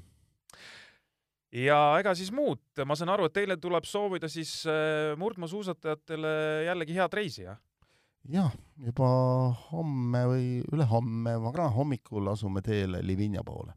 ja 1.51 1.79
ega 1.99 2.13
siis 2.15 2.31
muud, 2.33 2.61
ma 2.87 2.95
saan 2.95 3.11
aru, 3.13 3.27
et 3.27 3.35
teile 3.35 3.57
tuleb 3.59 3.87
soovida 3.87 4.29
siis 4.31 4.61
äh, 4.69 5.11
murdmaasuusatajatele 5.19 6.31
jällegi 6.67 6.95
head 6.95 7.19
reisi, 7.19 7.45
jah? 7.47 7.59
Jah, 8.29 8.51
juba 8.77 9.07
homme 9.71 10.25
või 10.29 10.49
ülehomme 10.71 11.35
varahommikul 11.41 12.29
asume 12.33 12.61
teele 12.65 13.01
Livinja 13.05 13.43
poole. 13.43 13.73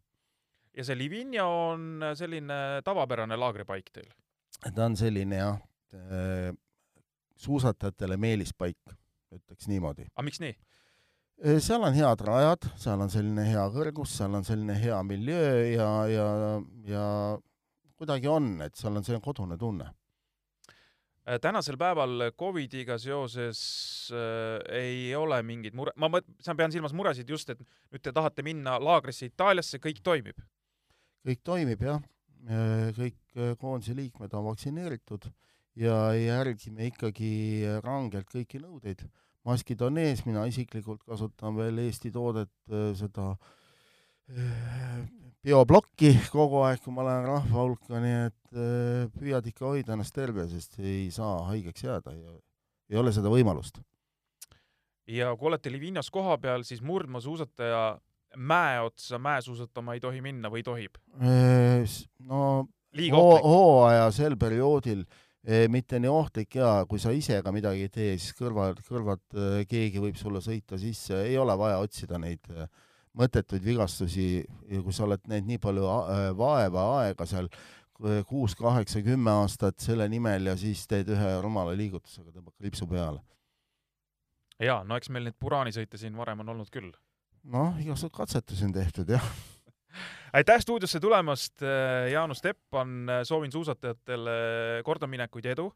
ja 0.77 0.85
see 0.85 0.99
Livinja 0.99 1.47
on 1.47 2.03
selline 2.19 2.83
tavapärane 2.85 3.37
laagripaik 3.37 3.91
teil? 3.93 4.11
ta 4.61 4.85
on 4.85 4.97
selline 4.97 5.41
jah, 5.41 5.59
suusatajatele 7.37 8.17
meelispaik, 8.17 8.79
ütleks 9.35 9.69
niimoodi. 9.69 10.09
aga 10.13 10.27
miks 10.27 10.41
nii? 10.41 10.55
seal 11.59 11.83
on 11.83 11.97
head 11.97 12.21
rajad, 12.21 12.69
seal 12.77 13.01
on 13.01 13.11
selline 13.11 13.49
hea 13.49 13.65
kõrgus, 13.75 14.15
seal 14.19 14.35
on 14.35 14.45
selline 14.45 14.77
hea 14.79 15.03
miljöö 15.03 15.67
ja, 15.73 15.91
ja, 16.09 16.29
ja 16.89 17.07
kuidagi 17.97 18.29
on, 18.29 18.57
et 18.63 18.77
seal 18.77 18.97
on 18.97 19.05
selline 19.05 19.25
kodune 19.25 19.59
tunne 19.59 19.89
tänasel 21.41 21.79
päeval 21.81 22.31
Covidiga 22.39 22.99
seoses 23.01 23.61
äh, 24.13 24.59
ei 24.77 25.15
ole 25.17 25.41
mingeid 25.47 25.77
mure, 25.77 25.95
ma 25.97 26.11
mõt-, 26.13 26.29
ma 26.47 26.57
pean 26.59 26.75
silmas 26.75 26.93
muresid 26.97 27.31
just, 27.31 27.51
et 27.55 27.61
nüüd 27.93 28.05
te 28.05 28.13
tahate 28.13 28.45
minna 28.45 28.77
laagrisse 28.83 29.31
Itaaliasse, 29.31 29.81
kõik 29.83 30.03
toimib? 30.05 30.43
kõik 31.25 31.41
toimib 31.47 31.81
jah, 31.87 32.03
äh, 32.45 32.91
kõik 32.97 33.17
äh, 33.39 33.55
koondise 33.61 33.97
liikmed 33.97 34.37
on 34.37 34.51
vaktsineeritud 34.51 35.31
ja 35.81 35.97
järgime 36.15 36.91
ikkagi 36.93 37.33
rangelt 37.83 38.29
kõiki 38.31 38.61
nõudeid. 38.63 39.07
maskid 39.45 39.81
on 39.83 39.99
ees, 39.99 40.27
mina 40.29 40.45
isiklikult 40.47 41.03
kasutan 41.09 41.57
veel 41.57 41.81
Eesti 41.83 42.13
toodet, 42.13 42.53
seda 42.97 43.35
bioplokki 45.45 46.15
kogu 46.33 46.63
aeg, 46.65 46.81
kui 46.83 46.95
ma 46.95 47.05
lähen 47.07 47.27
rahva 47.29 47.65
hulka, 47.67 47.99
nii 48.01 48.21
et 48.29 48.57
äh, 48.57 49.09
püüad 49.19 49.49
ikka 49.51 49.69
hoida 49.69 49.97
ennast 49.97 50.15
terve, 50.17 50.47
sest 50.51 50.79
ei 50.81 51.11
saa 51.15 51.43
haigeks 51.51 51.85
jääda 51.85 52.15
ja 52.17 52.39
ei 52.93 53.01
ole 53.01 53.13
seda 53.13 53.33
võimalust. 53.33 53.81
ja 55.11 55.35
kui 55.37 55.51
olete 55.51 55.73
Livinas 55.73 56.09
kohapeal, 56.11 56.65
siis 56.65 56.81
murdmaasuusataja 56.83 57.83
mäe 58.37 58.81
otsa 58.83 59.21
mäesuusatama 59.23 59.95
ei 59.95 60.01
tohi 60.01 60.23
minna 60.25 60.51
või 60.51 60.65
tohib? 60.67 60.97
Äh, 61.21 61.85
no 62.25 62.65
hooaja 62.95 64.09
sel 64.15 64.39
perioodil 64.41 65.05
eh, 65.45 65.69
mitte 65.69 66.01
nii 66.01 66.11
ohtlik 66.11 66.57
ja 66.57 66.73
kui 66.89 67.03
sa 67.03 67.13
ise 67.13 67.43
ka 67.45 67.53
midagi 67.53 67.85
ei 67.85 67.93
tee, 67.93 68.17
siis 68.17 68.33
kõrval, 68.39 68.79
kõrvalt 68.89 69.39
keegi 69.69 70.01
võib 70.03 70.17
sulle 70.17 70.41
sõita 70.41 70.81
sisse, 70.81 71.21
ei 71.29 71.37
ole 71.39 71.57
vaja 71.59 71.83
otsida 71.85 72.19
neid 72.23 72.49
äh, 72.55 72.71
mõttetuid 73.19 73.65
vigastusi 73.65 74.27
ja 74.43 74.83
kui 74.83 74.93
sa 74.95 75.07
oled 75.07 75.23
näinud 75.31 75.53
nii 75.53 75.63
palju 75.63 75.87
äh, 75.87 76.27
vaeva, 76.39 76.87
aega 77.03 77.27
seal 77.29 77.49
kuus, 78.27 78.57
kaheksa, 78.59 79.05
kümme 79.07 79.31
aastat 79.31 79.79
selle 79.81 80.09
nimel 80.11 80.51
ja 80.51 80.57
siis 80.59 80.83
teed 80.91 81.13
ühe 81.15 81.31
rumala 81.45 81.77
liigutusega, 81.79 82.33
tõmbad 82.35 82.57
kriipsu 82.59 82.89
peale. 82.91 83.23
ja 84.59 84.83
no 84.85 84.99
eks 84.99 85.13
meil 85.15 85.29
neid 85.29 85.39
puraanisõite 85.39 86.01
siin 86.01 86.17
varem 86.19 86.43
on 86.43 86.55
olnud 86.57 86.71
küll. 86.75 86.91
noh, 87.45 87.79
igasuguseid 87.79 88.17
katsetusi 88.19 88.67
on 88.67 88.75
tehtud 88.75 89.15
jah 89.15 89.25
aitäh 90.39 90.61
stuudiosse 90.61 91.01
tulemast, 91.01 91.63
Jaanus 92.13 92.43
Teppan, 92.43 93.07
soovin 93.23 93.53
suusatajatele 93.53 94.83
kordaminekuid 94.85 95.45
ja 95.45 95.55
edu. 95.55 95.71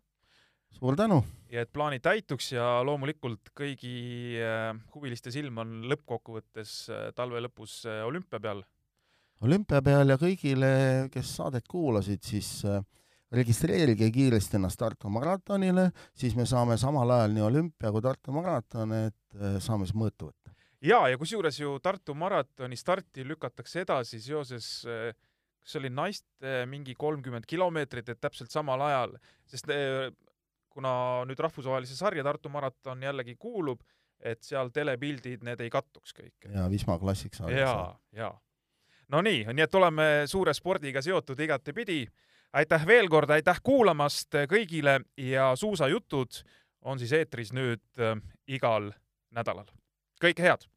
Suur 0.76 0.96
tänu! 0.96 1.22
ja 1.52 1.64
et 1.64 1.70
plaanid 1.72 2.02
täituks 2.04 2.52
ja 2.52 2.66
loomulikult 2.84 3.52
kõigi 3.56 4.36
äh, 4.42 4.72
huviliste 4.94 5.32
silm 5.34 5.62
on 5.62 5.78
lõppkokkuvõttes 5.90 6.74
äh, 6.92 7.06
talve 7.16 7.40
lõpus 7.44 7.80
äh, 7.88 8.02
olümpia 8.06 8.40
peal. 8.42 8.62
olümpia 9.44 9.80
peal 9.84 10.12
ja 10.12 10.18
kõigile, 10.20 10.70
kes 11.12 11.34
saadet 11.40 11.68
kuulasid, 11.68 12.22
siis 12.24 12.50
registreerige 13.32 14.10
kiiresti 14.12 14.56
ennast 14.58 14.80
Tartu 14.80 15.10
maratonile, 15.12 15.90
siis 16.16 16.36
me 16.36 16.46
saame 16.48 16.78
samal 16.80 17.10
ajal 17.16 17.34
nii 17.36 17.46
olümpia 17.48 17.92
kui 17.94 18.04
Tartu 18.04 18.34
maraton, 18.36 18.94
et 19.08 19.40
saame 19.64 19.88
siis 19.88 19.96
mõõtu 19.96 20.30
võtta 20.30 20.54
ja, 20.84 21.00
ja 21.08 21.16
kusjuures 21.20 21.60
ju 21.60 21.78
Tartu 21.84 22.16
maratoni 22.16 22.76
starti 22.76 23.24
lükatakse 23.26 23.86
edasi 23.86 24.20
seoses 24.20 24.68
kas 25.58 25.74
see 25.74 25.82
oli 25.82 25.90
naiste 25.92 26.52
mingi 26.70 26.94
kolmkümmend 26.96 27.44
kilomeetrit, 27.44 28.08
et 28.08 28.20
täpselt 28.22 28.52
samal 28.54 28.80
ajal, 28.86 29.18
sest 29.50 29.66
kuna 30.78 31.24
nüüd 31.26 31.40
rahvusvahelise 31.42 31.96
sarja 31.98 32.24
Tartu 32.26 32.50
maraton 32.52 33.02
jällegi 33.02 33.34
kuulub, 33.38 33.82
et 34.18 34.42
seal 34.46 34.70
telepildid, 34.74 35.42
need 35.46 35.62
ei 35.64 35.70
kattuks 35.70 36.14
kõik. 36.14 36.50
ja 36.54 36.68
Wisma 36.70 36.98
Classic 36.98 37.34
saadakse. 37.34 37.64
ja, 37.64 38.22
ja. 38.22 38.30
no 39.08 39.22
nii, 39.26 39.44
nii 39.52 39.66
et 39.66 39.74
oleme 39.74 40.08
suure 40.30 40.54
spordiga 40.54 41.02
seotud 41.02 41.40
igatepidi. 41.40 42.04
aitäh 42.52 42.86
veel 42.86 43.10
kord, 43.10 43.30
aitäh 43.30 43.60
kuulamast 43.62 44.38
kõigile 44.50 45.00
ja 45.16 45.50
suusajutud 45.56 46.42
on 46.82 46.98
siis 46.98 47.12
eetris 47.12 47.52
nüüd 47.52 47.84
äh, 47.98 48.16
igal 48.46 48.92
nädalal 49.34 49.70
kõike 50.22 50.42
head! 50.42 50.68